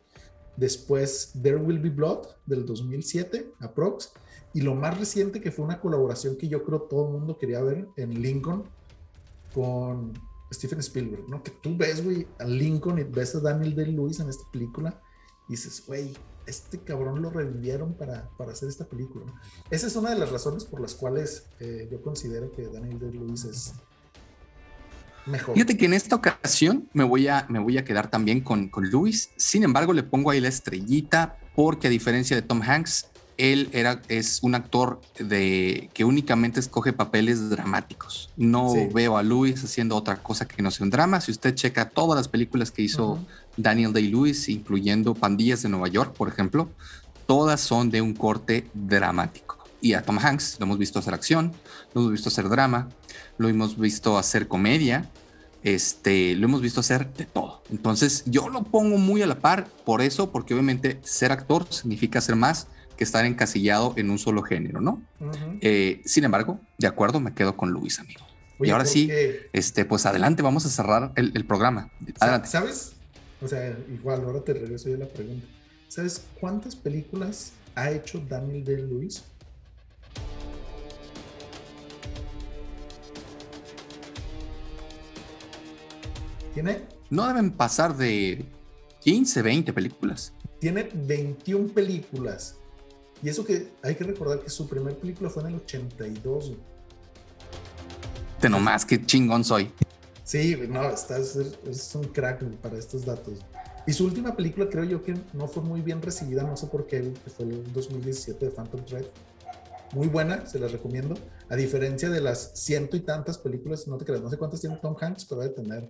Después 0.56 1.32
There 1.42 1.58
Will 1.58 1.80
Be 1.80 1.90
Blood 1.90 2.28
del 2.46 2.64
2007, 2.66 3.54
aprox. 3.60 4.12
Y 4.54 4.62
lo 4.62 4.76
más 4.76 5.00
reciente 5.00 5.42
que 5.42 5.52
fue 5.52 5.66
una 5.66 5.80
colaboración 5.80 6.38
que 6.38 6.48
yo 6.48 6.64
creo 6.64 6.84
todo 6.84 7.08
el 7.08 7.14
mundo 7.14 7.40
quería 7.40 7.62
ver 7.62 7.88
en 7.98 8.22
Lincoln 8.22 8.66
con 9.52 10.14
Stephen 10.54 10.80
Spielberg, 10.80 11.28
¿no? 11.28 11.42
Que 11.42 11.50
tú 11.50 11.76
ves, 11.76 12.04
güey, 12.04 12.28
a 12.38 12.46
Lincoln 12.46 13.00
y 13.00 13.04
ves 13.04 13.34
a 13.34 13.40
Daniel 13.40 13.76
Day-Lewis 13.76 14.20
en 14.20 14.30
esta 14.30 14.44
película 14.52 15.02
y 15.50 15.54
dices, 15.54 15.84
güey, 15.88 16.14
este 16.46 16.80
cabrón 16.80 17.22
lo 17.22 17.30
revivieron 17.30 17.94
para, 17.94 18.30
para 18.38 18.52
hacer 18.52 18.70
esta 18.70 18.86
película. 18.86 19.26
Esa 19.70 19.88
es 19.88 19.96
una 19.96 20.10
de 20.10 20.18
las 20.18 20.32
razones 20.32 20.66
por 20.66 20.82
las 20.82 20.96
cuales 20.96 21.46
eh, 21.60 21.88
yo 21.92 22.02
considero 22.02 22.52
que 22.52 22.68
Daniel 22.68 23.00
Day-Lewis 23.00 23.46
es 23.46 23.74
mejor. 25.26 25.56
Fíjate 25.56 25.78
que 25.78 25.86
en 25.86 25.94
esta 25.94 26.16
ocasión 26.16 26.90
me 26.94 27.04
voy 27.04 27.28
a, 27.28 27.46
me 27.50 27.60
voy 27.60 27.78
a 27.78 27.86
quedar 27.86 28.10
también 28.10 28.42
con, 28.42 28.68
con 28.70 28.90
Lewis. 28.90 29.30
Sin 29.38 29.64
embargo, 29.64 29.94
le 29.94 30.04
pongo 30.04 30.32
ahí 30.32 30.40
la 30.40 30.50
estrellita 30.50 31.38
porque 31.56 31.88
a 31.88 31.90
diferencia 31.90 32.36
de 32.36 32.42
Tom 32.42 32.62
Hanks, 32.62 33.08
él 33.38 33.70
era, 33.74 34.02
es 34.10 34.44
un 34.44 34.54
actor 34.56 35.02
de, 35.18 35.90
que 35.94 36.06
únicamente 36.06 36.60
escoge 36.60 36.94
papeles 36.94 37.50
dramáticos. 37.50 38.32
No 38.38 38.74
veo 38.94 39.18
a 39.18 39.24
Lewis 39.24 39.64
haciendo 39.64 39.96
otra 39.96 40.18
cosa 40.22 40.48
que 40.48 40.62
no 40.62 40.70
sea 40.72 40.84
un 40.84 40.92
drama. 40.92 41.20
Si 41.22 41.32
usted 41.32 41.56
checa 41.56 41.90
todas 41.90 42.16
las 42.16 42.28
películas 42.28 42.70
que 42.70 42.84
hizo 42.84 43.20
Daniel 43.58 43.94
Day-Lewis, 43.94 44.50
incluyendo 44.50 45.14
Pandillas 45.14 45.62
de 45.62 45.70
Nueva 45.70 45.88
York, 45.88 46.16
por 46.16 46.28
ejemplo, 46.28 46.70
todas 47.26 47.62
son 47.62 47.90
de 47.90 48.02
un 48.02 48.14
corte 48.14 48.68
dramático. 48.74 49.64
Y 49.82 49.94
a 49.94 50.02
Tom 50.02 50.18
Hanks 50.18 50.58
lo 50.60 50.66
hemos 50.66 50.78
visto 50.78 51.00
hacer 51.00 51.14
acción, 51.14 51.52
lo 51.94 52.02
hemos 52.02 52.14
visto 52.14 52.30
hacer 52.30 52.48
drama, 52.50 52.90
lo 53.38 53.50
hemos 53.50 53.78
visto 53.78 54.18
hacer 54.18 54.48
comedia, 54.48 55.10
este, 55.64 56.36
lo 56.36 56.46
hemos 56.46 56.62
visto 56.62 56.80
hacer 56.80 57.12
de 57.14 57.26
todo. 57.26 57.64
Entonces 57.70 58.24
yo 58.26 58.50
lo 58.50 58.64
pongo 58.64 58.98
muy 58.98 59.22
a 59.22 59.28
la 59.28 59.40
par 59.40 59.68
por 59.86 60.02
eso, 60.02 60.32
porque 60.32 60.54
obviamente 60.54 61.00
ser 61.04 61.32
actor 61.32 61.68
significa 61.70 62.20
hacer 62.20 62.36
más 62.36 62.68
que 62.98 63.04
estar 63.04 63.26
encasillado 63.26 63.94
en 63.98 64.10
un 64.10 64.20
solo 64.20 64.44
género, 64.44 64.80
¿no? 64.80 65.02
Eh, 65.62 66.02
sin 66.06 66.24
embargo, 66.26 66.60
de 66.78 66.88
acuerdo, 66.88 67.20
me 67.20 67.34
quedo 67.34 67.58
con 67.58 67.72
Luis, 67.72 68.00
amigo. 68.00 68.22
y 68.60 68.70
ahora 68.70 68.86
sí, 68.86 69.10
este, 69.52 69.84
pues 69.84 70.06
adelante, 70.06 70.44
vamos 70.44 70.66
a 70.66 70.70
cerrar 70.70 71.12
el, 71.16 71.46
programa. 71.46 71.90
Adelante. 72.20 72.48
¿Sabes? 72.48 72.93
O 73.44 73.48
sea, 73.48 73.78
igual, 73.94 74.24
ahora 74.24 74.42
te 74.42 74.54
regreso 74.54 74.90
yo 74.90 74.96
la 74.96 75.08
pregunta. 75.08 75.46
¿Sabes 75.90 76.24
cuántas 76.40 76.76
películas 76.78 77.52
ha 77.76 77.92
hecho 77.92 78.24
Daniel 78.30 78.64
de 78.64 78.78
Luis? 78.78 79.24
¿Tiene? 86.54 86.84
No 87.10 87.28
deben 87.28 87.52
pasar 87.52 87.98
de 87.98 88.46
15, 89.02 89.42
20 89.42 89.74
películas. 89.74 90.32
Tiene 90.60 90.90
21 90.94 91.68
películas. 91.74 92.56
Y 93.22 93.28
eso 93.28 93.44
que 93.44 93.68
hay 93.82 93.96
que 93.96 94.06
recordar 94.06 94.40
que 94.40 94.50
su 94.50 94.70
primer 94.70 94.98
película 94.98 95.30
fue 95.30 95.44
en 95.44 95.50
el 95.50 95.56
82. 95.56 96.54
Te 98.40 98.50
nomás, 98.50 98.86
qué 98.86 99.06
chingón 99.06 99.44
soy. 99.44 99.70
Sí, 100.24 100.58
no, 100.70 100.90
estás, 100.90 101.36
es 101.36 101.96
un 101.96 102.06
crack 102.06 102.44
para 102.58 102.78
estos 102.78 103.06
datos. 103.06 103.40
Y 103.86 103.92
su 103.92 104.06
última 104.06 104.36
película 104.36 104.70
creo 104.70 104.86
yo 104.86 105.04
que 105.04 105.16
no 105.34 105.48
fue 105.48 105.62
muy 105.62 105.82
bien 105.82 106.02
recibida, 106.02 106.44
no 106.44 106.56
sé 106.56 106.68
por 106.68 106.88
qué, 106.88 107.12
que 107.24 107.30
fue 107.30 107.46
el 107.46 107.74
2017 107.74 108.46
de 108.46 108.52
Phantom 108.52 108.86
Thread. 108.86 109.06
Muy 109.94 110.08
buena, 110.08 110.46
se 110.46 110.60
las 110.60 110.72
recomiendo. 110.72 111.16
A 111.50 111.56
diferencia 111.56 112.10
de 112.10 112.22
las 112.22 112.52
ciento 112.56 112.96
y 112.96 113.02
tantas 113.02 113.38
películas, 113.38 113.88
no 113.88 113.98
te 113.98 114.06
creas, 114.06 114.22
no 114.22 114.30
sé 114.30 114.38
cuántas 114.38 114.62
tiene 114.62 114.78
Tom 114.78 114.96
Hanks, 115.00 115.26
pero 115.26 115.42
debe 115.42 115.54
tener 115.54 115.90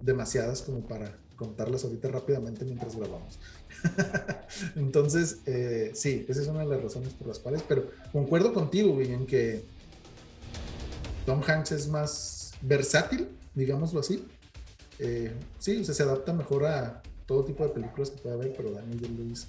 demasiadas 0.00 0.62
como 0.62 0.80
para 0.80 1.16
contarlas 1.36 1.84
ahorita 1.84 2.08
rápidamente 2.08 2.64
mientras 2.64 2.96
grabamos. 2.96 3.38
Entonces, 4.76 5.38
eh, 5.44 5.90
sí, 5.94 6.24
esa 6.28 6.40
es 6.40 6.48
una 6.48 6.60
de 6.60 6.66
las 6.66 6.82
razones 6.82 7.12
por 7.12 7.28
las 7.28 7.38
cuales, 7.38 7.62
pero 7.68 7.84
concuerdo 8.12 8.54
contigo, 8.54 8.98
en 9.00 9.26
que 9.26 9.64
Tom 11.26 11.42
Hanks 11.46 11.72
es 11.72 11.88
más 11.88 12.41
versátil, 12.62 13.28
digámoslo 13.54 14.00
así. 14.00 14.24
Eh, 14.98 15.32
sí, 15.58 15.80
o 15.80 15.84
sea, 15.84 15.94
se 15.94 16.02
adapta 16.02 16.32
mejor 16.32 16.66
a 16.66 17.02
todo 17.26 17.44
tipo 17.44 17.64
de 17.64 17.70
películas 17.70 18.10
que 18.10 18.20
pueda 18.20 18.36
haber, 18.36 18.54
pero 18.56 18.70
Daniel 18.70 19.00
de 19.00 19.08
Lewis, 19.08 19.46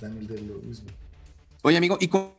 Daniel 0.00 0.26
de 0.26 0.40
Lewis. 0.40 0.82
Oye, 1.62 1.76
amigo, 1.76 1.98
y 2.00 2.08
con, 2.08 2.32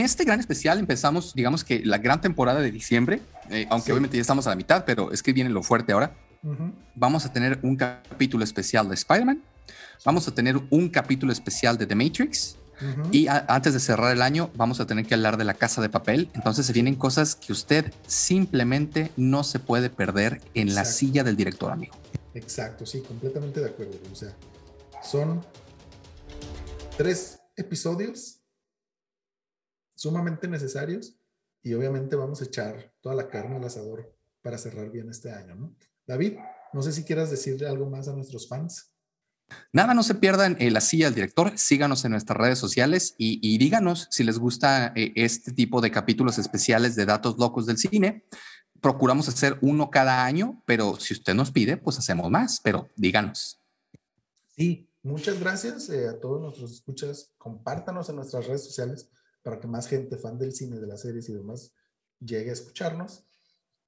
este 0.00 0.24
gran 0.24 0.40
especial 0.40 0.78
empezamos, 0.78 1.34
digamos 1.34 1.64
que 1.64 1.84
la 1.84 1.98
gran 1.98 2.20
temporada 2.20 2.60
de 2.60 2.70
diciembre, 2.70 3.20
eh, 3.50 3.66
aunque 3.70 3.92
obviamente 3.92 4.16
ya 4.16 4.22
estamos 4.22 4.46
a 4.46 4.50
la 4.50 4.56
mitad, 4.56 4.84
pero 4.84 5.12
es 5.12 5.22
que 5.22 5.32
viene 5.32 5.50
lo 5.50 5.62
fuerte 5.62 5.92
ahora. 5.92 6.16
Vamos 6.96 7.24
a 7.24 7.32
tener 7.32 7.60
un 7.62 7.76
capítulo 7.76 8.42
especial 8.42 8.88
de 8.88 8.94
Spider-Man, 8.94 9.40
vamos 10.04 10.26
a 10.26 10.34
tener 10.34 10.60
un 10.70 10.88
capítulo 10.88 11.32
especial 11.32 11.78
de 11.78 11.86
The 11.86 11.94
Matrix, 11.94 12.56
y 13.10 13.26
antes 13.28 13.74
de 13.74 13.80
cerrar 13.80 14.12
el 14.12 14.22
año, 14.22 14.50
vamos 14.54 14.80
a 14.80 14.86
tener 14.86 15.06
que 15.06 15.14
hablar 15.14 15.36
de 15.36 15.44
la 15.44 15.54
casa 15.54 15.80
de 15.82 15.88
papel. 15.88 16.30
Entonces 16.34 16.66
se 16.66 16.72
vienen 16.72 16.94
cosas 16.94 17.34
que 17.34 17.52
usted 17.52 17.92
simplemente 18.06 19.12
no 19.16 19.44
se 19.44 19.58
puede 19.58 19.90
perder 19.90 20.40
en 20.54 20.74
la 20.74 20.84
silla 20.84 21.24
del 21.24 21.36
director, 21.36 21.72
amigo. 21.72 21.94
Exacto, 22.34 22.86
sí, 22.86 23.00
completamente 23.02 23.60
de 23.60 23.70
acuerdo. 23.70 23.98
O 24.10 24.14
sea, 24.14 24.34
son 25.02 25.44
tres 26.96 27.40
episodios 27.56 28.42
sumamente 29.94 30.48
necesarios 30.48 31.16
y 31.62 31.74
obviamente 31.74 32.16
vamos 32.16 32.40
a 32.40 32.44
echar 32.44 32.92
toda 33.00 33.14
la 33.14 33.28
carne 33.28 33.56
al 33.56 33.64
asador 33.64 34.16
para 34.42 34.58
cerrar 34.58 34.90
bien 34.90 35.08
este 35.08 35.30
año, 35.30 35.54
¿no? 35.54 35.76
David, 36.06 36.38
no 36.72 36.82
sé 36.82 36.92
si 36.92 37.04
quieras 37.04 37.30
decirle 37.30 37.68
algo 37.68 37.88
más 37.88 38.08
a 38.08 38.12
nuestros 38.12 38.48
fans. 38.48 38.91
Nada, 39.72 39.94
no 39.94 40.02
se 40.02 40.14
pierdan 40.14 40.56
la 40.60 40.80
silla 40.80 41.06
del 41.06 41.14
director, 41.14 41.52
síganos 41.56 42.04
en 42.04 42.12
nuestras 42.12 42.36
redes 42.36 42.58
sociales 42.58 43.14
y, 43.18 43.58
díganos 43.58 44.08
si 44.10 44.24
les 44.24 44.38
gusta 44.38 44.92
eh, 44.94 45.12
este 45.16 45.52
tipo 45.52 45.80
de 45.80 45.90
capítulos 45.90 46.38
especiales 46.38 46.94
de 46.96 47.06
datos 47.06 47.38
locos 47.38 47.66
del 47.66 47.78
cine. 47.78 48.24
Procuramos 48.80 49.28
hacer 49.28 49.58
uno 49.62 49.90
cada 49.90 50.24
año, 50.24 50.62
pero 50.66 50.98
si 50.98 51.14
usted 51.14 51.34
nos 51.34 51.50
pide, 51.50 51.76
pues 51.76 51.98
hacemos 51.98 52.30
más, 52.30 52.60
pero 52.62 52.88
díganos. 52.96 53.60
Sí, 54.56 54.90
muchas 55.02 55.40
gracias 55.40 55.88
eh, 55.88 56.08
a 56.08 56.20
todos 56.20 56.40
nuestros 56.40 56.72
escuchas. 56.72 57.32
Compártanos 57.38 58.08
en 58.08 58.16
nuestras 58.16 58.46
redes 58.46 58.64
sociales 58.64 59.08
para 59.42 59.58
que 59.58 59.68
más 59.68 59.86
gente 59.86 60.16
fan 60.18 60.38
del 60.38 60.52
cine, 60.52 60.78
de 60.78 60.86
las 60.86 61.02
series 61.02 61.28
y 61.28 61.32
demás 61.32 61.74
llegue 62.20 62.50
a 62.50 62.54
escucharnos. 62.54 63.24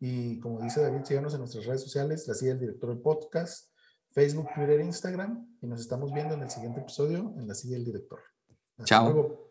Y 0.01 0.39
como 0.41 0.61
dice 0.61 0.81
David, 0.83 1.05
síganos 1.05 1.35
en 1.35 1.41
nuestras 1.41 1.67
redes 1.67 1.83
sociales, 1.83 2.27
la 2.27 2.35
silla 2.35 2.53
del 2.53 2.61
director 2.61 2.91
del 2.91 3.01
podcast 3.01 3.74
Facebook, 4.15 4.49
Twitter, 4.55 4.81
Instagram 4.81 5.59
y 5.61 5.67
nos 5.67 5.81
estamos 5.81 6.13
viendo 6.13 6.35
en 6.35 6.43
el 6.43 6.51
siguiente 6.51 6.81
episodio 6.81 7.35
en 7.37 7.49
la 7.49 7.55
silla 7.55 7.75
del 7.75 7.85
director. 7.85 8.21
Chao. 8.85 9.44